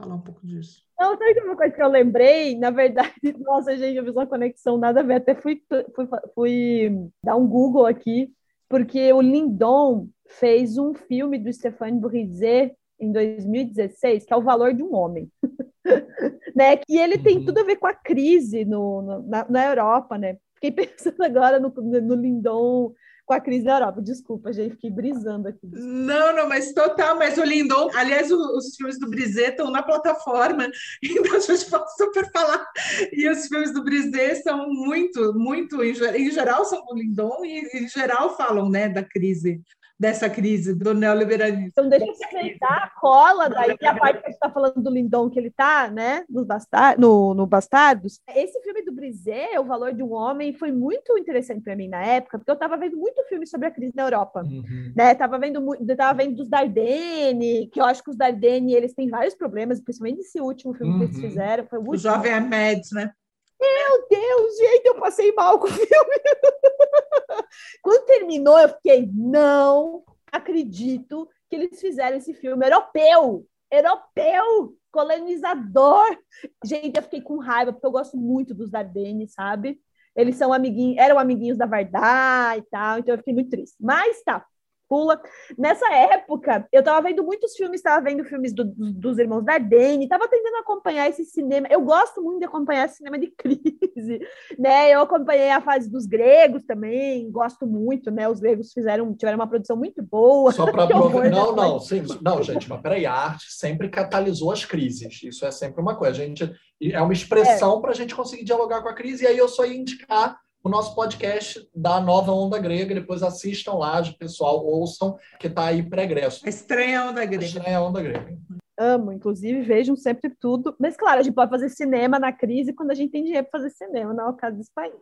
[0.00, 0.82] falar um pouco disso.
[0.98, 2.56] Não, sabe uma coisa que eu lembrei?
[2.56, 5.14] Na verdade, nossa, gente, eu fiz uma conexão nada a ver.
[5.14, 5.62] Até fui,
[5.94, 8.32] fui, fui dar um Google aqui,
[8.68, 14.74] porque o Lindon fez um filme do Stéphane Brisé em 2016, que é O Valor
[14.74, 15.30] de um Homem.
[16.54, 16.80] né?
[16.88, 17.44] E ele tem uhum.
[17.46, 20.36] tudo a ver com a crise no, no na, na Europa, né?
[20.54, 22.92] Fiquei pensando agora no, no Lindon
[23.30, 24.02] com a crise da Europa.
[24.02, 25.60] Desculpa, gente, fiquei brisando aqui.
[25.62, 29.84] Não, não, mas total, mas o Lindon, aliás, os, os filmes do Brisé estão na
[29.84, 30.68] plataforma,
[31.00, 32.66] então a gente pode super falar.
[33.12, 37.84] E os filmes do Brisé são muito, muito, em, em geral são o Lindon e
[37.84, 39.62] em geral falam, né, da crise
[40.00, 41.66] dessa crise do neoliberalismo.
[41.66, 44.88] Então, deixa eu aproveitar a cola daí, a parte que a gente está falando do
[44.90, 48.18] Lindon, que ele está né, no, Bastar, no, no Bastardos.
[48.34, 52.02] Esse filme do Brisé, O Valor de um Homem, foi muito interessante para mim na
[52.02, 54.40] época, porque eu estava vendo muito filme sobre a crise na Europa.
[54.42, 54.90] Uhum.
[54.96, 55.14] Né?
[55.14, 55.60] Tava vendo
[55.94, 60.20] tava vendo dos Dardenne, que eu acho que os Dardenne, eles têm vários problemas, principalmente
[60.20, 60.98] esse último filme uhum.
[61.00, 61.22] que eles uhum.
[61.22, 61.66] fizeram.
[61.66, 63.12] Foi o, o Jovem Ahmed, né?
[63.60, 65.86] Meu Deus, gente, eu passei mal com o filme.
[67.82, 76.16] Quando terminou, eu fiquei, não acredito que eles fizeram esse filme europeu, europeu, colonizador.
[76.64, 79.80] Gente, eu fiquei com raiva, porque eu gosto muito dos Dardenne, sabe?
[80.14, 83.76] Eles são amiguinhos, eram amiguinhos da Vardar e tal, então eu fiquei muito triste.
[83.80, 84.44] Mas tá,
[84.90, 85.20] pula.
[85.56, 90.02] Nessa época, eu estava vendo muitos filmes, estava vendo filmes do, do, dos irmãos Dardenne,
[90.02, 91.68] estava tentando acompanhar esse cinema.
[91.70, 94.20] Eu gosto muito de acompanhar cinema de crise,
[94.58, 94.92] né?
[94.92, 98.28] Eu acompanhei a fase dos gregos também, gosto muito, né?
[98.28, 100.50] Os gregos fizeram, tiveram uma produção muito boa.
[100.50, 101.30] Só para provar.
[101.30, 105.22] Não, não, sim, não, gente, mas peraí, a arte sempre catalisou as crises.
[105.22, 106.20] Isso é sempre uma coisa.
[106.20, 106.52] A gente
[106.82, 107.80] é uma expressão é.
[107.80, 110.68] para a gente conseguir dialogar com a crise, e aí eu só ia indicar o
[110.68, 112.94] nosso podcast da Nova Onda Grega.
[112.94, 116.48] Depois assistam lá, pessoal, ouçam, que está aí pregresso.
[116.48, 117.44] Estranha Onda Grega.
[117.44, 118.38] Estranha Onda Grega.
[118.78, 120.74] Amo, inclusive vejam sempre tudo.
[120.78, 123.60] Mas, claro, a gente pode fazer cinema na crise quando a gente tem dinheiro para
[123.60, 124.94] fazer cinema, não é o caso desse país.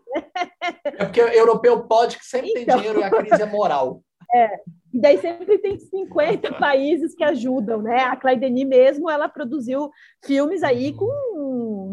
[0.84, 2.64] É porque o europeu pode, que sempre então...
[2.64, 4.02] tem dinheiro e a crise é moral.
[4.34, 4.60] É,
[4.92, 8.02] e daí sempre tem 50 países que ajudam, né?
[8.04, 9.90] A Claire Denis mesmo, ela produziu
[10.24, 11.06] filmes aí com,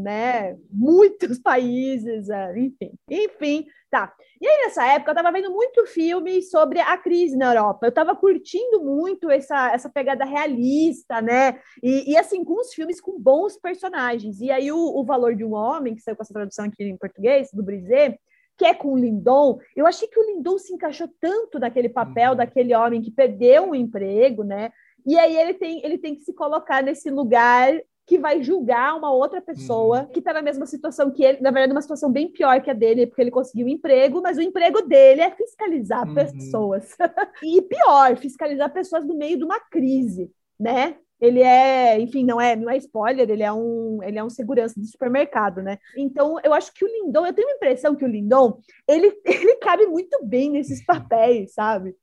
[0.06, 2.92] né, muitos países, é, enfim.
[3.10, 4.14] Enfim, tá.
[4.40, 7.88] E aí, nessa época, eu estava vendo muito filme sobre a crise na Europa.
[7.88, 11.60] Eu estava curtindo muito essa, essa pegada realista, né?
[11.82, 14.40] E, e, assim, com os filmes com bons personagens.
[14.42, 16.98] E aí, o, o Valor de um Homem, que saiu com essa tradução aqui em
[16.98, 18.20] português, do Brisé,
[18.56, 22.32] que é com o Lindon, eu achei que o Lindon se encaixou tanto naquele papel
[22.32, 22.38] uhum.
[22.38, 24.72] daquele homem que perdeu o emprego, né?
[25.04, 27.74] E aí ele tem, ele tem que se colocar nesse lugar
[28.06, 30.08] que vai julgar uma outra pessoa uhum.
[30.08, 32.74] que está na mesma situação que ele, na verdade, uma situação bem pior que a
[32.74, 36.14] dele, porque ele conseguiu um emprego, mas o emprego dele é fiscalizar uhum.
[36.14, 36.96] pessoas.
[37.44, 40.98] e pior, fiscalizar pessoas no meio de uma crise, né?
[41.20, 44.80] ele é, enfim, não é, não é spoiler, ele é um, ele é um segurança
[44.80, 45.78] de supermercado, né?
[45.98, 49.56] Então, eu acho que o Lindon, eu tenho a impressão que o Lindon, ele, ele
[49.58, 51.96] cabe muito bem nesses papéis, sabe?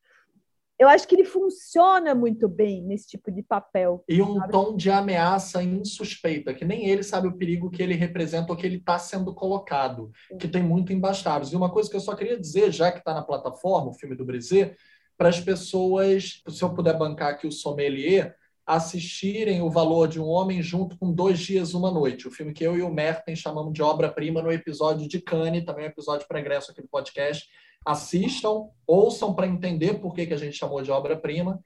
[0.83, 4.03] Eu acho que ele funciona muito bem nesse tipo de papel.
[4.09, 4.51] E um sabe?
[4.51, 8.67] tom de ameaça insuspeita, que nem ele sabe o perigo que ele representa ou que
[8.67, 10.11] ele está sendo colocado,
[10.41, 11.53] que tem muito em Bastardos.
[11.53, 14.17] E uma coisa que eu só queria dizer, já que está na plataforma, o filme
[14.17, 14.75] do Brizet,
[15.17, 18.35] para as pessoas, se eu puder bancar aqui o sommelier,
[18.67, 22.65] assistirem O Valor de um Homem junto com Dois Dias, Uma Noite, o filme que
[22.65, 26.27] eu e o Merten chamamos de obra-prima no episódio de Cannes, também é um episódio
[26.27, 27.49] pregresso aqui do podcast.
[27.85, 31.61] Assistam, ouçam para entender por que, que a gente chamou de obra-prima,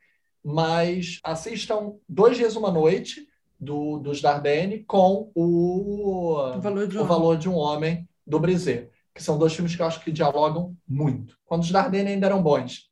[0.45, 3.27] mas assistam Dois Dias, Uma Noite,
[3.59, 8.39] do, dos Dardenne, com o, o, valor, de um o valor de um Homem, do
[8.39, 11.37] Brizet, que são dois filmes que eu acho que dialogam muito.
[11.45, 12.86] Quando os Dardenne ainda eram bons.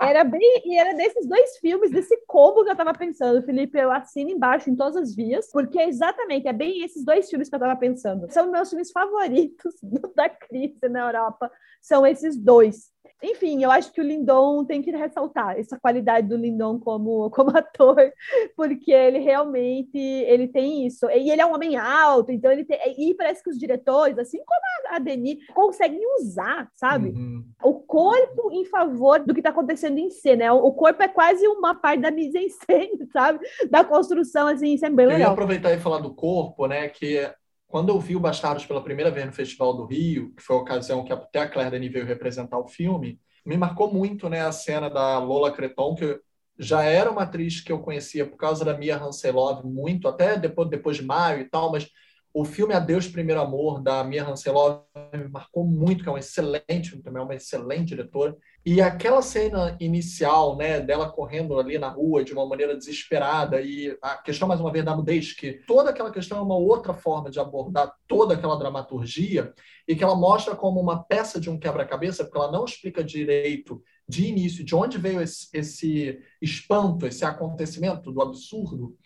[0.00, 3.90] Era bem, e era desses dois filmes, desse combo que eu tava pensando, Felipe, eu
[3.90, 7.54] assino embaixo em todas as vias, porque é exatamente, é bem esses dois filmes que
[7.54, 8.30] eu tava pensando.
[8.30, 9.74] São meus filmes favoritos
[10.14, 11.50] da crise na Europa,
[11.80, 12.91] são esses dois.
[13.22, 17.56] Enfim, eu acho que o Lindon tem que ressaltar essa qualidade do Lindon como, como
[17.56, 18.12] ator,
[18.56, 21.08] porque ele realmente ele tem isso.
[21.10, 24.38] E ele é um homem alto, então ele tem, e parece que os diretores, assim
[24.38, 27.10] como a, Denis, conseguem usar, sabe?
[27.10, 27.44] Uhum.
[27.62, 30.52] O corpo em favor do que está acontecendo em cena.
[30.52, 33.38] O corpo é quase uma parte da mise en scène, sabe?
[33.70, 35.20] Da construção, assim, isso é bem legal.
[35.20, 36.88] Eu ia aproveitar e falar do corpo, né?
[36.88, 37.30] Que
[37.72, 40.58] quando eu vi o Bastardos pela primeira vez no Festival do Rio, que foi a
[40.58, 44.52] ocasião que até a Claire Denis veio representar o filme, me marcou muito né, a
[44.52, 46.20] cena da Lola Creton, que
[46.58, 50.68] já era uma atriz que eu conhecia por causa da Mia Hanselov muito, até depois,
[50.68, 51.88] depois de Maio e tal, mas
[52.34, 56.96] o filme Adeus Primeiro Amor, da Mia Hanselov, me marcou muito, que é um excelente,
[57.02, 58.34] também é uma excelente diretora.
[58.64, 63.94] E aquela cena inicial, né, dela correndo ali na rua de uma maneira desesperada e
[64.00, 67.30] a questão mais uma vez da nudez, que toda aquela questão é uma outra forma
[67.30, 69.52] de abordar toda aquela dramaturgia
[69.86, 73.82] e que ela mostra como uma peça de um quebra-cabeça, porque ela não explica direito
[74.08, 78.96] de início de onde veio esse, esse espanto, esse acontecimento do absurdo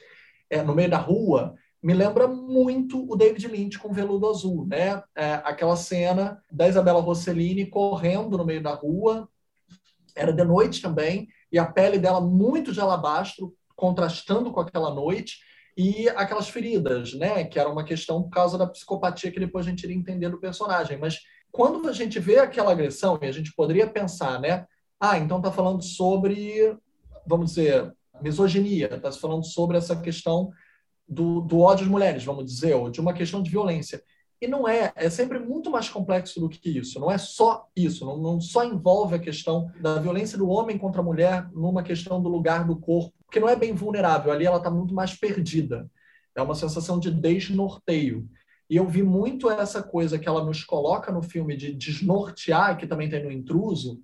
[0.48, 5.02] é, no meio da rua me lembra muito o David Lynch com Veludo Azul, né?
[5.14, 9.28] É, aquela cena da Isabela Rossellini correndo no meio da rua,
[10.14, 15.38] era de noite também, e a pele dela muito de alabastro, contrastando com aquela noite,
[15.76, 17.44] e aquelas feridas, né?
[17.44, 20.40] Que era uma questão por causa da psicopatia que depois a gente iria entender do
[20.40, 20.96] personagem.
[20.96, 21.20] Mas
[21.52, 24.66] quando a gente vê aquela agressão, e a gente poderia pensar, né?
[24.98, 26.76] Ah, então está falando sobre,
[27.26, 30.50] vamos dizer, misoginia, está falando sobre essa questão
[31.08, 34.02] do, do ódio às mulheres, vamos dizer, ou de uma questão de violência.
[34.40, 37.00] E não é, é sempre muito mais complexo do que isso.
[37.00, 41.00] Não é só isso, não, não só envolve a questão da violência do homem contra
[41.00, 44.58] a mulher numa questão do lugar do corpo, porque não é bem vulnerável, ali ela
[44.58, 45.90] está muito mais perdida.
[46.34, 48.28] É uma sensação de desnorteio.
[48.68, 52.86] E eu vi muito essa coisa que ela nos coloca no filme de desnortear, que
[52.86, 54.02] também tem no Intruso,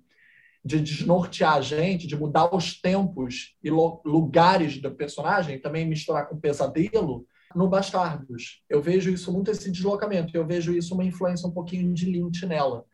[0.63, 6.39] de desnortear a gente, de mudar os tempos e lugares do personagem, também misturar com
[6.39, 8.63] pesadelo, no Bastardos.
[8.69, 10.35] Eu vejo isso muito, esse deslocamento.
[10.35, 12.85] Eu vejo isso uma influência um pouquinho de Lynch nela.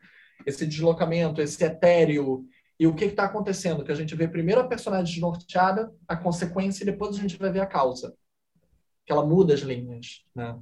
[0.46, 2.44] Esse deslocamento, esse etéreo.
[2.78, 3.84] E o que está acontecendo?
[3.84, 7.50] Que a gente vê primeiro a personagem desnorteada, a consequência, e depois a gente vai
[7.50, 8.14] ver a causa.
[9.04, 10.58] Que ela muda as linhas, né?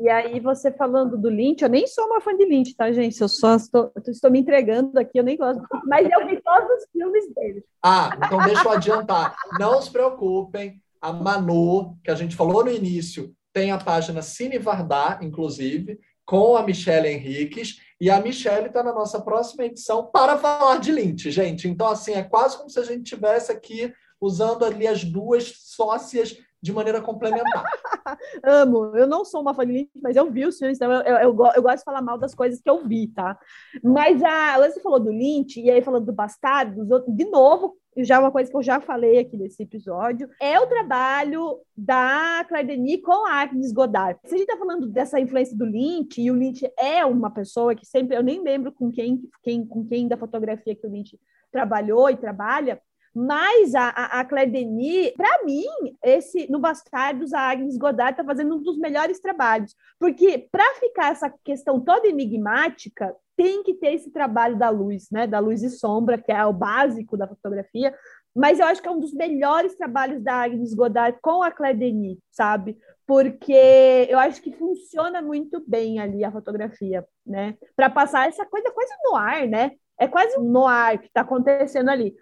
[0.00, 3.20] E aí, você falando do Lynch, eu nem sou uma fã de Lynch, tá, gente?
[3.20, 5.62] Eu só estou, estou me entregando aqui, eu nem gosto.
[5.86, 7.62] Mas eu vi todos os filmes dele.
[7.82, 9.36] Ah, então deixa eu adiantar.
[9.58, 14.58] Não se preocupem, a Manu, que a gente falou no início, tem a página Cine
[14.58, 20.38] Vardar, inclusive, com a Michelle Henriques, e a Michelle está na nossa próxima edição para
[20.38, 21.68] falar de Lynch, gente.
[21.68, 26.38] Então, assim, é quase como se a gente tivesse aqui usando ali as duas sócias
[26.62, 27.64] de maneira complementar.
[28.44, 28.96] Amo.
[28.96, 31.16] Eu não sou uma fã de Lynch, mas eu vi os filmes, então eu, eu,
[31.16, 33.38] eu, eu, gosto de falar mal das coisas que eu vi, tá?
[33.82, 38.18] Mas a você falou do Lynch, e aí falando do Bastardos, de novo, já é
[38.18, 43.02] uma coisa que eu já falei aqui nesse episódio, é o trabalho da Claire Denis
[43.02, 44.18] com a Agnes Godard.
[44.24, 47.74] Se a gente está falando dessa influência do Lynch, e o Lynch é uma pessoa
[47.74, 51.18] que sempre, eu nem lembro com quem, quem, com quem da fotografia que o Lynch
[51.50, 52.80] trabalhou e trabalha,
[53.14, 55.64] mas a, a, Claire Denis, para mim,
[56.02, 59.74] esse no Bastardos, a Agnes Godard está fazendo um dos melhores trabalhos.
[59.98, 65.26] Porque para ficar essa questão toda enigmática, tem que ter esse trabalho da luz, né?
[65.26, 67.94] Da luz e sombra, que é o básico da fotografia.
[68.34, 71.78] Mas eu acho que é um dos melhores trabalhos da Agnes Godard com a Claire
[71.78, 72.78] Denis, sabe?
[73.06, 77.56] Porque eu acho que funciona muito bem ali a fotografia, né?
[77.74, 79.72] Para passar essa coisa quase no ar, né?
[79.98, 82.14] É quase no ar que está acontecendo ali.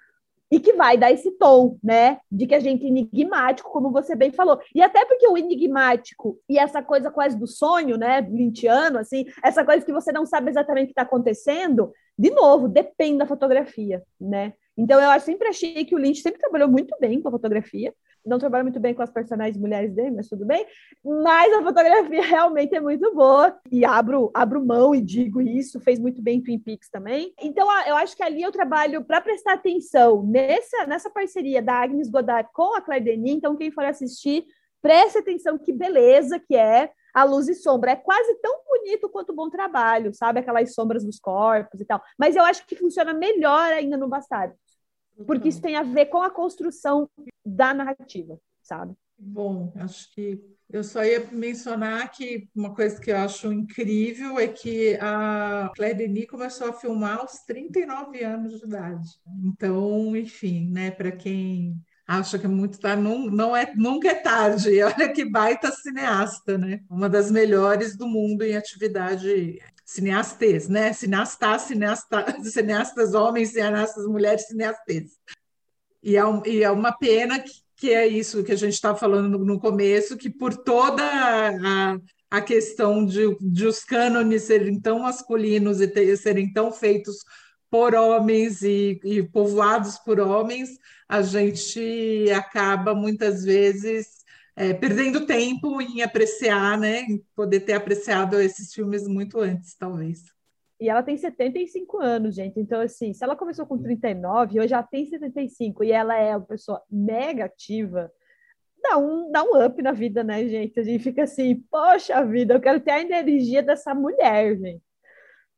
[0.50, 2.18] E que vai dar esse tom, né?
[2.30, 4.60] De que a gente é enigmático, como você bem falou.
[4.74, 8.20] E até porque o enigmático e essa coisa quase do sonho, né?
[8.20, 12.68] Lintiano, assim, essa coisa que você não sabe exatamente o que está acontecendo, de novo,
[12.68, 14.54] depende da fotografia, né?
[14.76, 17.92] Então eu sempre achei que o Lynch sempre trabalhou muito bem com a fotografia,
[18.24, 20.66] não trabalha muito bem com as personagens mulheres dele, mas tudo bem.
[21.05, 23.59] Mas a fotografia realmente é muito boa.
[23.70, 25.81] E abro, abro mão e digo isso.
[25.81, 27.32] Fez muito bem em Twin Peaks também.
[27.40, 32.11] Então, eu acho que ali eu trabalho para prestar atenção nessa, nessa parceria da Agnes
[32.11, 33.36] Godard com a Claire Denis.
[33.36, 34.45] Então, quem for assistir,
[34.82, 37.93] preste atenção que beleza que é a luz e sombra.
[37.93, 40.40] É quase tão bonito quanto o bom trabalho, sabe?
[40.40, 42.01] Aquelas sombras dos corpos e tal.
[42.19, 44.55] Mas eu acho que funciona melhor ainda no Bastardo
[45.27, 47.09] porque isso tem a ver com a construção
[47.48, 48.94] da narrativa, sabe?
[49.18, 54.46] Bom, acho que eu só ia mencionar que uma coisa que eu acho incrível é
[54.46, 59.08] que a Claire Denis começou a filmar aos 39 anos de idade.
[59.44, 61.74] Então, enfim, né, para quem
[62.06, 64.80] acha que é muito tarde, não, não é, nunca é tarde.
[64.82, 66.80] Olha que baita cineasta, né?
[66.88, 70.92] Uma das melhores do mundo em atividade cineastas, né?
[70.92, 75.18] Cineastas, cineasta, cineastas homens, cineastas mulheres, cineastas.
[76.02, 78.98] E é, um, e é uma pena que, que, é isso que a gente estava
[78.98, 81.98] falando no, no, começo, que por toda a,
[82.30, 87.16] a questão de, de os cânones serem tão masculinos e ter, serem tão feitos
[87.70, 90.70] por homens e, e povoados por homens,
[91.08, 94.18] a gente acaba muitas vezes
[94.56, 97.02] é, perdendo tempo em apreciar, né?
[97.02, 100.24] Em poder ter apreciado esses filmes muito antes, talvez.
[100.80, 102.60] E ela tem 75 anos, gente.
[102.60, 106.46] Então, assim, se ela começou com 39, hoje já tem 75 e ela é uma
[106.46, 108.10] pessoa mega ativa,
[108.80, 110.78] dá um, dá um up na vida, né, gente?
[110.78, 114.82] A gente fica assim, poxa vida, eu quero ter a energia dessa mulher, gente.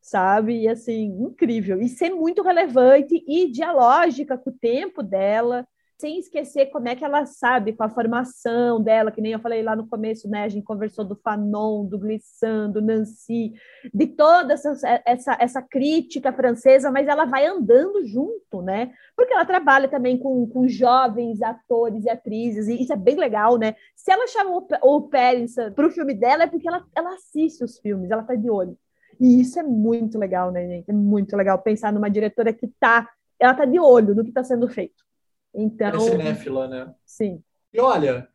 [0.01, 0.63] Sabe?
[0.63, 1.81] E assim, incrível.
[1.83, 5.67] E ser muito relevante e dialógica com o tempo dela
[6.01, 9.63] sem esquecer como é que ela sabe, com a formação dela, que nem eu falei
[9.63, 10.45] lá no começo, né?
[10.45, 13.53] A gente conversou do Fanon, do Glissant, do Nancy,
[13.93, 14.73] de toda essa,
[15.05, 18.91] essa, essa crítica francesa, mas ela vai andando junto, né?
[19.15, 23.59] Porque ela trabalha também com, com jovens atores e atrizes, e isso é bem legal,
[23.59, 23.77] né?
[23.95, 27.79] Se ela chamou o Pérez para o filme dela, é porque ela, ela assiste os
[27.79, 28.77] filmes, ela está de olho.
[29.21, 30.91] E isso é muito legal, né, gente?
[30.91, 33.07] É muito legal pensar numa diretora que tá,
[33.39, 35.10] ela tá de olho no que está sendo feito.
[35.55, 36.95] Então, é cinéfila, né?
[37.05, 37.43] Sim.
[37.73, 38.29] E olha,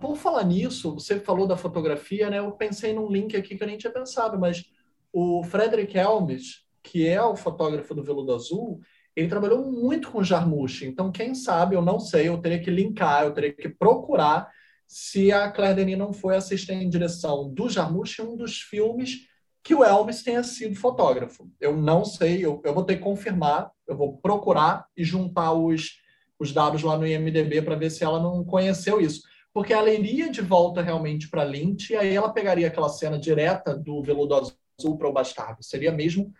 [0.00, 2.38] por falar nisso, você falou da fotografia, né?
[2.38, 4.64] Eu pensei num link aqui que eu nem tinha pensado, mas
[5.12, 8.80] o Frederick Helms, que é o fotógrafo do Veludo Azul,
[9.14, 10.82] ele trabalhou muito com Jarmusch.
[10.82, 14.50] Então, quem sabe, eu não sei, eu teria que linkar, eu teria que procurar
[14.86, 19.28] se a Claire Denis não foi assistente em direção do Jarmusch em um dos filmes
[19.62, 21.48] que o Elvis tenha sido fotógrafo.
[21.60, 26.00] Eu não sei, eu, eu vou ter que confirmar, eu vou procurar e juntar os
[26.40, 29.22] os dados lá no IMDB para ver se ela não conheceu isso.
[29.52, 33.76] Porque ela iria de volta realmente para Lynch e aí ela pegaria aquela cena direta
[33.76, 35.62] do veludo azul para o bastardo.
[35.62, 36.32] Seria mesmo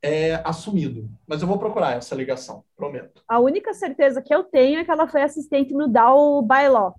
[0.00, 1.10] é, assumido.
[1.26, 3.22] Mas eu vou procurar essa ligação, prometo.
[3.26, 6.92] A única certeza que eu tenho é que ela foi assistente no Dow Bailó.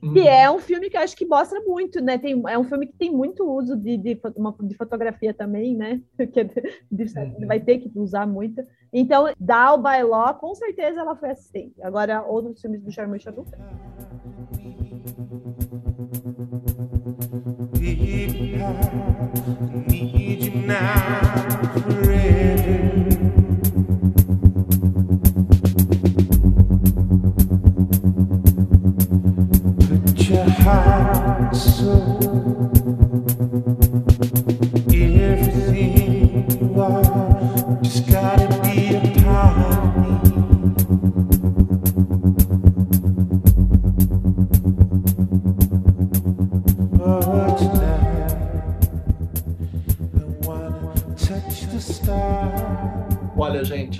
[0.00, 0.26] Que uhum.
[0.26, 2.18] é um filme que eu acho que mostra muito, né?
[2.18, 6.00] Tem, é um filme que tem muito uso de, de, de fotografia também, né?
[6.32, 6.44] Que
[6.90, 7.46] de, uhum.
[7.46, 8.64] vai ter que usar muito.
[8.92, 11.82] Então, Dal by Law, com certeza ela foi assistente.
[11.82, 13.58] Agora, outros filmes do Jarmusch eu não sei.
[19.88, 22.72] Need you now forever.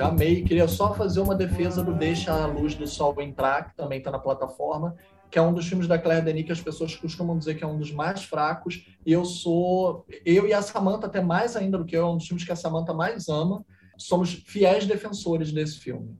[0.02, 0.42] Amei.
[0.42, 4.10] Queria só fazer uma defesa do Deixa a Luz do Sol Entrar, que também está
[4.10, 4.96] na plataforma
[5.32, 7.66] que é um dos filmes da Claire Denis que as pessoas costumam dizer que é
[7.66, 8.86] um dos mais fracos.
[9.04, 12.18] E eu sou, eu e a Samantha até mais ainda do que eu, é um
[12.18, 13.64] dos filmes que a Samantha mais ama.
[13.96, 16.14] Somos fiéis defensores desse filme.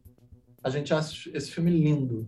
[0.64, 2.26] A gente acha esse filme lindo.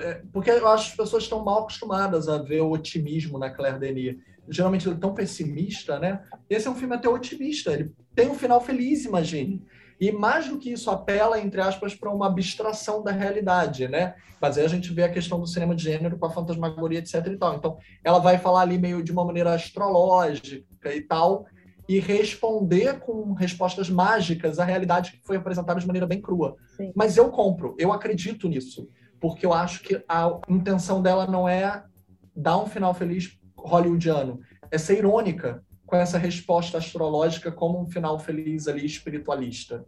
[0.00, 3.50] É, porque eu acho que as pessoas estão mal acostumadas a ver o otimismo na
[3.50, 4.16] Claire Denis.
[4.48, 6.22] Geralmente ele é tão pessimista, né?
[6.48, 7.72] Esse é um filme até otimista.
[7.72, 9.60] Ele tem um final feliz, imagine.
[10.02, 14.16] E mais do que isso, apela, entre aspas, para uma abstração da realidade, né?
[14.40, 17.24] Mas aí a gente vê a questão do cinema de gênero com a fantasmagoria, etc
[17.28, 17.54] e tal.
[17.54, 21.46] Então, ela vai falar ali meio de uma maneira astrológica e tal.
[21.88, 26.56] e responder com respostas mágicas à realidade que foi apresentada de maneira bem crua.
[26.76, 26.92] Sim.
[26.96, 28.88] Mas eu compro, eu acredito nisso,
[29.20, 31.84] porque eu acho que a intenção dela não é
[32.34, 35.62] dar um final feliz hollywoodiano, é ser irônica
[35.92, 39.84] com essa resposta astrológica como um final feliz ali espiritualista.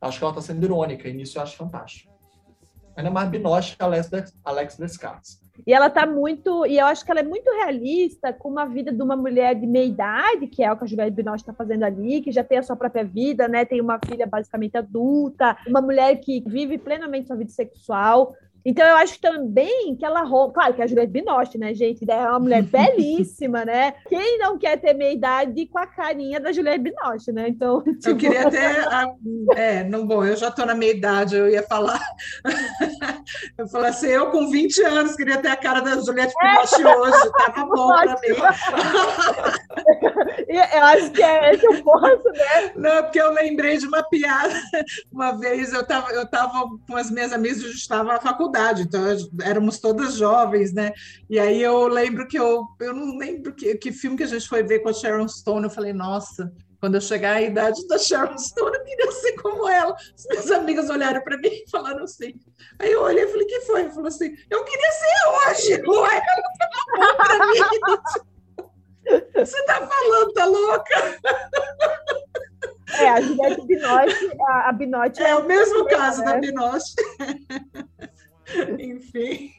[0.00, 2.12] Acho que ela está sendo irônica, e nisso eu acho fantástico.
[2.96, 4.10] Ainda mais que Alex,
[4.44, 5.40] Alex Descartes.
[5.64, 8.90] E ela tá muito, e eu acho que ela é muito realista com uma vida
[8.90, 11.84] de uma mulher de meia idade, que é o que a Juliette Binoche está fazendo
[11.84, 13.64] ali, que já tem a sua própria vida, né?
[13.64, 18.34] Tem uma filha basicamente adulta, uma mulher que vive plenamente sua vida sexual,
[18.68, 20.54] então, eu acho também que ela rouba.
[20.54, 22.04] Claro que a Juliette Binoche, né, gente?
[22.10, 23.94] É uma mulher belíssima, né?
[24.08, 27.48] Quem não quer ter meia idade com a carinha da Juliette Binoche, né?
[27.48, 27.80] Então.
[28.02, 28.08] Tipo...
[28.08, 28.66] Eu queria ter.
[28.90, 29.06] A...
[29.54, 32.00] É, não, bom, eu já estou na meia idade, eu ia falar.
[33.56, 36.96] eu falei assim, eu com 20 anos queria ter a cara da Juliette Binoche é.
[36.96, 38.34] hoje, tava bom para mim.
[40.48, 42.72] eu acho que é esse o ponto, né?
[42.74, 44.60] Não, porque eu lembrei de uma piada.
[45.12, 48.55] Uma vez eu estava eu tava com as minhas amigas, a gente estava na faculdade
[48.56, 49.02] faculdade, então
[49.42, 50.92] éramos todas jovens, né?
[51.28, 54.48] E aí eu lembro que eu, eu não lembro que, que filme que a gente
[54.48, 56.50] foi ver com a Sharon Stone, eu falei, nossa,
[56.80, 59.94] quando eu chegar à idade da Sharon Stone, eu queria ser como ela.
[59.94, 62.34] As minhas amigas olharam para mim e falaram assim.
[62.78, 63.80] Aí eu olhei e falei, que foi?
[63.80, 65.82] Ele falou assim, eu queria ser hoje.
[65.86, 66.48] Ué, ela
[66.98, 67.58] falou para mim.
[69.34, 71.20] Você tá falando, tá louca?
[72.98, 76.32] É, a Juliette Binoche, a, a Binoche é, é o mesmo caso né?
[76.32, 76.94] da Binoche.
[78.78, 79.52] Enfim.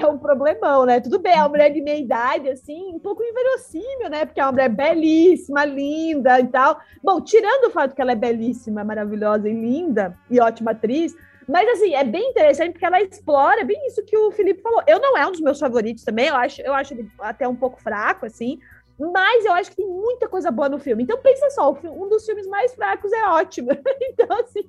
[0.00, 1.00] É um problemão, né?
[1.00, 4.24] Tudo bem, é uma mulher de meia idade, assim, um pouco inverossímil, né?
[4.24, 6.80] Porque é uma mulher belíssima, linda e tal.
[7.02, 11.14] Bom, tirando o fato que ela é belíssima, maravilhosa e linda, e ótima atriz,
[11.46, 14.82] mas assim, é bem interessante porque ela explora bem isso que o Felipe falou.
[14.86, 17.80] Eu não é um dos meus favoritos também, eu acho, eu acho até um pouco
[17.82, 18.58] fraco, assim,
[18.98, 21.02] mas eu acho que tem muita coisa boa no filme.
[21.02, 23.70] Então pensa só, um dos filmes mais fracos é ótimo.
[24.12, 24.64] Então, assim,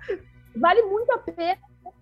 [0.56, 1.58] vale muito a pena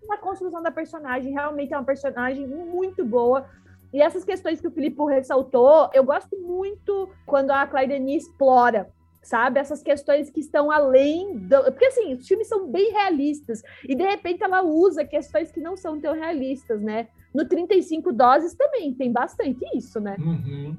[0.06, 1.32] na construção da personagem.
[1.32, 3.46] Realmente é uma personagem muito boa.
[3.92, 8.90] E essas questões que o Filipe ressaltou, eu gosto muito quando a Claire Denis explora,
[9.22, 9.58] sabe?
[9.58, 11.62] Essas questões que estão além do...
[11.64, 13.62] Porque, assim, os filmes são bem realistas.
[13.88, 17.08] E, de repente, ela usa questões que não são tão realistas, né?
[17.34, 20.16] No 35 Doses também tem bastante isso, né?
[20.18, 20.76] Uhum.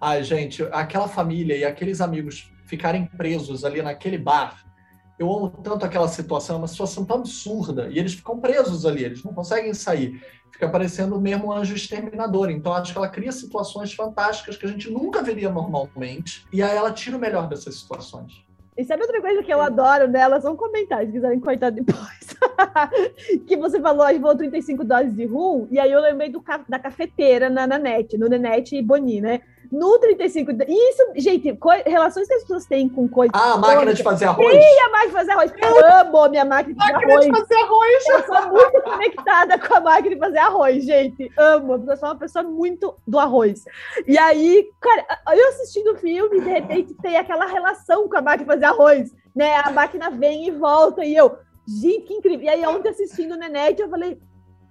[0.00, 4.69] Ai, gente, aquela família e aqueles amigos ficarem presos ali naquele bar
[5.20, 9.04] eu amo tanto aquela situação, é uma situação tão absurda, e eles ficam presos ali,
[9.04, 10.18] eles não conseguem sair.
[10.50, 12.50] Fica parecendo mesmo anjo exterminador.
[12.50, 16.74] Então, acho que ela cria situações fantásticas que a gente nunca veria normalmente, e aí
[16.74, 18.42] ela tira o melhor dessas situações.
[18.78, 20.42] E sabe outra coisa que eu adoro nelas?
[20.42, 22.34] São comentários, se quiserem cortar depois.
[23.46, 26.42] que você falou, a gente falou 35 doses de rum, e aí eu lembrei do,
[26.66, 29.42] da cafeteira na, na net, no Nenete e Boni, né?
[29.70, 30.50] No 35.
[30.68, 31.56] Isso, gente,
[31.86, 33.30] relações que as pessoas têm com coisas.
[33.34, 34.52] Ah, a máquina de fazer arroz?
[34.52, 35.52] Sim, a máquina de fazer arroz.
[35.62, 37.26] Eu amo a minha máquina de máquina arroz.
[37.26, 38.06] De fazer arroz.
[38.08, 41.30] Eu sou muito conectada com a máquina de fazer arroz, gente.
[41.38, 41.84] Amo.
[41.88, 43.64] Eu sou uma pessoa muito do arroz.
[44.08, 45.06] E aí, cara,
[45.36, 49.12] eu assistindo o filme, de repente tem aquela relação com a máquina de fazer arroz.
[49.36, 49.54] Né?
[49.64, 52.44] A máquina vem e volta, e eu, gente, que incrível.
[52.44, 54.20] E aí, ontem assistindo o Nenete, eu falei: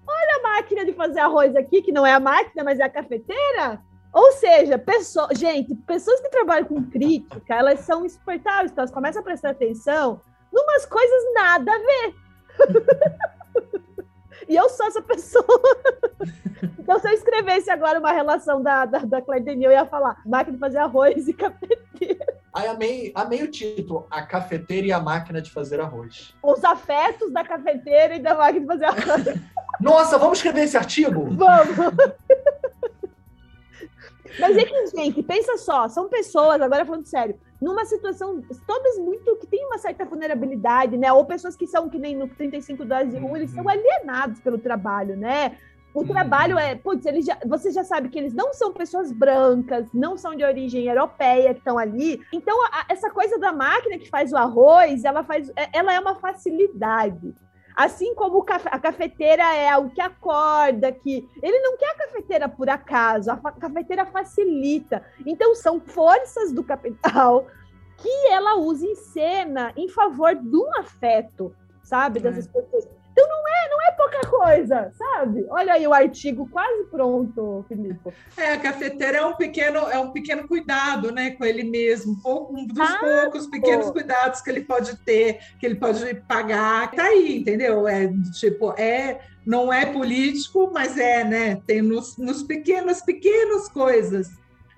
[0.06, 2.90] olha a máquina de fazer arroz aqui, que não é a máquina, mas é a
[2.90, 3.82] cafeteira.
[4.12, 9.22] Ou seja, pessoa, gente, pessoas que trabalham com crítica, elas são insuportáveis, então elas começam
[9.22, 10.22] a prestar atenção
[10.52, 12.16] numas coisas nada a ver.
[14.50, 15.46] e eu sou essa pessoa.
[16.80, 20.22] então, se eu escrevesse agora uma relação da, da, da Claire Denis, eu ia falar
[20.26, 22.40] máquina de fazer arroz e cafeteira.
[22.52, 26.34] Aí amei, amei o título, a cafeteira e a máquina de fazer arroz.
[26.42, 29.40] Os afetos da cafeteira e da máquina de fazer arroz.
[29.80, 31.30] Nossa, vamos escrever esse artigo?
[31.36, 31.94] Vamos!
[34.38, 39.36] Mas é que, gente, pensa só, são pessoas, agora falando sério, numa situação, todas muito,
[39.38, 41.12] que tem uma certa vulnerabilidade, né?
[41.12, 43.70] Ou pessoas que são, que nem no 35 dólares de um, eles são uhum.
[43.70, 45.58] alienados pelo trabalho, né?
[45.94, 49.88] O trabalho é, putz, eles já, você já sabe que eles não são pessoas brancas,
[49.92, 52.22] não são de origem europeia que estão ali.
[52.32, 56.00] Então, a, essa coisa da máquina que faz o arroz, ela faz, é, ela é
[56.00, 57.34] uma facilidade.
[57.80, 62.70] Assim como a cafeteira é algo que acorda, que ele não quer a cafeteira por
[62.70, 65.02] acaso, a cafeteira facilita.
[65.26, 67.48] Então são forças do capital
[67.96, 72.52] que ela usa em cena em favor de um afeto, sabe, dessas é.
[72.52, 72.99] pessoas.
[73.20, 75.46] Então não é, não é pouca coisa, sabe?
[75.50, 78.14] Olha aí o artigo quase pronto, Filipe.
[78.38, 82.66] É, a cafeteira é um pequeno, é um pequeno cuidado, né, com ele mesmo, um
[82.66, 83.94] dos ah, poucos pequenos pô.
[83.94, 86.92] cuidados que ele pode ter, que ele pode pagar.
[86.92, 87.88] Tá aí, entendeu?
[87.88, 88.10] É
[88.40, 91.62] tipo, é não é político, mas é, né?
[91.66, 94.30] Tem nos, nos pequenos, pequenas coisas,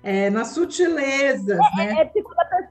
[0.02, 1.94] é, nas sutilezas, é, né?
[1.98, 2.22] É, é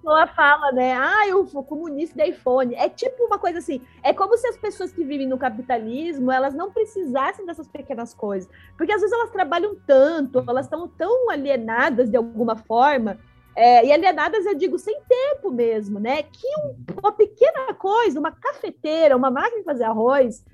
[0.02, 0.94] pessoa fala, né?
[0.94, 2.76] Ah, eu sou comunista de iPhone.
[2.76, 3.82] É tipo uma coisa assim.
[4.04, 8.50] É como se as pessoas que vivem no capitalismo elas não precisassem dessas pequenas coisas.
[8.78, 13.18] Porque às vezes elas trabalham tanto, elas estão tão alienadas de alguma forma.
[13.56, 16.24] É, e alienadas, eu digo, sem tempo mesmo, né?
[16.24, 20.46] Que um, uma pequena coisa, uma cafeteira, uma máquina de fazer arroz,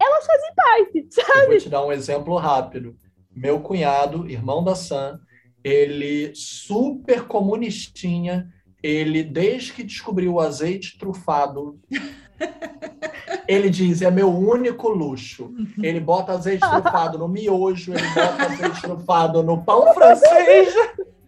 [0.00, 1.40] elas fazem parte, sabe?
[1.44, 2.96] Eu vou te dar um exemplo rápido.
[3.34, 5.20] Meu cunhado, irmão da Sam,
[5.66, 8.48] ele super comunistinha,
[8.80, 11.80] ele desde que descobriu o azeite trufado,
[13.48, 15.52] ele diz é meu único luxo.
[15.82, 20.72] Ele bota azeite trufado no miojo, ele bota azeite trufado no pão francês.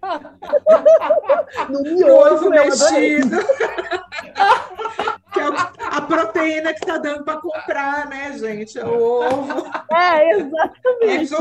[1.69, 3.39] no miojo mexido.
[5.32, 5.47] que é
[5.90, 8.78] a proteína que está dando para comprar, né, gente?
[8.78, 9.66] É o ovo.
[9.93, 11.35] É, exatamente.
[11.35, 11.39] É.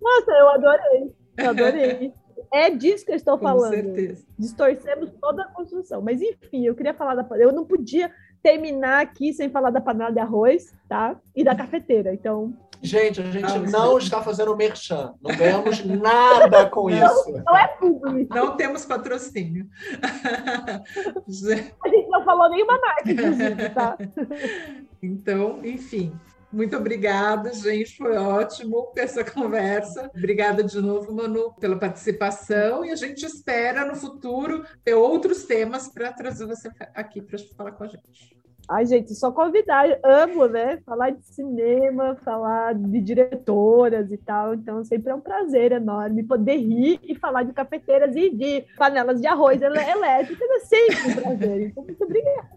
[0.00, 1.23] Nossa, eu adorei.
[1.36, 2.12] Eu adorei.
[2.52, 3.72] É disso que eu estou Com falando.
[3.72, 4.24] certeza.
[4.38, 6.00] Distorcemos toda a construção.
[6.00, 7.26] Mas, enfim, eu queria falar da.
[7.36, 8.12] Eu não podia
[8.44, 11.16] terminar aqui sem falar da panela de arroz, tá?
[11.34, 12.14] E da cafeteira.
[12.14, 12.54] Então.
[12.82, 15.14] Gente, a gente não está fazendo merchan.
[15.22, 17.42] Não ganhamos nada com não, isso.
[17.44, 18.34] Não é público.
[18.34, 19.66] Não temos patrocínio.
[21.82, 23.96] A gente não falou nenhuma marca, inclusive, tá?
[25.02, 26.12] Então, enfim.
[26.54, 27.96] Muito obrigada, gente.
[27.96, 30.08] Foi ótimo essa conversa.
[30.16, 32.84] Obrigada de novo, Manu, pela participação.
[32.84, 37.72] E a gente espera no futuro ter outros temas para trazer você aqui para falar
[37.72, 38.38] com a gente.
[38.70, 39.98] Ai, gente, só convidar.
[40.04, 40.78] Amo, né?
[40.86, 44.54] Falar de cinema, falar de diretoras e tal.
[44.54, 49.20] Então, sempre é um prazer enorme poder rir e falar de cafeteiras e de panelas
[49.20, 50.48] de arroz elétricas.
[50.50, 51.60] É sempre um prazer.
[51.62, 52.48] Então, muito obrigada.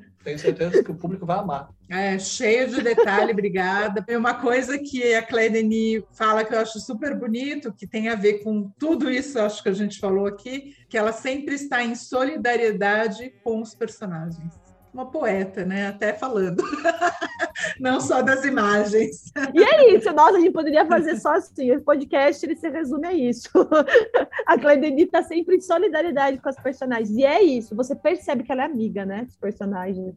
[0.24, 1.68] Tenho certeza que o público vai amar.
[1.88, 4.02] É, cheio de detalhe, obrigada.
[4.08, 8.14] É uma coisa que a Clédeni fala que eu acho super bonito, que tem a
[8.14, 11.94] ver com tudo isso, acho que a gente falou aqui, que ela sempre está em
[11.94, 14.63] solidariedade com os personagens.
[14.94, 15.88] Uma poeta, né?
[15.88, 16.62] Até falando.
[17.80, 19.32] Não só das imagens.
[19.52, 20.12] E é isso.
[20.12, 21.72] Nossa, a gente poderia fazer só assim.
[21.72, 23.50] O podcast ele se resume a isso.
[24.46, 27.10] A Cledeni está sempre em solidariedade com as personagens.
[27.10, 27.74] E é isso.
[27.74, 29.24] Você percebe que ela é amiga, né?
[29.24, 30.14] Dos personagens.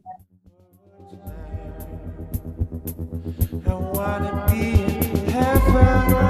[3.66, 6.28] I wanna be in heaven.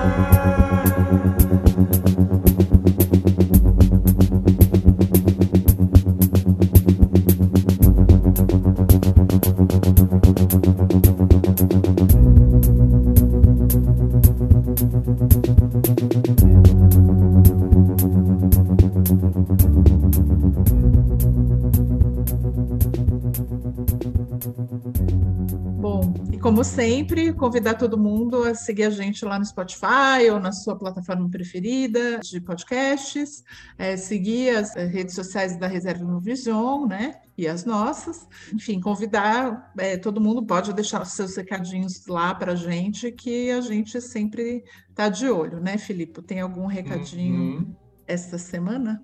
[26.58, 30.76] Como sempre, convidar todo mundo a seguir a gente lá no Spotify ou na sua
[30.76, 33.44] plataforma preferida de podcasts,
[33.78, 37.20] é, seguir as eh, redes sociais da Reserva no Vision, né?
[37.36, 38.26] E as nossas.
[38.52, 43.60] Enfim, convidar é, todo mundo, pode deixar seus recadinhos lá para a gente, que a
[43.60, 46.20] gente sempre está de olho, né, Filipe?
[46.22, 47.76] Tem algum recadinho uhum.
[48.04, 49.00] esta semana?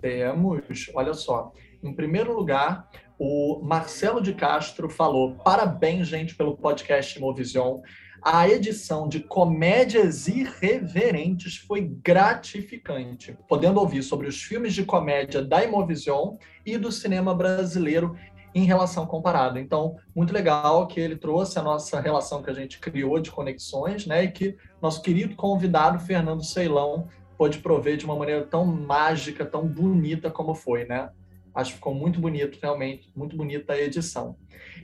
[0.00, 1.52] Temos, olha só.
[1.82, 2.88] Em primeiro lugar,
[3.24, 7.80] o Marcelo de Castro falou: parabéns, gente, pelo podcast Movision.
[8.20, 15.62] A edição de Comédias Irreverentes foi gratificante, podendo ouvir sobre os filmes de comédia da
[15.62, 16.36] Imovision
[16.66, 18.16] e do cinema brasileiro
[18.52, 19.60] em relação comparada.
[19.60, 24.04] Então, muito legal que ele trouxe a nossa relação que a gente criou de conexões,
[24.04, 24.24] né?
[24.24, 27.08] E que nosso querido convidado Fernando Ceilão
[27.38, 31.10] pôde prover de uma maneira tão mágica, tão bonita como foi, né?
[31.54, 34.36] Acho que ficou muito bonito, realmente, muito bonita a edição.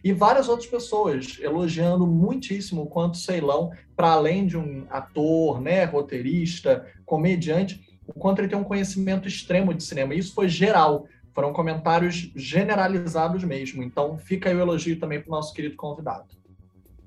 [0.03, 5.85] E várias outras pessoas elogiando muitíssimo o quanto Ceilão, para além de um ator, né,
[5.85, 10.15] roteirista, comediante, o quanto ele tem um conhecimento extremo de cinema.
[10.15, 13.83] Isso foi geral, foram comentários generalizados mesmo.
[13.83, 16.27] Então, fica aí o elogio também para o nosso querido convidado.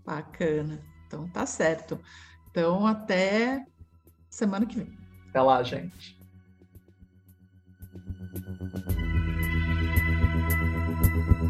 [0.06, 0.82] Bacana.
[1.08, 2.00] Então, tá certo.
[2.50, 3.66] Então, até
[4.30, 4.98] semana que vem.
[5.30, 6.20] Até lá, gente.